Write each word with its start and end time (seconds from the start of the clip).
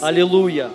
Аллилуйя. 0.00 0.70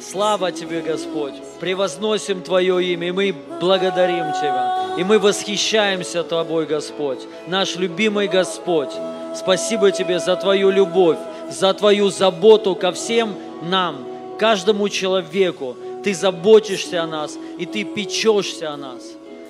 Слава 0.00 0.50
Тебе, 0.50 0.80
Господь. 0.80 1.34
Превозносим 1.60 2.42
Твое 2.42 2.82
имя, 2.92 3.08
и 3.08 3.12
мы 3.12 3.34
благодарим 3.60 4.32
Тебя. 4.32 4.94
И 4.96 5.04
мы 5.04 5.18
восхищаемся 5.18 6.24
Тобой, 6.24 6.64
Господь, 6.64 7.20
наш 7.46 7.76
любимый 7.76 8.26
Господь. 8.26 8.90
Спасибо 9.34 9.90
Тебе 9.92 10.18
за 10.18 10.36
Твою 10.36 10.70
любовь, 10.70 11.18
за 11.50 11.74
Твою 11.74 12.08
заботу 12.08 12.74
ко 12.74 12.92
всем 12.92 13.34
нам, 13.62 14.06
каждому 14.38 14.88
человеку. 14.88 15.76
Ты 16.02 16.14
заботишься 16.14 17.02
о 17.02 17.06
нас, 17.06 17.36
и 17.58 17.66
Ты 17.66 17.84
печешься 17.84 18.70
о 18.70 18.78
нас. 18.78 19.02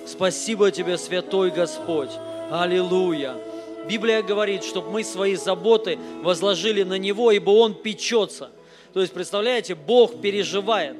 Спасибо 0.05 0.71
Тебе, 0.71 0.97
Святой 0.97 1.51
Господь. 1.51 2.11
Аллилуйя. 2.51 3.35
Библия 3.87 4.21
говорит, 4.21 4.65
чтобы 4.65 4.89
мы 4.91 5.05
свои 5.05 5.35
заботы 5.35 5.97
возложили 6.21 6.83
на 6.83 6.97
Него, 6.97 7.31
ибо 7.31 7.51
Он 7.51 7.73
печется. 7.73 8.49
То 8.97 9.01
есть, 9.01 9.13
представляете, 9.13 9.75
Бог 9.75 10.21
переживает, 10.21 10.95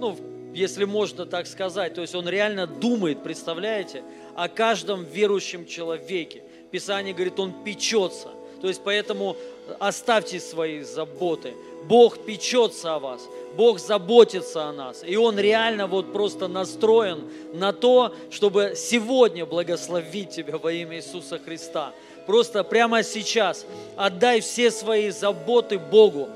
ну, 0.00 0.16
если 0.54 0.84
можно 0.84 1.26
так 1.26 1.46
сказать, 1.46 1.92
то 1.92 2.00
есть 2.00 2.14
Он 2.14 2.26
реально 2.26 2.66
думает, 2.66 3.22
представляете, 3.22 4.02
о 4.34 4.48
каждом 4.48 5.04
верующем 5.04 5.66
человеке. 5.66 6.44
Писание 6.70 7.12
говорит, 7.12 7.38
Он 7.38 7.52
печется. 7.62 8.28
То 8.62 8.68
есть, 8.68 8.80
поэтому 8.82 9.36
оставьте 9.78 10.40
свои 10.40 10.80
заботы. 10.80 11.52
Бог 11.84 12.24
печется 12.24 12.94
о 12.94 12.98
вас. 12.98 13.20
Бог 13.54 13.80
заботится 13.80 14.70
о 14.70 14.72
нас. 14.72 15.04
И 15.06 15.14
Он 15.16 15.38
реально 15.38 15.86
вот 15.86 16.10
просто 16.10 16.48
настроен 16.48 17.30
на 17.52 17.74
то, 17.74 18.14
чтобы 18.30 18.72
сегодня 18.78 19.44
благословить 19.44 20.30
тебя 20.30 20.56
во 20.56 20.72
имя 20.72 20.96
Иисуса 20.96 21.38
Христа. 21.38 21.92
Просто 22.24 22.64
прямо 22.64 23.02
сейчас 23.02 23.66
отдай 23.94 24.40
все 24.40 24.70
свои 24.70 25.10
заботы 25.10 25.78
Богу. 25.78 26.30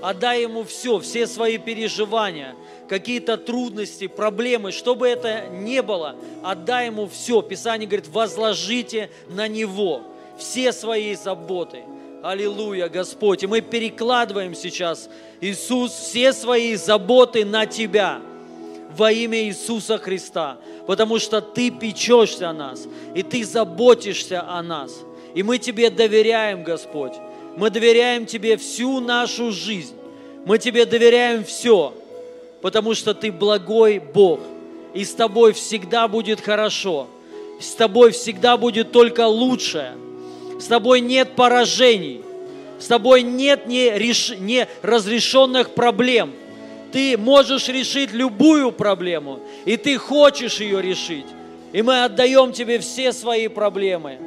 Отдай 0.00 0.42
Ему 0.42 0.64
все, 0.64 1.00
все 1.00 1.26
свои 1.26 1.58
переживания, 1.58 2.54
какие-то 2.88 3.36
трудности, 3.36 4.06
проблемы, 4.06 4.70
что 4.70 4.94
бы 4.94 5.08
это 5.08 5.48
ни 5.48 5.80
было, 5.80 6.14
отдай 6.42 6.86
Ему 6.86 7.08
все. 7.08 7.42
Писание 7.42 7.88
говорит, 7.88 8.08
возложите 8.08 9.10
на 9.28 9.48
Него 9.48 10.02
все 10.38 10.72
свои 10.72 11.14
заботы. 11.14 11.82
Аллилуйя, 12.22 12.88
Господь. 12.88 13.42
И 13.42 13.46
мы 13.46 13.60
перекладываем 13.60 14.54
сейчас, 14.54 15.08
Иисус, 15.40 15.92
все 15.92 16.32
свои 16.32 16.74
заботы 16.74 17.44
на 17.44 17.66
Тебя 17.66 18.20
во 18.96 19.12
имя 19.12 19.44
Иисуса 19.44 19.98
Христа, 19.98 20.58
потому 20.86 21.18
что 21.18 21.40
Ты 21.40 21.70
печешься 21.70 22.50
о 22.50 22.52
нас, 22.52 22.86
и 23.14 23.22
Ты 23.22 23.44
заботишься 23.44 24.42
о 24.48 24.62
нас. 24.62 24.92
И 25.34 25.42
мы 25.42 25.58
Тебе 25.58 25.90
доверяем, 25.90 26.64
Господь. 26.64 27.14
Мы 27.58 27.70
доверяем 27.70 28.24
Тебе 28.24 28.56
всю 28.56 29.00
нашу 29.00 29.52
жизнь. 29.52 29.94
Мы 30.46 30.58
Тебе 30.58 30.86
доверяем 30.86 31.44
все, 31.44 31.92
потому 32.62 32.94
что 32.94 33.12
Ты 33.12 33.30
благой 33.30 33.98
Бог. 33.98 34.40
И 34.94 35.04
с 35.04 35.12
Тобой 35.12 35.52
всегда 35.52 36.08
будет 36.08 36.40
хорошо. 36.40 37.08
С 37.60 37.74
Тобой 37.74 38.12
всегда 38.12 38.56
будет 38.56 38.92
только 38.92 39.26
лучшее– 39.26 39.92
с 40.58 40.66
тобой 40.66 41.00
нет 41.00 41.36
поражений. 41.36 42.22
С 42.78 42.86
тобой 42.86 43.22
нет 43.22 43.66
неразрешенных 43.66 45.70
проблем. 45.70 46.32
Ты 46.92 47.16
можешь 47.16 47.68
решить 47.68 48.12
любую 48.12 48.72
проблему, 48.72 49.40
и 49.64 49.76
ты 49.76 49.98
хочешь 49.98 50.60
ее 50.60 50.80
решить. 50.80 51.26
И 51.72 51.82
мы 51.82 52.04
отдаем 52.04 52.52
тебе 52.52 52.78
все 52.78 53.12
свои 53.12 53.48
проблемы. 53.48 54.18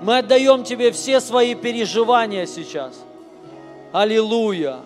Мы 0.00 0.18
отдаем 0.18 0.64
тебе 0.64 0.90
все 0.92 1.20
свои 1.20 1.54
переживания 1.54 2.46
сейчас. 2.46 3.04
Аллилуйя. 3.92 4.80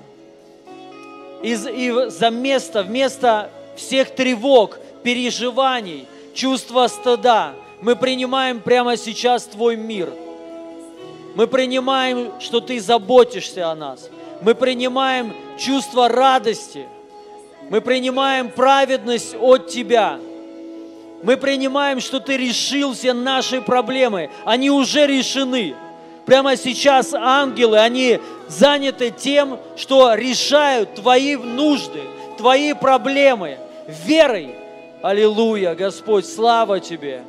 И, 1.43 1.53
и 1.53 2.11
за 2.11 2.31
место, 2.31 2.83
вместо 2.83 3.51
всех 3.77 4.11
тревог, 4.15 4.79
переживаний, 5.03 6.07
чувства 6.35 6.87
стыда, 6.87 7.53
мы 7.81 7.97
принимаем 7.97 8.61
прямо 8.61 8.97
сейчас 8.97 9.45
Твой 9.45 9.77
мир– 9.77 10.13
мы 11.35 11.49
принимаем, 11.49 12.33
что 12.41 12.61
Ты 12.61 12.81
заботишься 12.81 13.71
о 13.71 13.75
нас. 13.75 14.09
Мы 14.41 14.55
принимаем 14.55 15.35
чувство 15.59 16.09
радости. 16.09 16.87
Мы 17.71 17.81
принимаем 17.81 18.51
праведность 18.51 19.35
от 19.41 19.69
Тебя. 19.69 20.19
Мы 21.25 21.39
принимаем, 21.39 22.01
что 22.01 22.21
Ты 22.21 22.37
решил 22.37 22.93
все 22.93 23.15
наши 23.15 23.63
проблемы. 23.63 24.29
Они 24.45 24.71
уже 24.71 25.07
решены. 25.07 25.75
Прямо 26.27 26.55
сейчас 26.55 27.15
ангелы, 27.15 27.79
они 27.79 28.21
заняты 28.47 29.11
тем, 29.11 29.59
что 29.75 30.15
решают 30.15 30.97
Твои 30.97 31.37
нужды, 31.37 32.03
Твои 32.37 32.75
проблемы 32.75 33.57
верой. 34.07 34.55
Аллилуйя, 35.01 35.75
Господь, 35.75 36.27
слава 36.27 36.79
Тебе. 36.79 37.23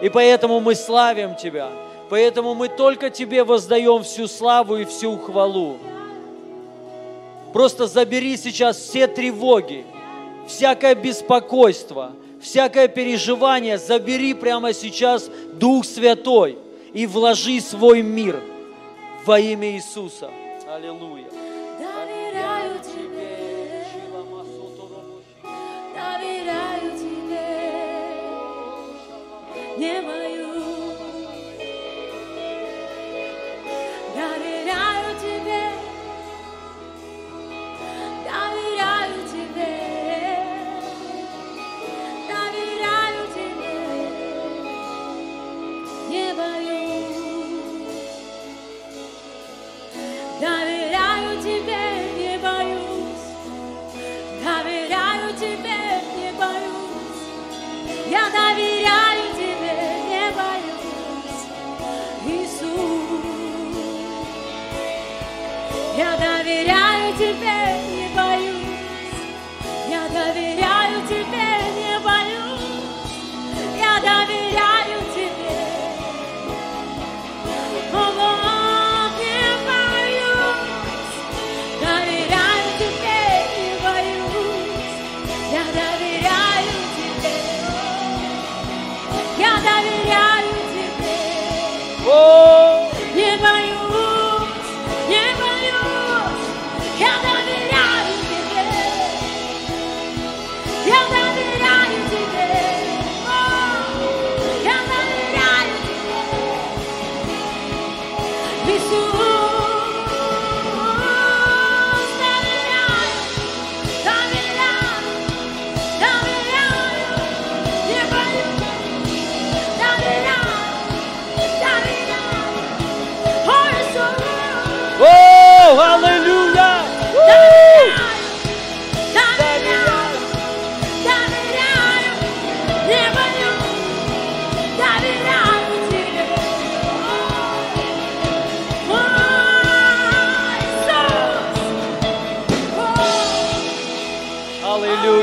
И 0.00 0.08
поэтому 0.08 0.60
мы 0.60 0.74
славим 0.74 1.36
Тебя. 1.36 1.68
Поэтому 2.08 2.54
мы 2.54 2.68
только 2.68 3.10
Тебе 3.10 3.44
воздаем 3.44 4.04
всю 4.04 4.26
славу 4.26 4.78
и 4.78 4.86
всю 4.86 5.18
хвалу. 5.18 5.76
Просто 7.52 7.86
забери 7.86 8.38
сейчас 8.38 8.78
все 8.78 9.06
тревоги, 9.06 9.84
всякое 10.46 10.94
беспокойство, 10.94 12.12
всякое 12.42 12.88
переживание, 12.88 13.78
забери 13.78 14.34
прямо 14.34 14.74
сейчас 14.74 15.30
Дух 15.54 15.86
Святой 15.86 16.58
и 16.92 17.06
вложи 17.06 17.60
свой 17.60 18.02
мир 18.02 18.42
во 19.24 19.38
имя 19.38 19.70
Иисуса. 19.72 20.30
Аллилуйя. 20.68 21.26
Доверяю 21.78 22.78
Тебе, 22.82 23.86
доверяю 25.94 26.98
Тебе, 26.98 27.46
не 29.78 30.02
боюсь. 30.02 30.41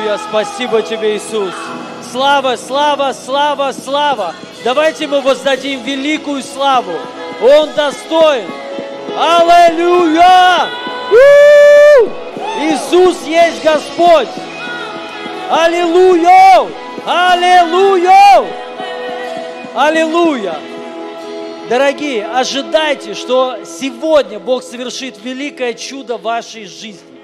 Аллилуйя! 0.09 0.17
Спасибо 0.17 0.81
тебе, 0.81 1.17
Иисус! 1.17 1.53
Слава, 2.11 2.55
слава, 2.55 3.13
слава, 3.13 3.71
слава! 3.71 4.33
Давайте 4.63 5.07
мы 5.07 5.21
воздадим 5.21 5.83
великую 5.83 6.41
славу! 6.41 6.93
Он 7.41 7.69
достоин! 7.73 8.45
Аллилуйя! 9.15 10.67
У! 11.11 12.07
Иисус 12.63 13.23
есть 13.27 13.63
Господь! 13.63 14.29
Аллилуйя! 15.51 16.67
Аллилуйя! 17.05 18.45
Аллилуйя! 19.75 20.55
Дорогие, 21.69 22.25
ожидайте, 22.25 23.13
что 23.13 23.57
сегодня 23.63 24.39
Бог 24.39 24.63
совершит 24.63 25.23
великое 25.23 25.75
чудо 25.75 26.17
в 26.17 26.23
вашей 26.23 26.65
жизни. 26.65 27.21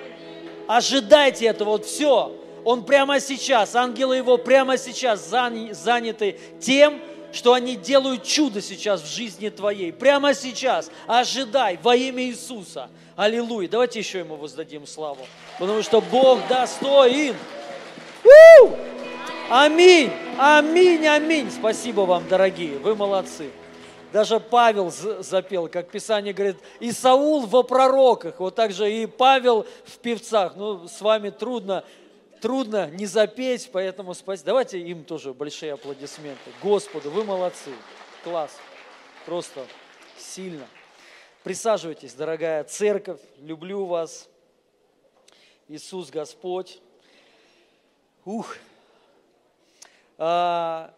Ожидайте 0.67 1.47
этого, 1.47 1.69
вот 1.69 1.85
все. 1.85 2.31
Он 2.65 2.83
прямо 2.83 3.19
сейчас, 3.19 3.75
ангелы 3.75 4.17
его 4.17 4.37
прямо 4.37 4.77
сейчас 4.77 5.31
зан- 5.31 5.73
заняты 5.73 6.39
тем, 6.59 6.99
что 7.31 7.53
они 7.53 7.75
делают 7.75 8.23
чудо 8.23 8.61
сейчас 8.61 9.01
в 9.01 9.07
жизни 9.07 9.49
твоей. 9.49 9.93
Прямо 9.93 10.33
сейчас. 10.33 10.89
Ожидай 11.05 11.77
во 11.83 11.95
имя 11.95 12.23
Иисуса. 12.23 12.89
Аллилуйя. 13.15 13.69
Давайте 13.69 13.99
еще 13.99 14.19
ему 14.19 14.35
воздадим 14.35 14.87
славу. 14.87 15.27
Потому 15.59 15.83
что 15.83 16.01
Бог 16.01 16.39
достоин. 16.47 17.35
У! 18.23 18.69
Аминь, 19.49 20.11
аминь, 20.39 21.05
аминь. 21.05 21.51
Спасибо 21.51 22.01
вам, 22.01 22.27
дорогие, 22.27 22.79
вы 22.79 22.95
молодцы. 22.95 23.51
Даже 24.11 24.39
Павел 24.39 24.91
запел, 25.19 25.67
как 25.67 25.91
Писание 25.91 26.33
говорит, 26.33 26.57
и 26.79 26.91
Саул 26.91 27.45
во 27.45 27.63
пророках, 27.63 28.39
вот 28.39 28.55
так 28.55 28.71
же 28.71 28.91
и 28.91 29.05
Павел 29.05 29.67
в 29.85 29.97
певцах. 29.99 30.53
Ну, 30.55 30.87
с 30.87 31.01
вами 31.01 31.29
трудно, 31.29 31.83
трудно 32.45 32.91
не 32.91 33.07
запеть, 33.07 33.71
поэтому 33.71 34.13
спасибо. 34.13 34.45
Давайте 34.45 34.79
им 34.79 35.03
тоже 35.03 35.33
большие 35.33 35.73
аплодисменты. 35.73 36.51
Господу, 36.61 37.09
вы 37.09 37.23
молодцы. 37.23 37.71
Класс. 38.23 38.51
Просто 39.25 39.65
сильно. 40.15 40.67
Присаживайтесь, 41.41 42.13
дорогая 42.13 42.63
церковь. 42.63 43.19
Люблю 43.39 43.85
вас. 43.85 44.29
Иисус 45.67 46.11
Господь. 46.11 46.79
Ух. 48.25 48.57
А, 50.19 50.93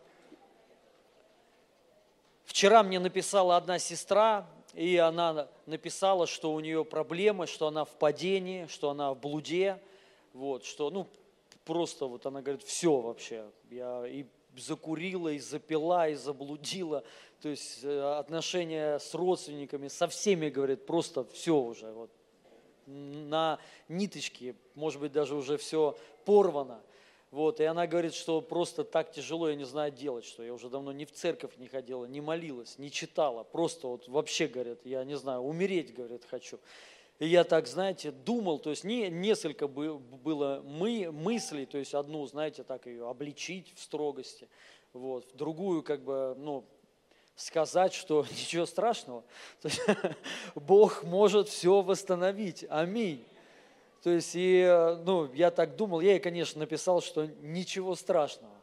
Вчера 2.44 2.84
мне 2.84 3.00
написала 3.00 3.56
одна 3.56 3.80
сестра, 3.80 4.46
и 4.74 4.98
она 4.98 5.48
написала, 5.66 6.28
что 6.28 6.52
у 6.52 6.60
нее 6.60 6.84
проблемы, 6.84 7.48
что 7.48 7.68
она 7.68 7.86
в 7.86 7.92
падении, 7.92 8.68
что 8.68 8.90
она 8.90 9.14
в 9.14 9.18
блуде, 9.18 9.80
вот, 10.34 10.66
что, 10.66 10.90
ну, 10.90 11.08
просто 11.68 12.06
вот 12.06 12.26
она 12.26 12.42
говорит, 12.42 12.64
все 12.64 12.98
вообще, 13.00 13.52
я 13.70 14.08
и 14.08 14.26
закурила, 14.56 15.28
и 15.28 15.38
запила, 15.38 16.10
и 16.10 16.16
заблудила, 16.16 17.04
то 17.42 17.50
есть 17.50 17.84
э, 17.84 18.18
отношения 18.18 18.98
с 18.98 19.14
родственниками, 19.14 19.90
со 19.90 20.08
всеми, 20.08 20.50
говорит, 20.50 20.86
просто 20.86 21.26
все 21.26 21.60
уже, 21.60 21.92
вот, 21.92 22.10
на 22.88 23.60
ниточке, 23.90 24.56
может 24.76 25.02
быть, 25.02 25.12
даже 25.12 25.36
уже 25.36 25.58
все 25.58 25.98
порвано. 26.24 26.82
Вот, 27.30 27.60
и 27.60 27.66
она 27.66 27.86
говорит, 27.86 28.14
что 28.14 28.40
просто 28.40 28.86
так 28.86 29.12
тяжело, 29.12 29.50
я 29.50 29.56
не 29.56 29.66
знаю 29.66 29.92
делать, 29.92 30.24
что 30.24 30.44
я 30.44 30.54
уже 30.54 30.70
давно 30.70 30.94
ни 30.94 31.04
в 31.04 31.12
церковь 31.12 31.58
не 31.58 31.68
ходила, 31.68 32.06
не 32.06 32.22
молилась, 32.22 32.78
не 32.78 32.90
читала, 32.90 33.44
просто 33.44 33.88
вот 33.88 34.08
вообще, 34.08 34.48
говорит, 34.48 34.86
я 34.86 35.04
не 35.04 35.18
знаю, 35.18 35.42
умереть, 35.42 35.94
говорит, 35.94 36.24
хочу. 36.30 36.60
И 37.20 37.28
я 37.28 37.44
так, 37.44 37.68
знаете, 37.68 38.12
думал, 38.12 38.60
то 38.60 38.70
есть 38.70 38.84
не, 38.84 39.10
несколько 39.10 39.68
бы- 39.68 39.98
было 39.98 40.62
мы, 40.64 41.12
мыслей, 41.12 41.66
то 41.66 41.80
есть 41.80 41.96
одну, 41.96 42.26
знаете, 42.28 42.64
так 42.64 42.86
ее 42.86 43.10
обличить 43.10 43.74
в 43.76 43.82
строгости, 43.82 44.48
вот, 44.94 45.26
другую, 45.34 45.82
как 45.82 46.04
бы, 46.04 46.36
ну, 46.38 46.64
сказать, 47.36 47.94
что 47.94 48.24
ничего 48.32 48.66
страшного, 48.68 49.24
То 49.62 49.68
есть 49.68 49.82
Бог 50.56 51.04
может 51.04 51.50
все 51.50 51.82
восстановить, 51.82 52.66
аминь. 52.70 53.26
То 54.04 54.12
есть, 54.12 54.32
и, 54.36 54.64
ну, 55.04 55.32
я 55.34 55.50
так 55.50 55.76
думал, 55.76 56.02
я 56.02 56.12
ей, 56.12 56.20
конечно, 56.20 56.60
написал, 56.60 57.02
что 57.02 57.26
ничего 57.42 57.96
страшного, 57.96 58.54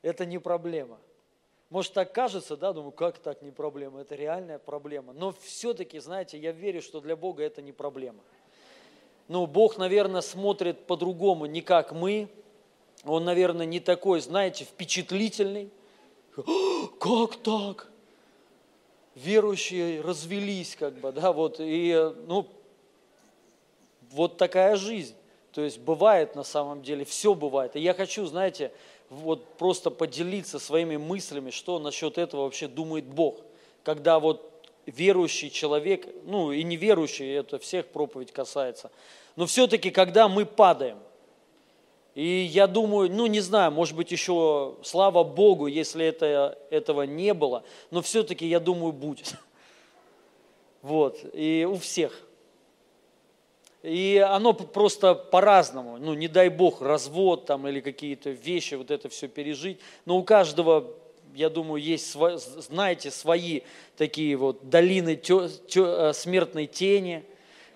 это 0.00 0.24
не 0.24 0.38
проблема. 0.38 0.98
Может, 1.70 1.92
так 1.92 2.12
кажется, 2.12 2.56
да, 2.56 2.72
думаю, 2.72 2.92
как 2.92 3.18
так 3.18 3.42
не 3.42 3.50
проблема, 3.50 4.00
это 4.00 4.14
реальная 4.14 4.58
проблема. 4.58 5.12
Но 5.12 5.34
все-таки, 5.42 5.98
знаете, 5.98 6.38
я 6.38 6.52
верю, 6.52 6.80
что 6.80 7.00
для 7.00 7.14
Бога 7.14 7.42
это 7.42 7.60
не 7.60 7.72
проблема. 7.72 8.20
Ну, 9.28 9.46
Бог, 9.46 9.76
наверное, 9.76 10.22
смотрит 10.22 10.86
по-другому, 10.86 11.44
не 11.44 11.60
как 11.60 11.92
мы. 11.92 12.28
Он, 13.04 13.24
наверное, 13.24 13.66
не 13.66 13.80
такой, 13.80 14.20
знаете, 14.20 14.64
впечатлительный. 14.64 15.70
«А, 16.36 16.42
Как 17.00 17.36
так? 17.36 17.90
Верующие 19.14 20.00
развелись, 20.00 20.76
как 20.76 20.94
бы, 20.94 21.12
да, 21.12 21.32
вот, 21.32 21.56
и, 21.58 22.12
ну, 22.26 22.46
вот 24.10 24.36
такая 24.36 24.76
жизнь. 24.76 25.14
То 25.52 25.62
есть 25.62 25.80
бывает 25.80 26.34
на 26.36 26.44
самом 26.44 26.82
деле, 26.82 27.04
все 27.04 27.34
бывает. 27.34 27.74
И 27.74 27.80
я 27.80 27.94
хочу, 27.94 28.24
знаете, 28.26 28.72
вот 29.10 29.44
просто 29.56 29.90
поделиться 29.90 30.58
своими 30.58 30.96
мыслями, 30.96 31.50
что 31.50 31.78
насчет 31.78 32.18
этого 32.18 32.42
вообще 32.42 32.68
думает 32.68 33.04
Бог. 33.04 33.40
Когда 33.82 34.18
вот 34.18 34.66
верующий 34.86 35.50
человек, 35.50 36.06
ну 36.24 36.52
и 36.52 36.62
неверующий, 36.62 37.28
это 37.32 37.58
всех 37.58 37.86
проповедь 37.88 38.32
касается, 38.32 38.90
но 39.36 39.46
все-таки, 39.46 39.90
когда 39.90 40.28
мы 40.28 40.46
падаем, 40.46 40.98
и 42.14 42.48
я 42.50 42.66
думаю, 42.66 43.10
ну 43.10 43.26
не 43.26 43.40
знаю, 43.40 43.70
может 43.70 43.94
быть 43.94 44.10
еще, 44.10 44.74
слава 44.82 45.22
Богу, 45.22 45.68
если 45.68 46.04
это, 46.04 46.58
этого 46.70 47.02
не 47.02 47.32
было, 47.32 47.62
но 47.90 48.02
все-таки, 48.02 48.46
я 48.46 48.60
думаю, 48.60 48.92
будет. 48.92 49.34
Вот, 50.80 51.18
и 51.32 51.66
у 51.68 51.76
всех. 51.76 52.27
И 53.82 54.18
оно 54.28 54.52
просто 54.54 55.14
по-разному. 55.14 55.98
Ну, 55.98 56.14
не 56.14 56.26
дай 56.28 56.48
бог, 56.48 56.82
развод 56.82 57.46
там 57.46 57.68
или 57.68 57.80
какие-то 57.80 58.30
вещи, 58.30 58.74
вот 58.74 58.90
это 58.90 59.08
все 59.08 59.28
пережить. 59.28 59.78
Но 60.04 60.18
у 60.18 60.24
каждого, 60.24 60.90
я 61.34 61.48
думаю, 61.48 61.80
есть, 61.82 62.16
знаете, 62.38 63.10
свои 63.10 63.60
такие 63.96 64.36
вот 64.36 64.68
долины 64.68 65.14
тё- 65.14 65.48
тё- 65.68 66.08
э, 66.10 66.12
смертной 66.12 66.66
тени, 66.66 67.24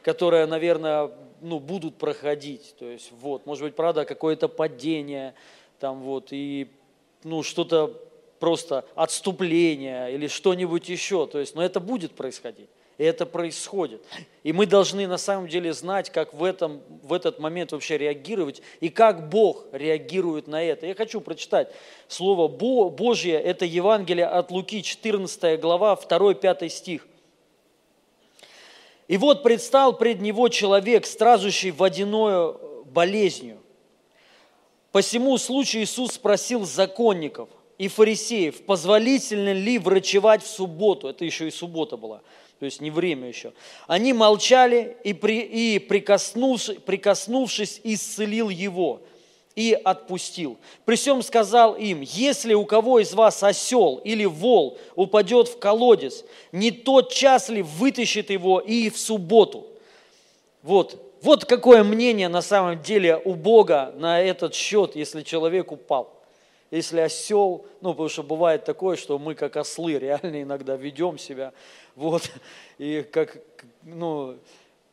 которые, 0.03 0.47
наверное, 0.47 1.11
ну, 1.41 1.61
будут 1.61 1.97
проходить. 1.99 2.75
То 2.79 2.87
есть, 2.91 3.13
вот, 3.13 3.47
может 3.47 3.63
быть, 3.65 3.77
правда, 3.77 4.05
какое-то 4.05 4.49
падение, 4.49 5.35
там 5.79 6.01
вот, 6.03 6.29
и, 6.33 6.69
ну, 7.23 7.45
что-то 7.45 7.97
просто 8.41 8.85
отступление 8.97 10.13
или 10.13 10.27
что-нибудь 10.27 10.89
еще. 10.89 11.29
То 11.29 11.39
есть, 11.39 11.55
но 11.55 11.63
это 11.63 11.79
будет 11.79 12.13
происходить. 12.13 12.69
И 12.99 13.05
это 13.05 13.27
происходит. 13.27 14.03
И 14.43 14.53
мы 14.53 14.67
должны 14.67 15.07
на 15.07 15.19
самом 15.19 15.49
деле 15.49 15.73
знать, 15.73 16.11
как 16.11 16.35
в, 16.35 16.45
этом, 16.45 16.83
в 17.03 17.13
этот 17.13 17.39
момент 17.39 17.73
вообще 17.73 17.97
реагировать 17.99 18.63
и 18.81 18.89
как 18.91 19.29
Бог 19.29 19.65
реагирует 19.73 20.47
на 20.47 20.63
это. 20.63 20.87
Я 20.87 20.95
хочу 20.95 21.21
прочитать 21.21 21.73
слово 22.09 22.49
Бо- 22.49 22.91
Божье, 22.91 23.41
это 23.41 23.65
Евангелие 23.65 24.27
от 24.27 24.51
Луки, 24.51 24.83
14 24.83 25.61
глава, 25.61 25.95
2-5 25.95 26.69
стих. 26.69 27.07
И 29.09 29.17
вот 29.17 29.43
предстал 29.43 29.97
пред 29.97 30.21
него 30.21 30.49
человек, 30.49 31.07
стражущий 31.07 31.71
водяною 31.71 32.85
болезнью. 32.87 33.59
По 34.91 35.01
всему 35.01 35.39
случаю 35.39 35.83
Иисус 35.83 36.13
спросил 36.13 36.65
законников 36.65 37.49
и 37.79 37.89
фарисеев, 37.89 38.65
позволительно 38.65 39.53
ли 39.53 39.79
врачевать 39.79 40.43
в 40.43 40.47
субботу. 40.47 41.09
Это 41.09 41.25
еще 41.25 41.49
и 41.49 41.51
суббота 41.51 41.97
была, 41.97 42.21
то 42.63 42.67
есть 42.67 42.81
не 42.81 42.93
время 42.93 43.27
еще. 43.27 43.53
Они 43.89 44.13
молчали 44.13 44.97
и, 45.03 45.15
при, 45.15 45.41
и 45.41 45.81
прикоснувшись, 45.81 46.77
прикоснувшись, 46.87 47.81
исцелил 47.83 48.51
его 48.51 49.01
и 49.57 49.77
отпустил. 49.85 50.57
При 50.85 50.95
всем 50.95 51.23
сказал 51.23 51.75
им, 51.75 52.03
если 52.03 52.55
у 52.55 52.65
кого 52.65 53.01
из 53.01 53.15
вас 53.15 53.43
осел 53.43 54.01
или 54.05 54.27
вол 54.27 54.79
упадет 54.95 55.49
в 55.49 55.59
колодец, 55.59 56.25
не 56.53 56.71
тот 56.71 57.13
час 57.13 57.49
ли 57.49 57.63
вытащит 57.63 58.31
его 58.31 58.61
и 58.61 58.91
в 58.91 58.97
субботу? 58.97 59.67
Вот, 60.63 61.17
вот 61.21 61.45
какое 61.45 61.83
мнение 61.83 62.29
на 62.29 62.43
самом 62.43 62.81
деле 62.81 63.21
у 63.25 63.35
Бога 63.35 63.93
на 63.97 64.21
этот 64.21 64.55
счет, 64.55 64.95
если 64.95 65.23
человек 65.23 65.73
упал. 65.73 66.22
Если 66.73 67.01
осел, 67.01 67.67
ну, 67.83 67.91
потому 67.91 68.09
что 68.09 68.23
бывает 68.23 68.65
такое, 68.65 68.97
что 68.97 69.19
мы 69.19 69.35
как 69.35 69.59
ослы 69.59 69.99
реально 69.99 70.41
иногда 70.41 70.75
ведем 70.75 71.19
себя, 71.19 71.53
вот, 71.95 72.31
и 72.79 73.03
как, 73.13 73.37
ну, 73.83 74.39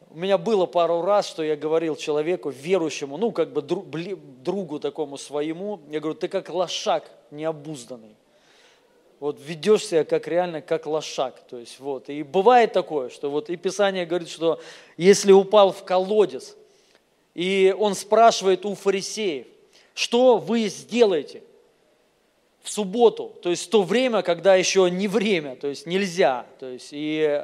у 0.09 0.17
меня 0.17 0.37
было 0.37 0.65
пару 0.65 1.01
раз, 1.01 1.25
что 1.25 1.41
я 1.41 1.55
говорил 1.55 1.95
человеку, 1.95 2.49
верующему, 2.49 3.15
ну, 3.15 3.31
как 3.31 3.53
бы 3.53 3.61
дру- 3.61 3.85
бли- 3.85 4.19
другу 4.43 4.81
такому 4.81 5.17
своему, 5.17 5.79
я 5.89 6.01
говорю, 6.01 6.19
ты 6.19 6.27
как 6.27 6.49
лошак 6.49 7.09
необузданный 7.31 8.17
вот 9.21 9.37
ведешь 9.41 9.85
себя 9.85 10.05
как 10.05 10.29
реально 10.29 10.61
как 10.61 10.85
лошак. 10.85 11.41
То 11.49 11.57
есть 11.57 11.77
вот. 11.79 12.07
И 12.07 12.23
бывает 12.23 12.71
такое, 12.71 13.09
что 13.09 13.29
вот 13.29 13.49
и 13.49 13.57
Писание 13.57 14.05
говорит, 14.05 14.29
что 14.29 14.61
если 14.95 15.33
упал 15.33 15.73
в 15.73 15.83
колодец, 15.83 16.55
и 17.35 17.75
он 17.77 17.95
спрашивает 17.95 18.65
у 18.65 18.75
фарисеев, 18.75 19.45
что 19.93 20.37
вы 20.37 20.69
сделаете 20.69 21.43
субботу, 22.71 23.33
то 23.41 23.49
есть 23.49 23.67
в 23.67 23.69
то 23.69 23.83
время, 23.83 24.21
когда 24.21 24.55
еще 24.55 24.89
не 24.89 25.07
время, 25.07 25.55
то 25.55 25.67
есть 25.67 25.85
нельзя. 25.85 26.45
То 26.59 26.67
есть 26.67 26.89
и, 26.91 27.43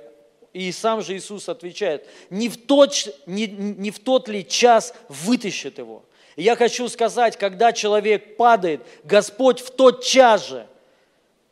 и 0.54 0.72
сам 0.72 1.02
же 1.02 1.16
Иисус 1.18 1.50
отвечает, 1.50 2.08
не 2.30 2.50
в, 2.50 2.58
тот, 2.58 2.94
не, 3.26 3.48
не 3.48 3.92
в 3.92 4.00
тот 4.00 4.28
ли 4.28 4.48
час 4.48 4.94
вытащит 5.10 5.78
его. 5.78 6.04
И 6.36 6.44
я 6.44 6.56
хочу 6.56 6.88
сказать, 6.90 7.38
когда 7.38 7.72
человек 7.72 8.38
падает, 8.38 8.82
Господь 9.04 9.60
в 9.60 9.72
тот 9.72 10.04
час 10.04 10.48
же 10.50 10.68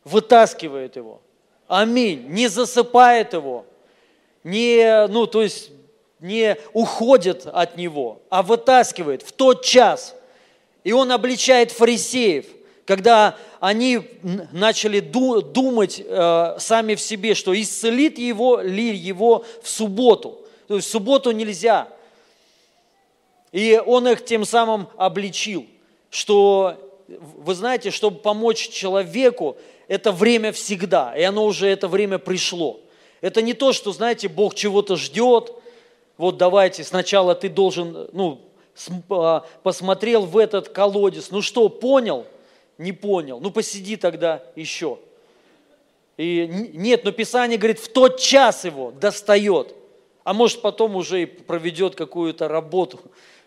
вытаскивает 0.04 0.96
его. 0.96 1.22
Аминь. 1.68 2.26
Не 2.28 2.48
засыпает 2.48 3.34
его, 3.34 3.66
не, 4.44 5.08
ну, 5.08 5.26
то 5.26 5.42
есть 5.42 5.72
не 6.20 6.58
уходит 6.74 7.48
от 7.48 7.78
него, 7.78 8.22
а 8.30 8.44
вытаскивает 8.44 9.24
в 9.24 9.32
тот 9.32 9.64
час. 9.64 10.16
И 10.84 10.92
он 10.92 11.12
обличает 11.12 11.72
фарисеев, 11.72 12.46
когда 12.86 13.38
они 13.64 14.02
начали 14.52 15.00
ду- 15.00 15.42
думать 15.42 16.04
э, 16.06 16.56
сами 16.60 16.96
в 16.96 17.00
себе, 17.00 17.34
что 17.34 17.58
исцелит 17.58 18.18
его 18.18 18.60
ли 18.60 18.94
его 18.94 19.46
в 19.62 19.70
субботу. 19.70 20.38
То 20.68 20.76
есть 20.76 20.90
в 20.90 20.92
субботу 20.92 21.32
нельзя. 21.32 21.88
И 23.54 23.82
он 23.86 24.06
их 24.10 24.26
тем 24.26 24.44
самым 24.44 24.90
обличил, 24.98 25.66
что, 26.10 26.76
вы 27.08 27.56
знаете, 27.56 27.90
чтобы 27.90 28.18
помочь 28.18 28.68
человеку, 28.68 29.56
это 29.88 30.12
время 30.12 30.52
всегда, 30.52 31.16
и 31.16 31.24
оно 31.24 31.46
уже, 31.46 31.70
это 31.70 31.88
время 31.88 32.18
пришло. 32.18 32.82
Это 33.22 33.42
не 33.42 33.54
то, 33.54 33.72
что, 33.72 33.94
знаете, 33.94 34.28
Бог 34.28 34.56
чего-то 34.56 34.98
ждет, 34.98 35.54
вот 36.18 36.36
давайте, 36.36 36.84
сначала 36.84 37.34
ты 37.34 37.48
должен, 37.48 38.10
ну, 38.12 38.42
а, 39.10 39.46
посмотрел 39.64 40.26
в 40.26 40.38
этот 40.38 40.68
колодец, 40.68 41.30
ну 41.32 41.42
что, 41.42 41.70
понял? 41.70 42.26
Не 42.78 42.92
понял, 42.92 43.40
ну 43.40 43.52
посиди 43.52 43.96
тогда 43.96 44.44
еще. 44.56 45.00
И 46.18 46.48
нет, 46.74 47.04
но 47.04 47.12
Писание 47.12 47.58
говорит, 47.58 47.80
в 47.80 47.88
тот 47.88 48.20
час 48.20 48.66
его 48.66 48.92
достает, 48.92 49.74
а 50.24 50.34
может 50.34 50.62
потом 50.62 50.96
уже 50.96 51.24
и 51.24 51.26
проведет 51.26 51.96
какую-то 51.96 52.48
работу, 52.48 53.00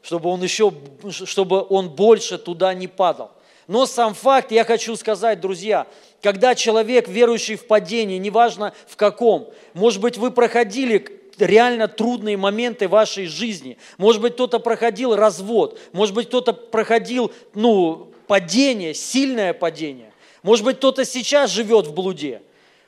чтобы 0.02 0.30
он 0.30 0.42
еще, 0.42 0.72
чтобы 1.10 1.64
он 1.68 1.90
больше 1.90 2.38
туда 2.38 2.74
не 2.74 2.88
падал. 2.88 3.30
Но 3.68 3.86
сам 3.86 4.14
факт, 4.14 4.52
я 4.52 4.64
хочу 4.64 4.94
сказать, 4.96 5.40
друзья, 5.40 5.86
когда 6.22 6.54
человек, 6.54 7.08
верующий 7.08 7.56
в 7.56 7.66
падение, 7.66 8.18
неважно 8.18 8.72
в 8.86 8.96
каком, 8.96 9.50
может 9.74 10.00
быть, 10.00 10.18
вы 10.18 10.30
проходили 10.30 11.04
реально 11.38 11.88
трудные 11.88 12.36
моменты 12.36 12.88
вашей 12.88 13.26
жизни. 13.26 13.76
Может 13.98 14.22
быть, 14.22 14.34
кто-то 14.34 14.58
проходил 14.58 15.16
развод, 15.16 15.78
может 15.92 16.14
быть, 16.14 16.28
кто-то 16.28 16.52
проходил, 16.52 17.32
ну, 17.54 18.12
падение, 18.26 18.94
сильное 18.94 19.54
падение. 19.54 20.12
Может 20.42 20.64
быть, 20.64 20.76
кто-то 20.76 21.04
сейчас 21.04 21.50
живет 21.50 21.86
в 21.86 21.94
блуде. 21.94 22.42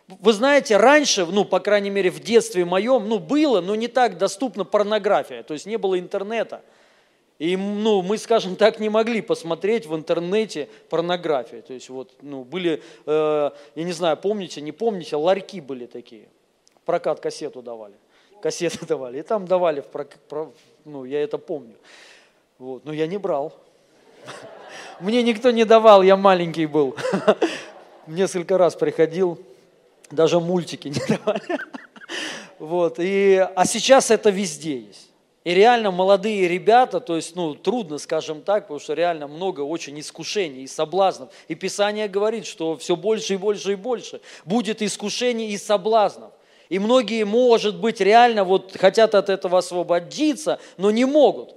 Вы 0.09 0.33
знаете, 0.33 0.77
раньше, 0.77 1.27
ну, 1.27 1.45
по 1.45 1.61
крайней 1.61 1.91
мере, 1.91 2.11
в 2.11 2.21
детстве 2.21 2.65
моем, 2.65 3.09
ну, 3.09 3.19
было, 3.19 3.61
но 3.61 3.75
не 3.75 3.89
так 3.89 4.17
доступна 4.17 4.65
порнография, 4.65 5.43
то 5.43 5.53
есть 5.53 5.67
не 5.67 5.77
было 5.77 5.99
интернета. 5.99 6.63
И, 7.39 7.57
ну, 7.57 8.03
мы, 8.03 8.19
скажем 8.19 8.57
так, 8.57 8.81
не 8.81 8.89
могли 8.89 9.21
посмотреть 9.21 9.87
в 9.87 9.95
интернете 9.95 10.69
порнографию. 10.89 11.63
То 11.63 11.73
есть 11.73 11.89
вот, 11.89 12.13
ну, 12.21 12.43
были, 12.43 12.83
э, 13.07 13.51
я 13.77 13.85
не 13.85 13.93
знаю, 13.93 14.17
помните, 14.17 14.61
не 14.61 14.73
помните, 14.73 15.15
ларьки 15.15 15.61
были 15.61 15.87
такие. 15.87 16.29
Прокат 16.85 17.21
кассету 17.21 17.63
давали. 17.63 17.95
Кассеты 18.43 18.85
давали. 18.87 19.21
И 19.21 19.23
там 19.23 19.47
давали, 19.47 19.83
в 19.83 19.87
прок- 19.87 20.19
про- 20.29 20.53
ну, 20.85 21.05
я 21.05 21.23
это 21.23 21.39
помню. 21.39 21.77
Вот, 22.59 22.85
но 22.85 22.93
я 22.93 23.07
не 23.07 23.19
брал. 23.19 23.53
Мне 25.01 25.23
никто 25.23 25.51
не 25.51 25.65
давал, 25.65 26.03
я 26.03 26.17
маленький 26.17 26.67
был. 26.67 26.97
Несколько 28.07 28.59
раз 28.59 28.75
приходил, 28.75 29.39
даже 30.11 30.41
мультики 30.41 30.89
не 30.89 31.01
давали. 31.07 31.61
Вот, 32.59 32.97
и, 32.99 33.47
а 33.55 33.65
сейчас 33.65 34.11
это 34.11 34.31
везде 34.31 34.79
есть. 34.79 35.09
И 35.45 35.55
реально 35.55 35.91
молодые 35.91 36.49
ребята, 36.49 37.01
то 37.01 37.17
есть, 37.17 37.35
ну, 37.37 37.55
трудно, 37.55 37.99
скажем 37.99 38.43
так, 38.43 38.65
потому 38.65 38.81
что 38.81 38.93
реально 38.93 39.29
много 39.29 39.61
очень 39.61 39.99
искушений 39.99 40.65
и 40.65 40.67
соблазнов. 40.67 41.31
И 41.47 41.55
Писание 41.55 42.09
говорит, 42.09 42.45
что 42.45 42.77
все 42.77 42.97
больше 42.97 43.35
и 43.35 43.37
больше 43.37 43.73
и 43.73 43.77
больше 43.77 44.21
будет 44.45 44.83
искушений 44.83 45.49
и 45.51 45.57
соблазнов. 45.57 46.33
И 46.69 46.79
многие, 46.79 47.25
может 47.25 47.81
быть, 47.81 48.01
реально 48.01 48.45
вот 48.45 48.77
хотят 48.77 49.15
от 49.15 49.31
этого 49.31 49.59
освободиться, 49.59 50.59
но 50.77 50.91
не 50.91 51.05
могут. 51.07 51.55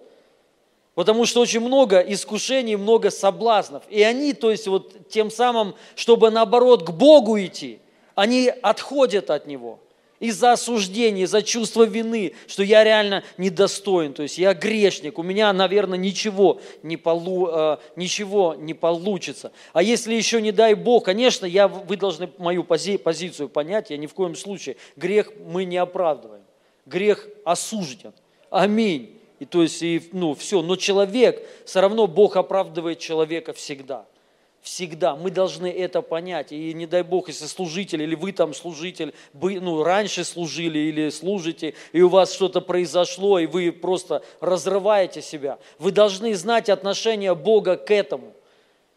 Потому 0.96 1.26
что 1.26 1.42
очень 1.42 1.62
много 1.62 2.00
искушений, 2.00 2.76
много 2.76 3.12
соблазнов. 3.12 3.84
И 3.90 4.02
они, 4.04 4.34
то 4.34 4.52
есть 4.52 4.68
вот 4.68 5.08
тем 5.10 5.32
самым, 5.32 5.76
чтобы 5.96 6.32
наоборот 6.32 6.86
к 6.86 6.92
Богу 6.92 7.40
идти, 7.40 7.80
они 8.16 8.52
отходят 8.62 9.30
от 9.30 9.48
Него 9.48 9.80
из-за 10.22 10.54
осуждения, 10.54 11.24
из-за 11.24 11.42
чувства 11.42 11.84
вины, 11.84 12.34
что 12.48 12.62
я 12.64 12.84
реально 12.84 13.24
недостоин, 13.38 14.14
то 14.14 14.22
есть 14.22 14.38
я 14.38 14.54
грешник, 14.54 15.18
у 15.18 15.24
меня, 15.24 15.52
наверное, 15.52 15.98
ничего 15.98 16.62
не, 16.84 16.96
полу, 16.96 17.50
э, 17.50 17.78
ничего 17.96 18.54
не 18.54 18.76
получится. 18.76 19.52
А 19.74 19.82
если 19.82 20.14
еще 20.14 20.40
не 20.40 20.52
дай 20.52 20.76
Бог, 20.76 21.06
конечно, 21.06 21.48
я, 21.48 21.68
вы 21.68 21.98
должны 21.98 22.30
мою 22.38 22.64
пози, 22.64 22.98
позицию 22.98 23.50
понять, 23.50 23.90
я 23.90 23.98
ни 23.98 24.06
в 24.06 24.14
коем 24.14 24.36
случае, 24.36 24.78
грех 24.96 25.32
мы 25.44 25.66
не 25.66 25.78
оправдываем, 25.78 26.44
грех 26.86 27.28
осужден. 27.44 28.14
Аминь. 28.52 29.21
И 29.42 29.46
то 29.46 29.64
есть, 29.64 29.82
и, 29.82 30.08
ну, 30.12 30.36
все. 30.36 30.62
Но 30.62 30.76
человек, 30.76 31.44
все 31.66 31.82
равно 31.82 32.06
Бог 32.06 32.36
оправдывает 32.36 33.00
человека 33.00 33.54
всегда. 33.54 34.06
Всегда. 34.62 35.16
Мы 35.16 35.32
должны 35.32 35.66
это 35.66 36.04
понять. 36.04 36.52
И 36.52 36.72
не 36.76 36.86
дай 36.86 37.02
Бог, 37.02 37.28
если 37.28 37.48
служитель, 37.48 38.04
или 38.04 38.14
вы 38.14 38.34
там 38.34 38.54
служитель, 38.54 39.16
вы, 39.34 39.60
ну, 39.60 39.82
раньше 39.82 40.26
служили 40.26 40.78
или 40.78 41.10
служите, 41.10 41.74
и 41.92 42.04
у 42.04 42.10
вас 42.10 42.36
что-то 42.36 42.62
произошло, 42.62 43.40
и 43.40 43.48
вы 43.48 43.72
просто 43.72 44.24
разрываете 44.42 45.24
себя. 45.24 45.58
Вы 45.80 45.92
должны 45.92 46.36
знать 46.36 46.70
отношение 46.70 47.34
Бога 47.34 47.78
к 47.78 47.90
этому. 47.90 48.34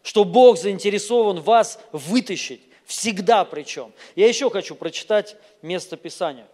Что 0.03 0.25
Бог 0.25 0.59
заинтересован 0.59 1.41
вас 1.41 1.79
вытащить. 1.91 2.61
Всегда 2.85 3.45
причем. 3.45 3.91
Я 4.15 4.27
еще 4.27 4.51
хочу 4.51 4.75
прочитать 4.75 5.37
место 5.63 5.97
Писания. 5.97 6.45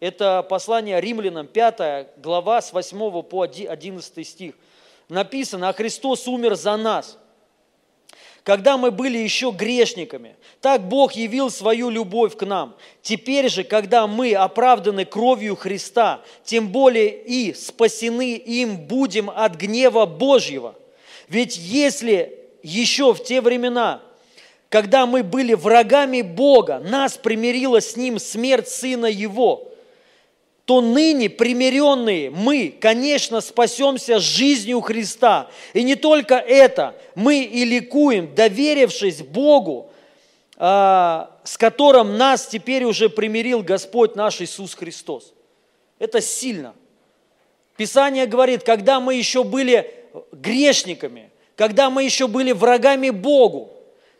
Это 0.00 0.46
послание 0.48 1.00
римлянам, 1.00 1.48
5 1.48 2.18
глава, 2.18 2.62
с 2.62 2.72
8 2.72 3.22
по 3.22 3.42
11 3.42 4.26
стих. 4.26 4.54
Написано, 5.08 5.68
а 5.68 5.72
Христос 5.72 6.28
умер 6.28 6.54
за 6.54 6.76
нас, 6.76 7.18
когда 8.44 8.76
мы 8.76 8.92
были 8.92 9.18
еще 9.18 9.50
грешниками. 9.50 10.36
Так 10.60 10.86
Бог 10.86 11.12
явил 11.12 11.50
свою 11.50 11.90
любовь 11.90 12.36
к 12.36 12.46
нам. 12.46 12.76
Теперь 13.02 13.48
же, 13.48 13.64
когда 13.64 14.06
мы 14.06 14.34
оправданы 14.34 15.04
кровью 15.04 15.56
Христа, 15.56 16.20
тем 16.44 16.68
более 16.68 17.20
и 17.24 17.52
спасены 17.52 18.36
им 18.36 18.76
будем 18.76 19.30
от 19.30 19.56
гнева 19.56 20.06
Божьего. 20.06 20.76
Ведь 21.28 21.56
если 21.56 22.38
еще 22.62 23.14
в 23.14 23.24
те 23.24 23.40
времена, 23.40 24.00
когда 24.68 25.06
мы 25.06 25.24
были 25.24 25.54
врагами 25.54 26.22
Бога, 26.22 26.78
нас 26.78 27.16
примирила 27.16 27.80
с 27.80 27.96
Ним 27.96 28.20
смерть 28.20 28.68
Сына 28.68 29.06
Его– 29.06 29.64
то 30.68 30.82
ныне 30.82 31.30
примиренные 31.30 32.28
мы, 32.28 32.76
конечно, 32.78 33.40
спасемся 33.40 34.18
жизнью 34.18 34.82
Христа. 34.82 35.48
И 35.72 35.82
не 35.82 35.94
только 35.94 36.34
это, 36.34 36.94
мы 37.14 37.38
и 37.42 37.64
ликуем, 37.64 38.34
доверившись 38.34 39.22
Богу, 39.22 39.90
а, 40.58 41.30
с 41.42 41.56
которым 41.56 42.18
нас 42.18 42.48
теперь 42.48 42.84
уже 42.84 43.08
примирил 43.08 43.62
Господь 43.62 44.14
наш 44.14 44.42
Иисус 44.42 44.74
Христос. 44.74 45.32
Это 45.98 46.20
сильно. 46.20 46.74
Писание 47.78 48.26
говорит, 48.26 48.62
когда 48.62 49.00
мы 49.00 49.14
еще 49.14 49.44
были 49.44 49.90
грешниками, 50.32 51.30
когда 51.56 51.88
мы 51.88 52.02
еще 52.02 52.28
были 52.28 52.52
врагами 52.52 53.08
Богу, 53.08 53.70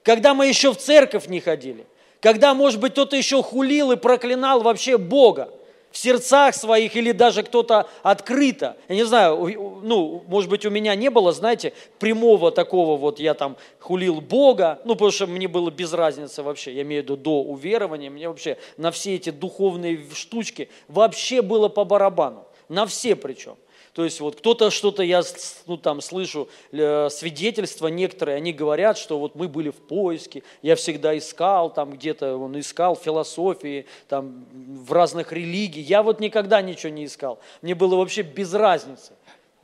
когда 0.03 0.33
мы 0.33 0.47
еще 0.47 0.73
в 0.73 0.79
церковь 0.79 1.27
не 1.27 1.41
ходили, 1.41 1.85
когда, 2.23 2.55
может 2.55 2.81
быть, 2.81 2.93
кто-то 2.93 3.17
еще 3.17 3.43
хулил 3.43 3.93
и 3.93 3.97
проклинал 3.97 4.63
вообще 4.63 4.97
Бога, 4.97 5.51
в 5.91 5.97
сердцах 5.97 6.55
своих 6.55 6.97
или 6.97 7.13
даже 7.13 7.43
кто-то 7.43 7.89
открыто. 8.03 8.77
Я 8.89 8.95
не 8.95 9.05
знаю, 9.05 9.81
ну, 9.83 10.23
может 10.27 10.51
быть, 10.51 10.67
у 10.67 10.71
меня 10.71 10.95
не 10.95 11.11
было, 11.11 11.33
знаете, 11.33 11.73
прямого 11.99 12.51
такого 12.51 12.97
вот, 12.97 13.21
я 13.21 13.35
там 13.35 13.57
хулил 13.79 14.21
Бога, 14.21 14.81
ну, 14.85 14.95
потому 14.95 15.11
что 15.11 15.27
мне 15.27 15.49
было 15.49 15.71
без 15.71 15.93
разницы 15.93 16.43
вообще, 16.43 16.73
я 16.73 16.83
имею 16.83 17.03
в 17.03 17.05
виду 17.05 17.17
до 17.17 17.43
уверования, 17.43 18.11
мне 18.11 18.29
вообще 18.29 18.59
на 18.77 18.91
все 18.91 19.15
эти 19.15 19.31
духовные 19.31 20.05
штучки 20.15 20.69
вообще 20.89 21.43
было 21.43 21.69
по 21.69 21.85
барабану, 21.85 22.47
на 22.69 22.87
все 22.87 23.17
причем. 23.17 23.57
То 23.99 24.05
есть 24.05 24.21
вот 24.21 24.37
кто-то 24.37 24.71
что-то, 24.71 25.03
я 25.03 25.23
ну, 25.67 25.77
там 25.77 26.01
слышу 26.01 26.49
э, 26.71 27.09
свидетельства 27.11 27.89
некоторые, 27.89 28.37
они 28.37 28.53
говорят, 28.53 28.97
что 28.97 29.19
вот 29.19 29.35
мы 29.35 29.49
были 29.49 29.71
в 29.71 29.75
поиске, 29.75 30.45
я 30.63 30.77
всегда 30.77 31.19
искал, 31.19 31.75
там 31.75 31.91
где-то 31.95 32.37
он 32.37 32.61
искал 32.61 32.95
философии, 32.95 33.87
там 34.07 34.47
в 34.53 34.93
разных 34.93 35.33
религиях. 35.33 35.85
Я 35.85 36.05
вот 36.05 36.21
никогда 36.21 36.63
ничего 36.63 36.93
не 36.93 37.07
искал. 37.07 37.41
Мне 37.61 37.75
было 37.75 37.97
вообще 37.97 38.23
без 38.23 38.55
разницы. 38.55 39.15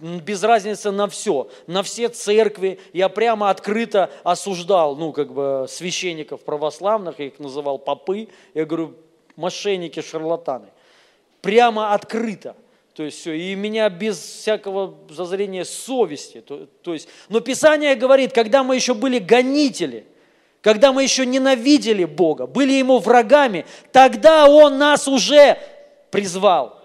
без 0.01 0.43
разницы 0.43 0.91
на 0.91 1.07
все, 1.07 1.49
на 1.69 1.85
все 1.85 2.09
церкви. 2.09 2.81
Я 2.93 3.09
прямо 3.09 3.51
открыто 3.51 4.11
осуждал, 4.25 4.97
ну, 4.97 5.13
как 5.13 5.33
бы, 5.33 5.67
священников 5.69 6.41
православных, 6.41 7.21
я 7.21 7.27
их 7.27 7.39
называл 7.39 7.79
попы. 7.79 8.27
Я 8.53 8.65
говорю, 8.65 8.97
мошенники, 9.37 10.03
шарлатаны. 10.03 10.71
Прямо 11.41 11.95
открыто. 11.95 12.57
То 12.95 13.03
есть 13.03 13.19
все, 13.19 13.35
и 13.37 13.57
меня 13.57 13.89
без 13.91 14.19
всякого 14.19 14.95
зазрения 15.11 15.65
совести. 15.65 16.41
То, 16.41 16.69
то 16.83 16.93
есть, 16.95 17.09
но 17.29 17.41
Писание 17.41 17.97
говорит, 17.97 18.33
когда 18.33 18.63
мы 18.63 18.77
еще 18.77 18.95
были 18.95 19.19
гонители, 19.19 20.07
когда 20.61 20.93
мы 20.93 21.03
еще 21.03 21.27
ненавидели 21.27 22.05
Бога, 22.05 22.47
были 22.47 22.73
Ему 22.73 23.01
врагами, 23.01 23.67
тогда 23.91 24.47
Он 24.47 24.79
нас 24.79 25.09
уже 25.09 25.59
призвал. 26.11 26.81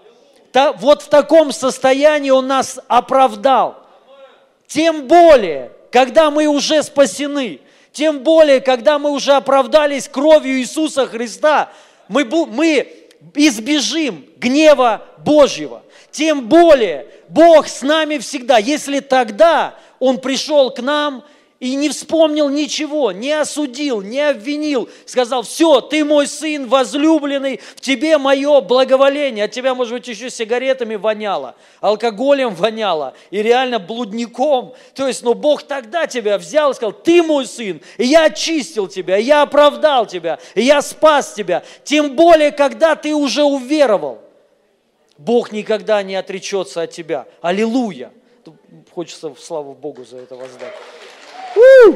Та- 0.50 0.72
вот 0.72 1.02
в 1.02 1.08
таком 1.08 1.52
состоянии 1.52 2.30
Он 2.30 2.48
нас 2.48 2.80
оправдал. 2.88 3.86
Тем 4.66 5.06
более, 5.06 5.70
когда 5.92 6.32
мы 6.32 6.46
уже 6.46 6.82
спасены, 6.82 7.60
тем 7.92 8.18
более, 8.24 8.60
когда 8.60 8.98
мы 8.98 9.10
уже 9.10 9.32
оправдались 9.32 10.08
кровью 10.08 10.58
Иисуса 10.58 11.06
Христа, 11.06 11.70
мы, 12.08 12.24
мы 12.24 12.88
избежим 13.34 14.26
гнева 14.36 15.06
Божьего. 15.18 15.82
Тем 16.10 16.48
более, 16.48 17.06
Бог 17.28 17.68
с 17.68 17.82
нами 17.82 18.18
всегда. 18.18 18.58
Если 18.58 19.00
тогда 19.00 19.74
Он 19.98 20.18
пришел 20.18 20.70
к 20.70 20.80
нам 20.80 21.24
и 21.60 21.74
не 21.74 21.90
вспомнил 21.90 22.48
ничего, 22.48 23.12
не 23.12 23.32
осудил, 23.32 24.00
не 24.00 24.30
обвинил, 24.30 24.88
сказал, 25.04 25.42
все, 25.42 25.82
ты 25.82 26.06
мой 26.06 26.26
сын 26.26 26.66
возлюбленный, 26.66 27.60
в 27.76 27.80
тебе 27.82 28.16
мое 28.16 28.62
благоволение. 28.62 29.44
От 29.44 29.50
тебя, 29.50 29.74
может 29.74 29.92
быть, 29.92 30.08
еще 30.08 30.30
сигаретами 30.30 30.96
воняло, 30.96 31.54
алкоголем 31.82 32.54
воняло 32.54 33.14
и 33.30 33.42
реально 33.42 33.78
блудником. 33.78 34.72
То 34.94 35.06
есть, 35.06 35.22
но 35.22 35.34
Бог 35.34 35.62
тогда 35.62 36.06
тебя 36.06 36.38
взял 36.38 36.70
и 36.70 36.74
сказал, 36.74 36.92
ты 36.92 37.22
мой 37.22 37.46
сын, 37.46 37.82
и 37.98 38.06
я 38.06 38.24
очистил 38.24 38.88
тебя, 38.88 39.18
и 39.18 39.24
я 39.24 39.42
оправдал 39.42 40.06
тебя, 40.06 40.38
и 40.54 40.62
я 40.62 40.80
спас 40.80 41.34
тебя. 41.34 41.62
Тем 41.84 42.16
более, 42.16 42.52
когда 42.52 42.96
ты 42.96 43.14
уже 43.14 43.44
уверовал. 43.44 44.29
Бог 45.20 45.52
никогда 45.52 46.02
не 46.02 46.16
отречется 46.16 46.82
от 46.82 46.92
тебя. 46.92 47.26
Аллилуйя. 47.42 48.10
Тут 48.42 48.54
Хочется 48.90 49.34
славу 49.38 49.74
Богу 49.74 50.02
за 50.02 50.16
это 50.16 50.34
воздать. 50.34 50.72
У! 51.54 51.94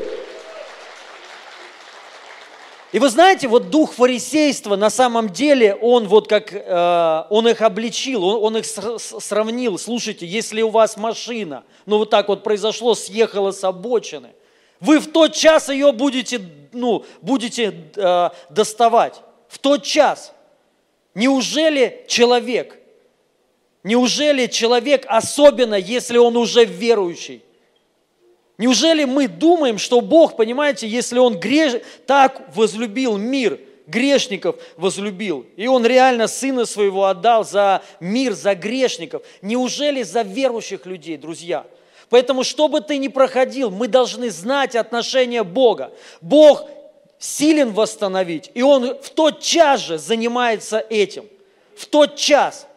И 2.93 2.99
вы 2.99 3.09
знаете, 3.09 3.49
вот 3.49 3.71
дух 3.71 3.95
фарисейства 3.95 4.77
на 4.77 4.91
самом 4.91 5.31
деле, 5.31 5.75
он 5.75 6.07
вот 6.07 6.29
как, 6.29 6.53
э, 6.53 7.25
он 7.31 7.49
их 7.49 7.63
обличил, 7.63 8.25
он, 8.25 8.45
он 8.45 8.57
их 8.59 8.67
сравнил. 8.67 9.79
Слушайте, 9.79 10.27
если 10.27 10.61
у 10.61 10.69
вас 10.69 10.99
машина, 10.99 11.65
ну 11.87 11.97
вот 11.97 12.11
так 12.11 12.29
вот 12.29 12.45
произошло, 12.45 12.95
съехала 12.95 13.53
с 13.53 13.65
обочины, 13.65 14.33
вы 14.81 14.99
в 14.99 15.11
тот 15.11 15.33
час 15.33 15.71
ее 15.71 15.93
будете, 15.93 16.43
ну, 16.73 17.07
будете 17.23 17.75
э, 17.97 18.31
доставать. 18.51 19.23
В 19.49 19.59
тот 19.59 19.83
час. 19.83 20.35
Неужели 21.15 22.05
человек, 22.07 22.79
неужели 23.85 24.47
человек, 24.47 25.05
особенно 25.07 25.77
если 25.77 26.19
он 26.19 26.37
уже 26.37 26.65
верующий, 26.65 27.43
Неужели 28.57 29.05
мы 29.05 29.27
думаем, 29.27 29.79
что 29.79 30.01
Бог, 30.01 30.37
понимаете, 30.37 30.87
если 30.87 31.19
Он 31.19 31.39
греш... 31.39 31.83
так 32.07 32.55
возлюбил 32.55 33.17
мир, 33.17 33.59
грешников 33.89 34.57
возлюбил, 34.77 35.45
и 35.57 35.67
Он 35.67 35.85
реально 35.85 36.29
Сына 36.29 36.65
Своего 36.65 37.07
отдал 37.07 37.45
за 37.45 37.83
мир, 37.99 38.33
за 38.33 38.55
грешников, 38.55 39.23
неужели 39.43 40.05
за 40.05 40.23
верующих 40.23 40.87
людей, 40.87 41.17
друзья? 41.17 41.67
Поэтому, 42.11 42.45
что 42.45 42.69
бы 42.69 42.81
ты 42.81 42.99
ни 42.99 43.09
проходил, 43.09 43.73
мы 43.73 43.89
должны 43.89 44.31
знать 44.31 44.77
отношение 44.77 45.43
Бога. 45.43 45.91
Бог 46.21 46.69
силен 47.19 47.73
восстановить, 47.73 48.53
и 48.55 48.63
Он 48.63 48.97
в 49.03 49.11
тот 49.11 49.41
час 49.41 49.81
же 49.81 49.99
занимается 49.99 50.79
этим. 50.79 51.25
В 51.75 51.87
тот 51.87 52.15
час– 52.15 52.69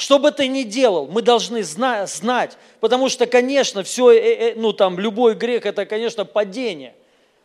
что 0.00 0.18
бы 0.18 0.32
ты 0.32 0.48
ни 0.48 0.62
делал, 0.62 1.06
мы 1.06 1.20
должны 1.20 1.62
зна- 1.62 2.06
знать, 2.06 2.56
потому 2.80 3.08
что, 3.10 3.26
конечно, 3.26 3.82
все, 3.82 4.54
ну 4.56 4.72
там, 4.72 4.98
любой 4.98 5.34
грех, 5.34 5.66
это, 5.66 5.84
конечно, 5.84 6.24
падение. 6.24 6.94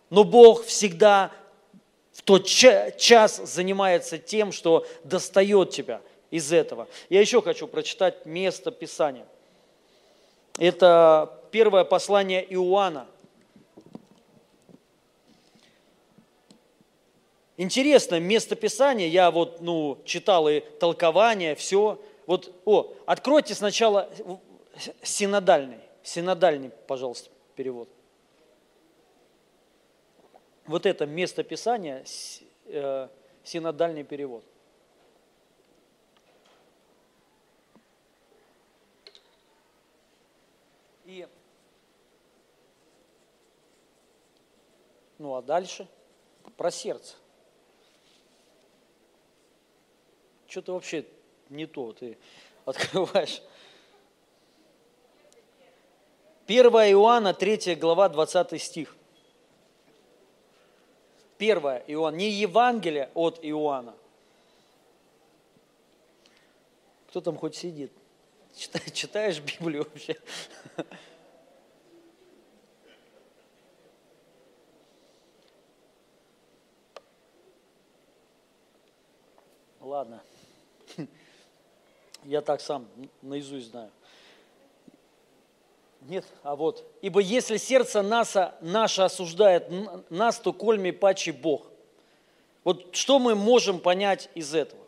Но 0.10 0.24
Бог 0.24 0.64
всегда 0.64 1.32
в 2.14 2.22
тот 2.22 2.48
ча- 2.48 2.92
час 2.92 3.42
занимается 3.44 4.18
тем, 4.18 4.54
что 4.54 4.88
достает 5.04 5.72
тебя 5.72 6.02
из 6.32 6.54
этого. 6.54 6.88
Я 7.10 7.20
еще 7.20 7.42
хочу 7.42 7.68
прочитать 7.68 8.26
место 8.26 8.72
Писания. 8.72 9.26
Это 10.58 11.42
первое 11.52 11.84
послание 11.84 12.46
Иоанна. 12.54 13.08
Интересное 17.58 18.20
место 18.20 18.56
Писания, 18.56 19.08
я 19.08 19.32
вот, 19.32 19.60
ну, 19.62 19.98
читал 20.06 20.48
и 20.48 20.62
толкование, 20.80 21.56
все. 21.56 22.00
Вот, 22.28 22.52
о, 22.66 22.94
откройте 23.06 23.54
сначала 23.54 24.10
синодальный, 25.04 25.80
синодальный, 26.04 26.72
пожалуйста, 26.88 27.30
перевод. 27.56 27.90
Вот 30.66 30.86
это 30.88 31.06
место 31.06 31.44
Писания, 31.44 32.04
э, 32.66 33.08
синодальный 33.44 34.04
перевод. 34.04 34.44
И, 41.06 41.28
ну 45.20 45.36
а 45.36 45.44
дальше 45.44 45.88
про 46.58 46.72
сердце. 46.72 47.16
Что-то 50.48 50.74
вообще 50.74 51.06
не 51.56 51.66
то 51.66 51.94
ты 51.94 52.18
открываешь. 52.66 53.42
1 56.48 56.66
Иоанна, 56.68 57.34
3 57.34 57.76
глава, 57.76 58.08
20 58.10 58.62
стих. 58.62 58.96
1 61.40 61.58
Иоанна, 61.88 62.16
не 62.16 62.30
Евангелие 62.30 63.10
от 63.16 63.40
Иоанна. 63.42 63.96
Кто 67.10 67.22
там 67.22 67.38
хоть 67.38 67.56
сидит? 67.56 67.92
Читаешь 68.94 69.40
Библию 69.40 69.84
вообще? 69.84 70.18
Ладно. 79.80 80.22
Я 82.26 82.42
так 82.42 82.60
сам 82.60 82.88
наизусть 83.22 83.70
знаю. 83.70 83.92
Нет, 86.02 86.26
а 86.44 86.56
вот. 86.56 86.84
Ибо 87.02 87.20
если 87.20 87.58
сердце 87.58 88.02
наса, 88.02 88.56
наше 88.62 89.02
осуждает 89.02 89.68
нас, 90.10 90.40
то 90.40 90.54
кольми 90.54 90.92
паче 90.92 91.32
Бог. 91.32 91.68
Вот 92.64 92.96
что 92.96 93.20
мы 93.20 93.36
можем 93.36 93.80
понять 93.80 94.30
из 94.36 94.54
этого? 94.54 94.84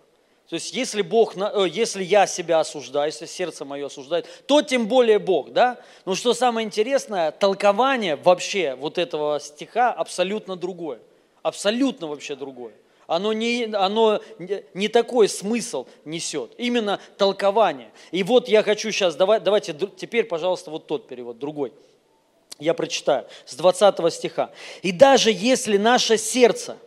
То 0.49 0.55
есть 0.55 0.73
если 0.73 1.01
Бог, 1.01 1.35
э, 1.35 1.67
если 1.69 2.03
я 2.03 2.25
себя 2.25 2.59
осуждаю, 2.59 3.07
если 3.07 3.25
сердце 3.25 3.65
мое 3.65 3.87
осуждает, 3.87 4.27
то 4.47 4.61
тем 4.61 4.87
более 4.87 5.19
Бог, 5.19 5.51
да? 5.51 5.79
Но 6.05 6.15
что 6.15 6.33
самое 6.33 6.65
интересное, 6.65 7.31
толкование 7.31 8.15
вообще 8.15 8.75
вот 8.75 8.97
этого 8.97 9.39
стиха 9.39 9.91
абсолютно 9.91 10.55
другое. 10.55 10.99
Абсолютно 11.43 12.07
вообще 12.07 12.35
другое. 12.35 12.73
Оно 13.07 13.31
не, 13.31 13.63
оно 13.73 14.19
не- 14.37 14.89
такой 14.89 15.29
смысл 15.29 15.87
несет, 16.03 16.51
именно 16.57 16.99
толкование. 17.17 17.91
И 18.11 18.21
вот 18.21 18.49
я 18.49 18.63
хочу 18.63 18.91
сейчас, 18.91 19.15
давай, 19.15 19.39
давайте 19.39 19.73
теперь, 19.95 20.25
пожалуйста, 20.25 20.71
вот 20.71 20.87
тот 20.87 21.07
перевод, 21.07 21.39
другой. 21.39 21.71
Я 22.59 22.73
прочитаю 22.73 23.25
с 23.45 23.55
20 23.55 24.09
стиха. 24.13 24.51
«И 24.81 24.91
даже 24.91 25.31
если 25.31 25.77
наше 25.77 26.17
сердце 26.17 26.77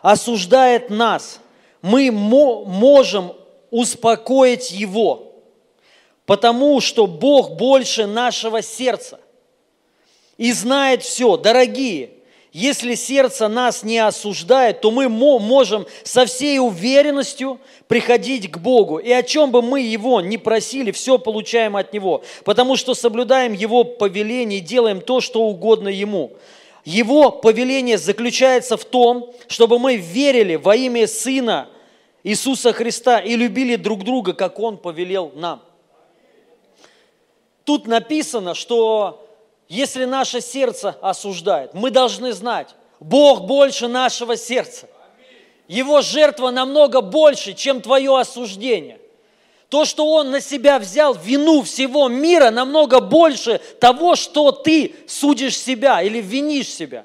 осуждает 0.00 0.88
нас, 0.88 1.40
мы 1.82 2.10
мо- 2.10 2.64
можем 2.64 3.34
успокоить 3.70 4.70
его, 4.70 5.34
потому 6.24 6.80
что 6.80 7.06
Бог 7.06 7.56
больше 7.56 8.06
нашего 8.06 8.62
сердца 8.62 9.20
и 10.38 10.52
знает 10.52 11.02
все. 11.02 11.36
Дорогие, 11.36 12.10
если 12.58 12.94
сердце 12.94 13.48
нас 13.48 13.82
не 13.82 13.98
осуждает, 13.98 14.80
то 14.80 14.90
мы 14.90 15.10
мо- 15.10 15.38
можем 15.38 15.86
со 16.04 16.24
всей 16.24 16.58
уверенностью 16.58 17.60
приходить 17.86 18.50
к 18.50 18.56
Богу. 18.56 18.96
И 18.96 19.12
о 19.12 19.22
чем 19.22 19.50
бы 19.50 19.60
мы 19.60 19.82
Его 19.82 20.22
не 20.22 20.38
просили, 20.38 20.90
все 20.90 21.18
получаем 21.18 21.76
от 21.76 21.92
Него, 21.92 22.22
потому 22.44 22.76
что 22.76 22.94
соблюдаем 22.94 23.52
Его 23.52 23.84
повеление 23.84 24.60
и 24.60 24.62
делаем 24.62 25.02
то, 25.02 25.20
что 25.20 25.42
угодно 25.42 25.88
Ему. 25.88 26.32
Его 26.86 27.30
повеление 27.30 27.98
заключается 27.98 28.78
в 28.78 28.86
том, 28.86 29.34
чтобы 29.48 29.78
мы 29.78 29.96
верили 29.96 30.54
во 30.54 30.74
имя 30.74 31.06
Сына 31.06 31.68
Иисуса 32.24 32.72
Христа 32.72 33.18
и 33.18 33.36
любили 33.36 33.76
друг 33.76 34.02
друга, 34.02 34.32
как 34.32 34.58
Он 34.60 34.78
повелел 34.78 35.30
нам. 35.34 35.60
тут 37.64 37.86
написано, 37.86 38.54
что 38.54 39.25
если 39.68 40.04
наше 40.04 40.40
сердце 40.40 40.96
осуждает, 41.00 41.74
мы 41.74 41.90
должны 41.90 42.32
знать, 42.32 42.68
Бог 43.00 43.46
больше 43.46 43.88
нашего 43.88 44.36
сердца. 44.36 44.88
Его 45.68 46.00
жертва 46.00 46.50
намного 46.50 47.00
больше, 47.00 47.52
чем 47.52 47.80
твое 47.80 48.16
осуждение. 48.16 49.00
То, 49.68 49.84
что 49.84 50.06
Он 50.06 50.30
на 50.30 50.40
себя 50.40 50.78
взял 50.78 51.14
вину 51.14 51.62
всего 51.62 52.08
мира, 52.08 52.50
намного 52.50 53.00
больше 53.00 53.60
того, 53.80 54.14
что 54.14 54.52
ты 54.52 54.94
судишь 55.08 55.58
себя 55.58 56.02
или 56.02 56.18
винишь 56.18 56.68
себя. 56.68 57.04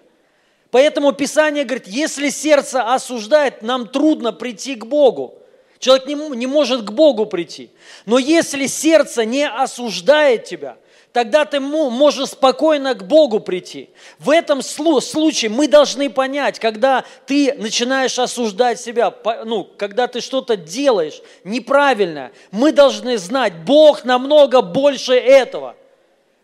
Поэтому 0.69 1.11
Писание 1.11 1.65
говорит, 1.65 1.87
если 1.87 2.29
сердце 2.29 2.81
осуждает, 2.81 3.63
нам 3.63 3.87
трудно 3.87 4.31
прийти 4.31 4.75
к 4.75 4.85
Богу. 4.85 5.39
Человек 5.79 6.05
не, 6.05 6.13
не 6.35 6.45
может 6.45 6.83
к 6.83 6.91
Богу 6.91 7.25
прийти. 7.25 7.71
Но 8.05 8.19
если 8.19 8.67
сердце 8.67 9.25
не 9.25 9.49
осуждает 9.49 10.45
тебя, 10.45 10.77
тогда 11.13 11.45
ты 11.45 11.59
можешь 11.59 12.29
спокойно 12.29 12.93
к 12.93 13.05
Богу 13.05 13.39
прийти. 13.39 13.89
В 14.19 14.29
этом 14.29 14.59
слу- 14.59 15.01
случае 15.01 15.49
мы 15.49 15.67
должны 15.67 16.09
понять, 16.09 16.59
когда 16.59 17.03
ты 17.25 17.53
начинаешь 17.55 18.17
осуждать 18.17 18.79
себя, 18.79 19.13
ну, 19.45 19.63
когда 19.77 20.07
ты 20.07 20.21
что-то 20.21 20.55
делаешь 20.55 21.21
неправильно, 21.43 22.31
мы 22.51 22.71
должны 22.71 23.17
знать, 23.17 23.53
Бог 23.65 24.05
намного 24.05 24.61
больше 24.61 25.13
этого. 25.13 25.75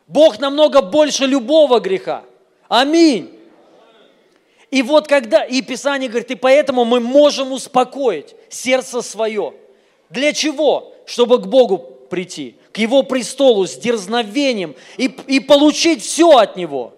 Бог 0.08 0.39
намного 0.39 0.82
больше 0.82 1.25
любого 1.25 1.80
греха. 1.80 2.23
Аминь. 2.67 3.34
И 4.69 4.82
вот 4.82 5.08
когда, 5.08 5.43
и 5.43 5.62
Писание 5.62 6.10
говорит, 6.10 6.32
и 6.32 6.36
поэтому 6.36 6.84
мы 6.84 6.99
можем 6.99 7.53
успокоить 7.53 8.36
сердце 8.49 9.01
свое. 9.01 9.53
Для 10.10 10.34
чего? 10.34 10.93
Чтобы 11.06 11.39
к 11.39 11.47
Богу 11.47 11.77
прийти, 12.10 12.56
Его 12.77 13.03
престолу 13.03 13.65
с 13.65 13.75
дерзновением 13.75 14.75
и, 14.97 15.05
и 15.27 15.39
получить 15.39 16.03
все 16.03 16.37
от 16.37 16.55
Него. 16.55 16.93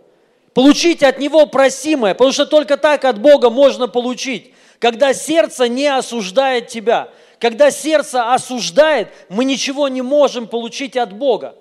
Получить 0.54 1.04
от 1.04 1.20
Него 1.20 1.46
просимое, 1.46 2.14
потому 2.14 2.32
что 2.32 2.46
только 2.46 2.78
так 2.78 3.06
от 3.06 3.20
Бога 3.20 3.50
можно 3.50 3.88
получить. 3.88 4.54
Когда 4.80 5.14
сердце 5.14 5.68
не 5.68 5.88
осуждает 5.88 6.68
тебя, 6.68 7.10
когда 7.40 7.72
сердце 7.72 8.34
осуждает, 8.34 9.10
мы 9.30 9.46
ничего 9.46 9.88
не 9.88 10.02
можем 10.02 10.48
получить 10.48 10.98
от 10.98 11.14
Бога. 11.14 11.56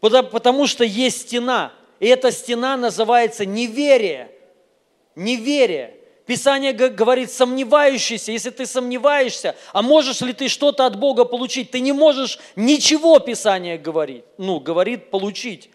Потому 0.00 0.66
что 0.66 0.84
есть 0.84 1.22
стена, 1.22 1.72
и 1.98 2.06
эта 2.06 2.30
стена 2.30 2.76
называется 2.76 3.44
неверие– 3.44 4.30
неверие. 5.18 5.94
Писание 6.28 6.74
говорит, 6.74 7.32
сомневающийся, 7.32 8.32
если 8.32 8.50
ты 8.50 8.66
сомневаешься, 8.66 9.56
а 9.72 9.80
можешь 9.80 10.20
ли 10.20 10.34
ты 10.34 10.48
что-то 10.48 10.84
от 10.84 10.94
Бога 10.98 11.24
получить, 11.24 11.70
ты 11.70 11.80
не 11.80 11.92
можешь 11.92 12.38
ничего, 12.54 13.18
Писание 13.18 13.78
говорит, 13.78 14.26
ну, 14.36 14.60
говорит 14.60 15.10
получить. 15.10 15.70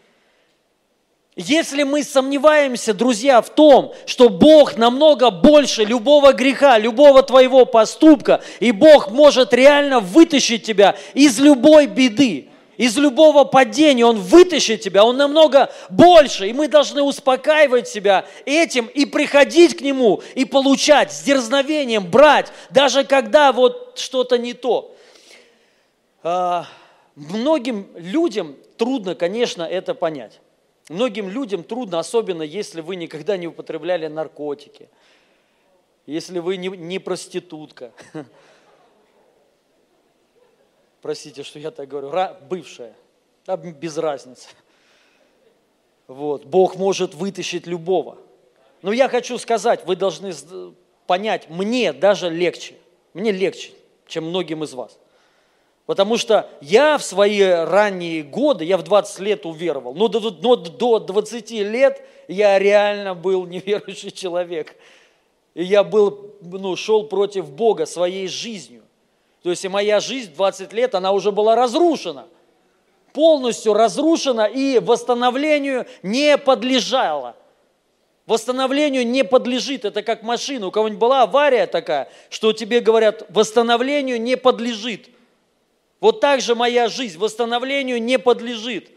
Если 1.36 1.82
мы 1.82 2.04
сомневаемся, 2.04 2.94
друзья, 2.94 3.42
в 3.42 3.50
том, 3.50 3.96
что 4.06 4.30
Бог 4.30 4.78
намного 4.78 5.32
больше 5.32 5.86
любого 5.86 6.34
греха, 6.34 6.78
любого 6.78 7.24
твоего 7.24 7.66
поступка, 7.66 8.44
и 8.60 8.72
Бог 8.72 9.10
может 9.10 9.56
реально 9.56 10.02
вытащить 10.02 10.63
тебя 10.63 10.96
из 11.16 11.39
любой 11.39 11.88
беды, 11.88 12.50
из 12.77 12.97
любого 12.97 13.43
падения, 13.43 14.05
Он 14.05 14.19
вытащит 14.19 14.81
тебя, 14.81 15.05
Он 15.05 15.17
намного 15.17 15.71
больше, 15.89 16.47
и 16.47 16.53
мы 16.53 16.67
должны 16.67 17.01
успокаивать 17.01 17.88
себя 17.88 18.25
этим 18.45 18.88
и 18.88 19.05
приходить 19.05 19.77
к 19.77 19.81
Нему, 19.81 20.21
и 20.36 20.45
получать 20.45 21.12
с 21.12 21.23
дерзновением, 21.23 22.09
брать, 22.09 22.51
даже 22.69 23.03
когда 23.03 23.51
вот 23.51 23.97
что-то 23.97 24.38
не 24.38 24.53
то. 24.53 24.95
А, 26.23 26.67
Многим 27.15 27.88
людям 27.95 28.55
трудно, 28.77 29.13
конечно, 29.13 29.63
это 29.63 29.93
понять. 29.93 30.39
Многим 30.89 31.29
людям 31.29 31.63
трудно, 31.63 31.99
особенно 31.99 32.41
если 32.41 32.81
вы 32.81 32.95
никогда 32.95 33.38
не 33.38 33.47
употребляли 33.47 34.07
наркотики, 34.07 34.89
если 36.05 36.39
вы 36.39 36.57
не, 36.57 36.69
не 36.69 36.99
проститутка. 36.99 37.91
Простите, 41.04 41.44
что 41.44 41.60
я 41.60 41.70
так 41.70 41.89
говорю, 41.89 42.12
ра- 42.12 42.38
бывшая, 42.48 42.94
да, 43.46 43.58
без 43.58 43.98
разницы. 43.98 44.48
Вот. 46.08 46.46
Бог 46.46 46.78
может 46.78 47.13
вытащить 47.13 47.68
любого. 47.68 48.18
Но 48.82 48.94
я 48.94 49.10
хочу 49.10 49.38
сказать, 49.38 49.86
вы 49.86 49.98
должны 49.98 50.32
понять, 51.06 51.50
мне 51.50 51.92
даже 51.92 52.30
легче, 52.30 52.76
мне 53.13 53.34
легче, 53.34 53.74
чем 54.08 54.30
многим 54.30 54.63
из 54.63 54.74
вас. 54.74 54.98
Потому 55.88 56.16
что 56.16 56.50
я 56.62 56.98
в 56.98 57.04
свои 57.04 57.42
ранние 57.42 58.24
годы, 58.24 58.63
я 58.63 58.78
в 58.78 58.84
20 58.84 59.20
лет 59.20 59.46
уверовал, 59.46 59.94
но 59.96 60.08
до, 60.08 60.22
но 60.32 60.56
до 60.56 61.00
20 61.00 61.52
лет 61.52 62.02
я 62.30 62.58
реально 62.58 63.13
был 63.13 63.46
неверующий 63.46 64.13
человек. 64.13 64.74
И 65.54 65.66
я 65.66 65.84
был, 65.84 66.34
ну, 66.39 66.78
шел 66.78 67.04
против 67.08 67.52
Бога 67.52 67.86
своей 67.86 68.30
жизнью. 68.30 68.83
То 69.43 69.49
есть 69.49 69.63
и 69.65 69.67
моя 69.67 69.99
жизнь 69.99 70.32
в 70.32 70.36
20 70.36 70.71
лет, 70.73 70.95
она 70.95 71.12
уже 71.12 71.32
была 71.32 71.56
разрушена. 71.56 72.27
Полностью 73.12 73.73
разрушена 73.73 74.45
и 74.45 74.79
восстановлению 74.79 75.86
не 76.01 76.38
подлежала. 76.38 77.36
Восстановлению 78.25 79.06
не 79.06 79.23
подлежит. 79.23 79.84
Это 79.84 80.01
как 80.01 80.23
машина. 80.23 80.67
У 80.67 80.71
кого-нибудь 80.71 80.99
была 80.99 81.23
авария 81.23 81.67
такая, 81.67 82.10
что 82.29 82.53
тебе 82.53 82.79
говорят, 82.79 83.25
восстановлению 83.29 84.19
не 84.19 84.38
подлежит. 84.38 85.10
Вот 85.99 86.21
так 86.21 86.39
же 86.41 86.56
моя 86.56 86.88
жизнь 86.88 87.19
восстановлению 87.19 88.01
не 88.01 88.17
подлежит. 88.17 88.91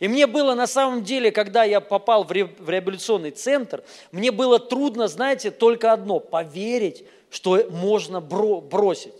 И 0.00 0.06
мне 0.06 0.26
было 0.26 0.54
на 0.54 0.66
самом 0.66 1.02
деле, 1.02 1.32
когда 1.32 1.64
я 1.64 1.80
попал 1.80 2.24
в 2.24 2.30
ре- 2.30 2.44
в 2.58 2.68
реабилитационный 2.68 3.30
центр, 3.32 3.82
мне 4.12 4.30
было 4.30 4.58
трудно, 4.58 5.08
знаете, 5.08 5.50
только 5.50 5.92
одно– 5.92 6.20
поверить, 6.20 7.04
что 7.30 7.66
можно 7.70 8.20
бро- 8.20 8.60
бросить. 8.60 9.14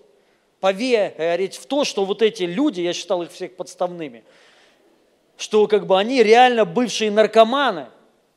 Поверить 0.60 1.56
в 1.56 1.66
то, 1.66 1.84
что 1.84 2.04
вот 2.04 2.22
эти 2.22 2.42
люди, 2.42 2.80
я 2.80 2.92
считал 2.92 3.22
их 3.22 3.30
всех 3.30 3.54
подставными, 3.54 4.24
что 5.36 5.66
как 5.68 5.86
бы 5.86 5.98
они 5.98 6.22
реально 6.22 6.64
бывшие 6.64 7.10
наркоманы, 7.10 7.86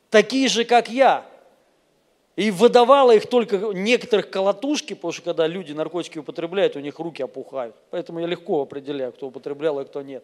такие 0.09 0.47
же, 0.47 0.63
как 0.63 0.89
я. 0.89 1.25
И 2.35 2.49
выдавала 2.49 3.13
их 3.13 3.27
только 3.27 3.57
некоторых 3.57 4.29
колотушки, 4.29 4.93
потому 4.93 5.11
что 5.11 5.21
когда 5.23 5.47
люди 5.47 5.73
наркотики 5.73 6.19
употребляют, 6.19 6.75
у 6.75 6.79
них 6.79 6.97
руки 6.99 7.21
опухают. 7.21 7.75
Поэтому 7.89 8.19
я 8.19 8.27
легко 8.27 8.61
определяю, 8.61 9.11
кто 9.11 9.27
употреблял 9.27 9.79
и 9.79 9.85
кто 9.85 10.01
нет. 10.01 10.23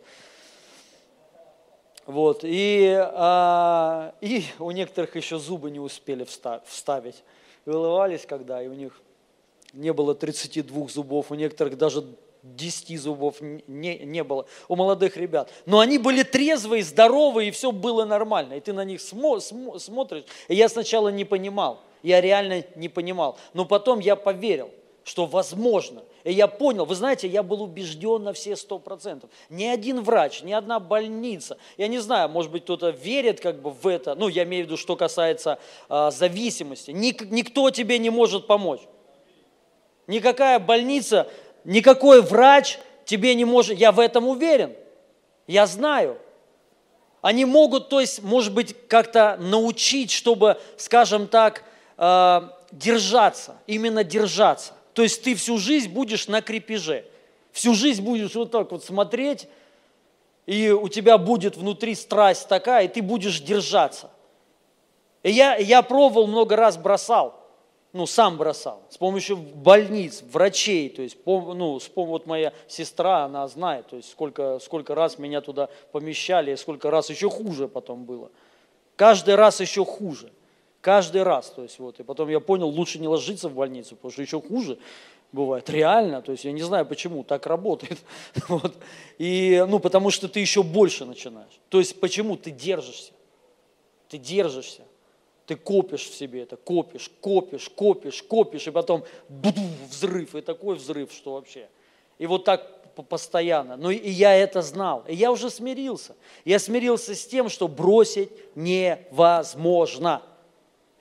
Вот. 2.06 2.40
И, 2.44 2.96
а, 2.96 4.14
и 4.22 4.46
у 4.60 4.72
некоторых 4.72 5.16
еще 5.16 5.38
зубы 5.38 5.70
не 5.70 5.80
успели 5.80 6.24
вста- 6.24 6.62
вставить. 6.66 7.24
Вылывались 7.66 8.26
когда, 8.26 8.64
и 8.64 8.68
у 8.68 8.74
них 8.74 9.02
не 9.74 9.94
было 9.94 10.16
32 10.16 10.88
зубов, 10.88 11.32
у 11.32 11.36
некоторых 11.36 11.78
даже 11.78 12.04
10 12.44 13.00
зубов 13.00 13.38
не, 13.42 14.00
не 14.00 14.24
было, 14.24 14.46
у 14.68 14.76
молодых 14.76 15.18
ребят. 15.18 15.52
Но 15.66 15.80
они 15.80 15.98
были 15.98 16.24
трезвые, 16.24 16.84
здоровые, 16.84 17.50
и 17.50 17.52
все 17.52 17.72
было 17.72 18.06
нормально. 18.06 18.54
И 18.54 18.60
ты 18.60 18.74
на 18.74 18.86
них 18.86 19.00
смо- 19.00 19.38
смо- 19.38 19.80
смотришь, 19.80 20.24
и 20.48 20.56
я 20.56 20.70
сначала 20.70 21.10
не 21.10 21.26
понимал, 21.26 21.82
я 22.04 22.22
реально 22.22 22.64
не 22.76 22.90
понимал. 22.90 23.38
Но 23.54 23.66
потом 23.66 24.00
я 24.00 24.16
поверил, 24.16 24.70
что 25.04 25.26
возможно. 25.26 26.04
И 26.24 26.34
я 26.34 26.48
понял, 26.48 26.86
вы 26.86 26.96
знаете, 26.96 27.28
я 27.28 27.42
был 27.44 27.64
убежден 27.64 28.24
на 28.24 28.34
все 28.34 28.56
сто 28.58 28.80
процентов. 28.80 29.30
Ни 29.50 29.64
один 29.64 30.02
врач, 30.02 30.44
ни 30.44 30.52
одна 30.52 30.80
больница, 30.80 31.58
я 31.78 31.88
не 31.88 32.00
знаю, 32.00 32.28
может 32.30 32.52
быть, 32.52 32.64
кто-то 32.64 32.90
верит 32.90 33.40
как 33.40 33.62
бы 33.62 33.72
в 33.72 33.88
это, 33.88 34.16
ну, 34.16 34.28
я 34.28 34.44
имею 34.44 34.66
в 34.66 34.68
виду, 34.68 34.78
что 34.78 34.98
касается 34.98 35.60
а, 35.88 36.12
зависимости. 36.12 36.92
Ник- 36.92 37.30
никто 37.30 37.70
тебе 37.70 37.98
не 38.00 38.10
может 38.10 38.48
помочь. 38.48 38.82
Никакая 40.08 40.58
больница, 40.60 41.28
никакой 41.66 42.22
врач 42.22 42.80
тебе 43.06 43.36
не 43.36 43.46
может, 43.46 43.78
я 43.78 43.92
в 43.92 44.00
этом 44.00 44.28
уверен, 44.28 44.74
я 45.48 45.68
знаю. 45.68 46.18
Они 47.22 47.46
могут, 47.46 47.90
то 47.90 48.00
есть, 48.00 48.24
может 48.24 48.54
быть, 48.54 48.76
как-то 48.88 49.38
научить, 49.40 50.12
чтобы, 50.12 50.60
скажем 50.78 51.28
так, 51.28 51.64
э, 51.98 52.42
держаться, 52.72 53.58
именно 53.68 54.04
держаться. 54.04 54.74
То 54.94 55.04
есть 55.04 55.24
ты 55.24 55.36
всю 55.36 55.58
жизнь 55.58 55.90
будешь 55.90 56.28
на 56.28 56.42
крепеже, 56.42 57.06
всю 57.52 57.74
жизнь 57.74 58.02
будешь 58.02 58.34
вот 58.36 58.52
так 58.52 58.72
вот 58.72 58.84
смотреть, 58.84 59.48
и 60.46 60.70
у 60.70 60.88
тебя 60.88 61.18
будет 61.18 61.58
внутри 61.58 61.96
страсть 61.96 62.48
такая, 62.48 62.86
и 62.86 62.88
ты 62.88 63.02
будешь 63.02 63.42
держаться. 63.42 64.10
И 65.24 65.32
я, 65.32 65.58
я 65.58 65.82
пробовал 65.82 66.28
много 66.28 66.56
раз, 66.56 66.78
бросал, 66.78 67.37
ну, 67.98 68.06
сам 68.06 68.38
бросал, 68.38 68.84
с 68.90 68.98
помощью 68.98 69.38
больниц, 69.38 70.24
врачей, 70.32 70.90
то 70.90 71.02
есть, 71.02 71.18
ну, 71.26 71.80
вот 71.96 72.26
моя 72.26 72.54
сестра, 72.68 73.26
она 73.26 73.48
знает, 73.48 73.88
то 73.88 73.98
есть, 73.98 74.10
сколько, 74.12 74.60
сколько 74.60 74.96
раз 74.96 75.18
меня 75.18 75.42
туда 75.42 75.70
помещали, 75.92 76.56
сколько 76.56 76.92
раз 76.92 77.10
еще 77.10 77.30
хуже 77.30 77.68
потом 77.68 78.06
было. 78.06 78.30
Каждый 78.96 79.36
раз 79.36 79.60
еще 79.60 79.84
хуже, 79.84 80.32
каждый 80.82 81.24
раз, 81.24 81.50
то 81.50 81.64
есть, 81.64 81.80
вот, 81.80 82.00
и 82.00 82.04
потом 82.04 82.30
я 82.30 82.40
понял, 82.40 82.68
лучше 82.68 83.00
не 83.00 83.08
ложиться 83.08 83.50
в 83.50 83.56
больницу, 83.56 83.96
потому 83.96 84.12
что 84.12 84.22
еще 84.22 84.40
хуже, 84.40 84.78
бывает. 85.32 85.70
Реально, 85.70 86.22
то 86.22 86.32
есть 86.32 86.46
я 86.46 86.52
не 86.52 86.62
знаю, 86.62 86.86
почему 86.86 87.24
так 87.24 87.46
работает. 87.46 88.00
Вот. 88.48 88.76
И, 89.18 89.66
ну, 89.68 89.80
потому 89.80 90.10
что 90.10 90.28
ты 90.28 90.40
еще 90.40 90.64
больше 90.64 91.06
начинаешь. 91.06 91.60
То 91.70 91.80
есть 91.80 92.00
почему? 92.00 92.38
Ты 92.38 92.52
держишься. 92.52 93.12
Ты 94.08 94.18
держишься. 94.18 94.84
Ты 95.48 95.56
копишь 95.56 96.10
в 96.10 96.14
себе 96.14 96.44
это, 96.44 96.58
копишь, 96.58 97.10
копишь, 97.22 97.70
копишь, 97.70 98.22
копишь, 98.22 98.68
и 98.68 98.72
потом 98.72 99.06
взрыв, 99.90 100.36
и 100.36 100.42
такой 100.42 100.76
взрыв, 100.76 101.12
что 101.14 101.34
вообще. 101.34 101.70
И 102.18 102.28
вот 102.28 102.44
так 102.44 102.94
по- 102.96 103.02
постоянно. 103.02 103.78
Но 103.78 103.90
и 103.90 104.10
я 104.10 104.36
это 104.36 104.62
знал. 104.62 105.06
И 105.08 105.16
я 105.16 105.32
уже 105.32 105.50
смирился. 105.50 106.18
Я 106.44 106.60
смирился 106.60 107.16
с 107.16 107.26
тем, 107.26 107.48
что 107.48 107.70
бросить 107.70 108.30
невозможно. 108.56 110.22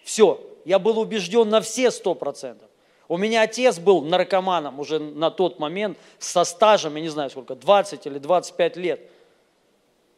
Все. 0.04 0.40
Я 0.64 0.78
был 0.78 1.00
убежден 1.00 1.48
на 1.48 1.60
все 1.60 1.90
сто 1.90 2.14
процентов. 2.14 2.68
У 3.08 3.16
меня 3.16 3.42
отец 3.42 3.80
был 3.80 4.02
наркоманом 4.02 4.78
уже 4.78 5.00
на 5.00 5.32
тот 5.32 5.58
момент 5.58 5.98
со 6.20 6.44
стажем, 6.44 6.94
я 6.94 7.02
не 7.02 7.08
знаю 7.08 7.30
сколько, 7.30 7.56
20 7.56 8.06
или 8.06 8.18
25 8.18 8.76
лет. 8.76 9.00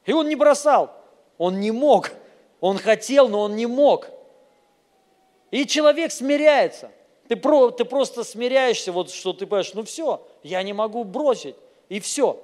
И 0.04 0.12
он 0.12 0.28
не 0.28 0.36
бросал. 0.36 0.90
Он 1.38 1.60
не 1.60 1.70
мог. 1.70 2.10
Он 2.60 2.76
хотел, 2.76 3.28
но 3.28 3.40
он 3.40 3.56
не 3.56 3.66
мог. 3.66 4.10
И 5.50 5.66
человек 5.66 6.12
смиряется. 6.12 6.90
Ты, 7.28 7.36
про, 7.36 7.70
ты 7.70 7.84
просто 7.84 8.24
смиряешься, 8.24 8.90
вот 8.90 9.10
что 9.10 9.32
ты 9.32 9.46
понимаешь, 9.46 9.74
ну 9.74 9.82
все, 9.82 10.26
я 10.42 10.62
не 10.62 10.72
могу 10.72 11.04
бросить, 11.04 11.56
и 11.88 12.00
все. 12.00 12.42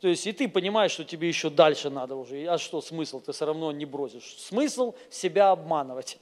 То 0.00 0.08
есть 0.08 0.26
и 0.26 0.32
ты 0.32 0.48
понимаешь, 0.48 0.90
что 0.90 1.04
тебе 1.04 1.28
еще 1.28 1.48
дальше 1.48 1.90
надо 1.90 2.16
уже. 2.16 2.44
А 2.46 2.58
что 2.58 2.80
смысл? 2.80 3.20
Ты 3.20 3.32
все 3.32 3.46
равно 3.46 3.70
не 3.70 3.84
бросишь. 3.84 4.36
Смысл 4.38 4.94
себя 5.10 5.52
обманывать. 5.52 6.18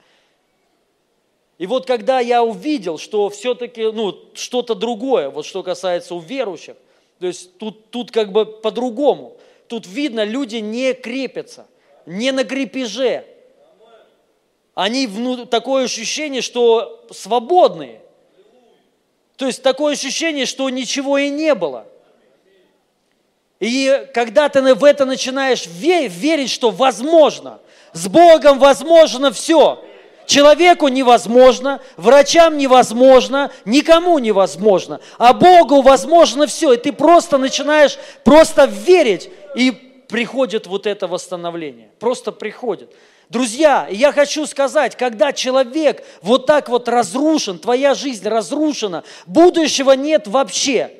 И 1.57 1.65
вот 1.65 1.87
когда 1.87 2.19
я 2.19 2.43
увидел, 2.43 2.97
что 2.97 3.29
все-таки 3.29 3.91
ну, 3.91 4.15
что-то 4.33 4.75
другое, 4.75 5.29
вот 5.29 5.45
что 5.45 5.63
касается 5.63 6.13
у 6.13 6.19
верующих, 6.19 6.75
то 7.19 7.27
есть 7.27 7.57
тут, 7.57 7.89
тут 7.91 8.11
как 8.11 8.31
бы 8.31 8.45
по-другому. 8.45 9.37
Тут 9.67 9.87
видно, 9.87 10.23
люди 10.23 10.57
не 10.57 10.93
крепятся, 10.93 11.67
не 12.05 12.31
на 12.31 12.43
крепеже. 12.43 13.25
Они 14.81 15.05
вну, 15.05 15.45
такое 15.45 15.85
ощущение, 15.85 16.41
что 16.41 17.05
свободные. 17.11 18.01
То 19.37 19.45
есть 19.45 19.61
такое 19.61 19.93
ощущение, 19.93 20.47
что 20.47 20.67
ничего 20.71 21.19
и 21.19 21.29
не 21.29 21.53
было. 21.53 21.85
И 23.59 24.07
когда 24.11 24.49
ты 24.49 24.73
в 24.73 24.83
это 24.83 25.05
начинаешь 25.05 25.67
ве- 25.67 26.07
верить, 26.07 26.49
что 26.49 26.71
возможно, 26.71 27.59
с 27.93 28.07
Богом 28.07 28.57
возможно 28.57 29.31
все. 29.31 29.85
Человеку 30.25 30.87
невозможно, 30.87 31.79
врачам 31.95 32.57
невозможно, 32.57 33.51
никому 33.65 34.17
невозможно, 34.17 34.99
а 35.19 35.33
Богу 35.33 35.83
возможно 35.83 36.47
все. 36.47 36.73
И 36.73 36.77
ты 36.77 36.91
просто 36.91 37.37
начинаешь 37.37 37.99
просто 38.23 38.65
верить, 38.65 39.29
и 39.55 39.69
приходит 40.09 40.65
вот 40.65 40.87
это 40.87 41.05
восстановление. 41.05 41.91
Просто 41.99 42.31
приходит. 42.31 42.91
Друзья, 43.31 43.87
я 43.89 44.11
хочу 44.11 44.45
сказать, 44.45 44.97
когда 44.97 45.31
человек 45.31 46.03
вот 46.21 46.47
так 46.47 46.67
вот 46.67 46.89
разрушен, 46.89 47.59
твоя 47.59 47.93
жизнь 47.93 48.27
разрушена, 48.27 49.05
будущего 49.25 49.93
нет 49.93 50.27
вообще. 50.27 50.91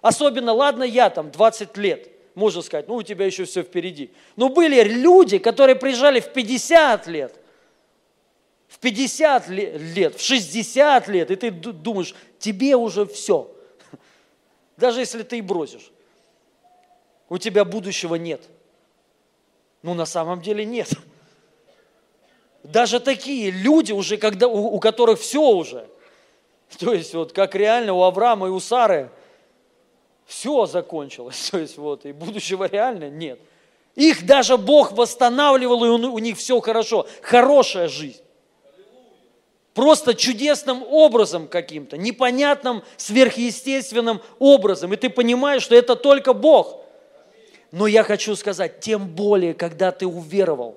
Особенно, 0.00 0.52
ладно, 0.52 0.84
я 0.84 1.10
там 1.10 1.32
20 1.32 1.76
лет, 1.78 2.08
можно 2.36 2.62
сказать, 2.62 2.86
ну 2.86 2.94
у 2.94 3.02
тебя 3.02 3.26
еще 3.26 3.46
все 3.46 3.64
впереди. 3.64 4.12
Но 4.36 4.48
были 4.48 4.80
люди, 4.84 5.38
которые 5.38 5.74
приезжали 5.74 6.20
в 6.20 6.32
50 6.32 7.08
лет, 7.08 7.34
в 8.68 8.78
50 8.78 9.48
ле- 9.48 9.76
лет, 9.76 10.14
в 10.14 10.22
60 10.22 11.08
лет, 11.08 11.32
и 11.32 11.34
ты 11.34 11.50
ду- 11.50 11.72
думаешь, 11.72 12.14
тебе 12.38 12.76
уже 12.76 13.06
все. 13.06 13.52
Даже 14.76 15.00
если 15.00 15.24
ты 15.24 15.38
и 15.38 15.42
бросишь, 15.42 15.90
у 17.28 17.38
тебя 17.38 17.64
будущего 17.64 18.14
нет. 18.14 18.42
Ну, 19.82 19.94
на 19.94 20.06
самом 20.06 20.40
деле 20.42 20.64
нет. 20.64 20.88
Даже 22.62 23.00
такие 23.00 23.50
люди 23.50 23.92
уже, 23.92 24.16
когда, 24.16 24.46
у, 24.46 24.74
у 24.74 24.78
которых 24.80 25.20
все 25.20 25.42
уже. 25.42 25.88
То 26.78 26.92
есть 26.92 27.14
вот 27.14 27.32
как 27.32 27.54
реально 27.54 27.92
у 27.92 28.02
Авраама 28.02 28.46
и 28.46 28.50
у 28.50 28.60
Сары 28.60 29.10
все 30.26 30.66
закончилось. 30.66 31.48
То 31.50 31.58
есть 31.58 31.78
вот 31.78 32.06
и 32.06 32.12
будущего 32.12 32.64
реально 32.64 33.10
нет. 33.10 33.38
Их 33.94 34.24
даже 34.24 34.56
Бог 34.56 34.92
восстанавливал, 34.92 35.84
и 35.84 35.88
у 35.88 36.12
у 36.12 36.18
них 36.18 36.38
все 36.38 36.60
хорошо. 36.60 37.06
Хорошая 37.20 37.88
жизнь. 37.88 38.22
Просто 39.74 40.14
чудесным 40.14 40.82
образом 40.82 41.48
каким-то, 41.48 41.96
непонятным, 41.96 42.82
сверхъестественным 42.96 44.20
образом. 44.38 44.92
И 44.92 44.96
ты 44.96 45.08
понимаешь, 45.08 45.62
что 45.62 45.74
это 45.74 45.96
только 45.96 46.34
Бог. 46.34 46.80
Но 47.70 47.86
я 47.86 48.02
хочу 48.02 48.36
сказать, 48.36 48.80
тем 48.80 49.08
более, 49.08 49.54
когда 49.54 49.90
ты 49.90 50.06
уверовал, 50.06 50.76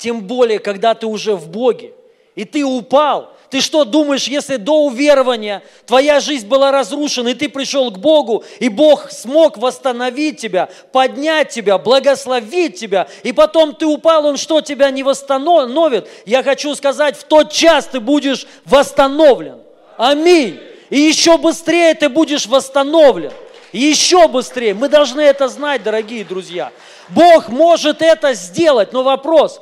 тем 0.00 0.22
более, 0.22 0.58
когда 0.58 0.94
ты 0.94 1.06
уже 1.06 1.36
в 1.36 1.48
Боге, 1.48 1.92
и 2.34 2.46
ты 2.46 2.64
упал, 2.64 3.34
ты 3.50 3.60
что 3.60 3.84
думаешь, 3.84 4.28
если 4.28 4.56
до 4.56 4.84
уверования 4.84 5.62
твоя 5.84 6.20
жизнь 6.20 6.48
была 6.48 6.72
разрушена, 6.72 7.28
и 7.28 7.34
ты 7.34 7.50
пришел 7.50 7.90
к 7.90 7.98
Богу, 7.98 8.42
и 8.60 8.70
Бог 8.70 9.10
смог 9.10 9.58
восстановить 9.58 10.40
тебя, 10.40 10.70
поднять 10.92 11.50
тебя, 11.50 11.76
благословить 11.76 12.80
тебя, 12.80 13.08
и 13.24 13.32
потом 13.32 13.74
ты 13.74 13.84
упал, 13.84 14.24
Он 14.24 14.38
что, 14.38 14.62
тебя 14.62 14.90
не 14.90 15.02
восстановит? 15.02 16.08
Я 16.24 16.42
хочу 16.42 16.74
сказать, 16.74 17.18
в 17.18 17.24
тот 17.24 17.52
час 17.52 17.86
ты 17.92 18.00
будешь 18.00 18.46
восстановлен. 18.64 19.58
Аминь. 19.98 20.58
И 20.88 20.98
еще 20.98 21.36
быстрее 21.36 21.94
ты 21.94 22.08
будешь 22.08 22.46
восстановлен. 22.46 23.32
Еще 23.72 24.26
быстрее. 24.28 24.74
Мы 24.74 24.88
должны 24.88 25.20
это 25.20 25.48
знать, 25.48 25.82
дорогие 25.82 26.24
друзья. 26.24 26.72
Бог 27.10 27.48
может 27.48 28.02
это 28.02 28.34
сделать, 28.34 28.92
но 28.92 29.02
вопрос, 29.02 29.60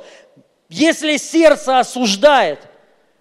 если 0.69 1.17
сердце 1.17 1.79
осуждает, 1.79 2.59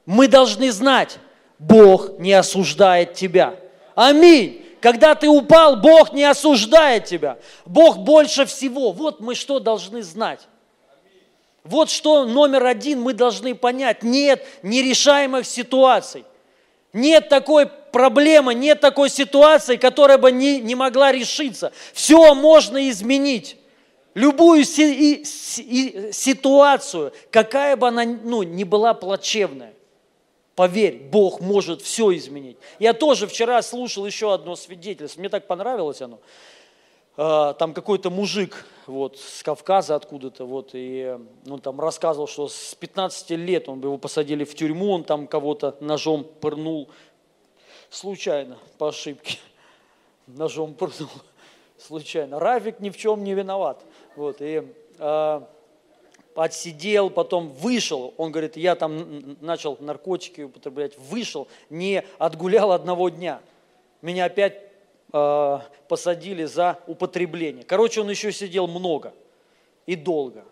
мы 0.06 0.28
должны 0.28 0.70
знать, 0.70 1.18
Бог 1.58 2.18
не 2.18 2.32
осуждает 2.32 3.14
тебя. 3.14 3.56
Аминь. 3.94 4.64
Когда 4.80 5.14
ты 5.14 5.28
упал, 5.28 5.76
Бог 5.76 6.12
не 6.12 6.24
осуждает 6.24 7.06
тебя. 7.06 7.38
Бог 7.66 7.98
больше 7.98 8.46
всего. 8.46 8.92
Вот 8.92 9.20
мы 9.20 9.34
что 9.34 9.58
должны 9.58 10.02
знать. 10.02 10.40
Вот 11.64 11.90
что 11.90 12.24
номер 12.24 12.64
один 12.64 13.00
мы 13.00 13.12
должны 13.12 13.54
понять. 13.54 14.02
Нет 14.02 14.46
нерешаемых 14.62 15.44
ситуаций. 15.44 16.24
Нет 16.92 17.28
такой 17.28 17.66
проблемы, 17.66 18.54
нет 18.54 18.80
такой 18.80 19.10
ситуации, 19.10 19.76
которая 19.76 20.16
бы 20.16 20.32
не, 20.32 20.60
не 20.60 20.74
могла 20.74 21.12
решиться. 21.12 21.72
Все 21.92 22.34
можно 22.34 22.88
изменить. 22.88 23.57
Любую 24.18 24.64
си- 24.64 25.22
и- 25.22 25.22
и- 25.62 26.12
ситуацию, 26.12 27.12
какая 27.30 27.76
бы 27.76 27.86
она 27.86 28.04
ну, 28.04 28.42
ни 28.42 28.64
была 28.64 28.92
плачевная. 28.92 29.74
Поверь, 30.56 31.08
Бог 31.12 31.40
может 31.40 31.82
все 31.82 32.12
изменить. 32.16 32.56
Я 32.80 32.94
тоже 32.94 33.28
вчера 33.28 33.62
слушал 33.62 34.04
еще 34.04 34.34
одно 34.34 34.56
свидетельство, 34.56 35.20
мне 35.20 35.28
так 35.28 35.46
понравилось 35.46 36.02
оно. 36.02 36.18
А, 37.16 37.52
Там 37.54 37.72
какой-то 37.72 38.10
мужик 38.10 38.66
вот, 38.88 39.20
с 39.20 39.44
Кавказа 39.44 39.94
откуда-то, 39.94 40.46
вот, 40.46 40.70
и 40.72 41.16
он 41.48 41.60
там 41.60 41.78
рассказывал, 41.80 42.26
что 42.26 42.48
с 42.48 42.74
15 42.74 43.30
лет 43.36 43.68
он, 43.68 43.80
его 43.80 43.98
посадили 43.98 44.42
в 44.42 44.52
тюрьму, 44.52 44.90
он 44.90 45.04
там 45.04 45.28
кого-то 45.28 45.76
ножом 45.78 46.24
пырнул, 46.24 46.88
случайно, 47.88 48.58
по 48.78 48.88
ошибке, 48.88 49.38
ножом 50.26 50.74
пырнул, 50.74 51.08
случайно. 51.78 52.40
Равик 52.40 52.80
ни 52.80 52.90
в 52.90 52.96
чем 52.96 53.22
не 53.22 53.34
виноват. 53.34 53.84
Вот, 54.18 54.38
и 54.40 54.64
а, 54.98 55.48
отсидел, 56.34 57.08
потом 57.08 57.50
вышел. 57.50 58.14
Он 58.16 58.32
говорит, 58.32 58.56
я 58.56 58.74
там 58.74 59.36
начал 59.40 59.76
наркотики 59.78 60.40
употреблять, 60.40 60.98
вышел, 60.98 61.46
не 61.70 62.02
отгулял 62.18 62.72
одного 62.72 63.10
дня. 63.10 63.40
Меня 64.02 64.24
опять 64.24 64.60
э, 65.12 65.58
посадили 65.86 66.46
за 66.46 66.80
употребление. 66.88 67.62
Короче, 67.62 68.00
он 68.00 68.10
еще 68.10 68.32
сидел 68.32 68.66
много 68.66 69.14
и 69.86 69.94
долго. 69.94 70.44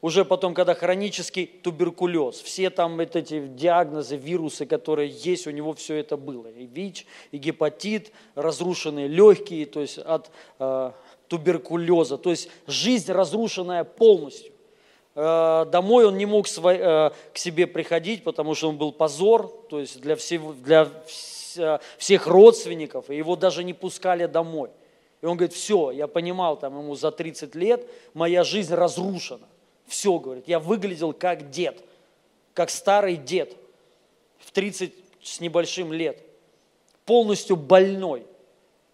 Уже 0.00 0.24
потом, 0.24 0.54
когда 0.54 0.74
хронический 0.74 1.44
туберкулез, 1.46 2.40
все 2.40 2.70
там 2.70 2.96
вот 2.96 3.14
эти 3.14 3.46
диагнозы, 3.46 4.16
вирусы, 4.16 4.64
которые 4.64 5.10
есть, 5.10 5.46
у 5.46 5.50
него 5.50 5.74
все 5.74 5.96
это 5.96 6.16
было. 6.16 6.48
И 6.48 6.64
ВИЧ, 6.64 7.06
и 7.30 7.36
гепатит, 7.36 8.10
разрушенные 8.34 9.06
легкие, 9.06 9.66
то 9.66 9.80
есть 9.80 9.98
от 9.98 10.30
э, 10.58 10.92
туберкулеза. 11.32 12.18
То 12.18 12.28
есть 12.28 12.50
жизнь 12.66 13.10
разрушенная 13.10 13.84
полностью. 13.84 14.52
Э, 15.14 15.64
домой 15.72 16.04
он 16.04 16.18
не 16.18 16.26
мог 16.26 16.46
э, 16.46 17.10
к 17.32 17.38
себе 17.38 17.66
приходить, 17.66 18.22
потому 18.22 18.54
что 18.54 18.68
он 18.68 18.76
был 18.76 18.92
позор, 18.92 19.48
то 19.70 19.80
есть 19.80 19.98
для, 20.02 20.14
всего, 20.16 20.52
для 20.52 20.90
всех 21.96 22.26
родственников, 22.26 23.08
и 23.08 23.16
его 23.16 23.34
даже 23.34 23.64
не 23.64 23.72
пускали 23.72 24.26
домой. 24.26 24.68
И 25.22 25.26
он 25.26 25.38
говорит, 25.38 25.54
все, 25.54 25.90
я 25.90 26.06
понимал, 26.06 26.58
там 26.58 26.78
ему 26.78 26.94
за 26.96 27.10
30 27.10 27.54
лет 27.54 27.88
моя 28.12 28.44
жизнь 28.44 28.74
разрушена. 28.74 29.48
Все, 29.86 30.18
говорит, 30.18 30.48
я 30.48 30.60
выглядел 30.60 31.14
как 31.14 31.48
дед, 31.50 31.82
как 32.52 32.68
старый 32.68 33.16
дед 33.16 33.56
в 34.38 34.50
30 34.50 34.92
с 35.22 35.40
небольшим 35.40 35.94
лет. 35.94 36.18
полностью 37.06 37.56
больной. 37.56 38.26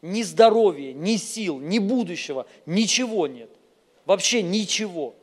Ни 0.03 0.23
здоровья, 0.23 0.93
ни 0.93 1.17
сил, 1.17 1.59
ни 1.59 1.79
будущего, 1.79 2.47
ничего 2.67 3.27
нет. 3.27 3.51
Вообще 4.07 4.43
ничего. 4.43 5.15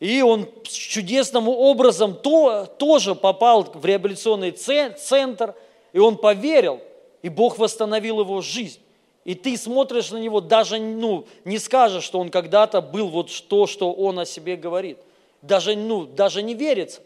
И 0.00 0.22
он 0.22 0.48
чудесным 0.64 1.48
образом 1.48 2.14
то, 2.14 2.66
тоже 2.66 3.14
попал 3.14 3.64
в 3.64 3.84
реабилитационный 3.84 4.52
це- 4.52 4.90
центр, 4.90 5.54
и 5.92 5.98
он 5.98 6.16
поверил, 6.16 6.80
и 7.22 7.28
Бог 7.28 7.58
восстановил 7.58 8.20
его 8.20 8.40
жизнь. 8.40 8.80
И 9.24 9.34
ты 9.34 9.56
смотришь 9.56 10.10
на 10.10 10.18
него, 10.18 10.40
даже 10.40 10.78
ну, 10.78 11.26
не 11.44 11.58
скажешь, 11.58 12.04
что 12.04 12.18
он 12.18 12.30
когда-то 12.30 12.82
был 12.82 13.08
вот 13.08 13.30
то, 13.48 13.66
что 13.66 13.92
он 13.92 14.18
о 14.18 14.26
себе 14.26 14.56
говорит. 14.56 14.98
Даже, 15.40 15.74
ну, 15.76 16.04
даже 16.04 16.42
не 16.42 16.54
верится. 16.54 17.00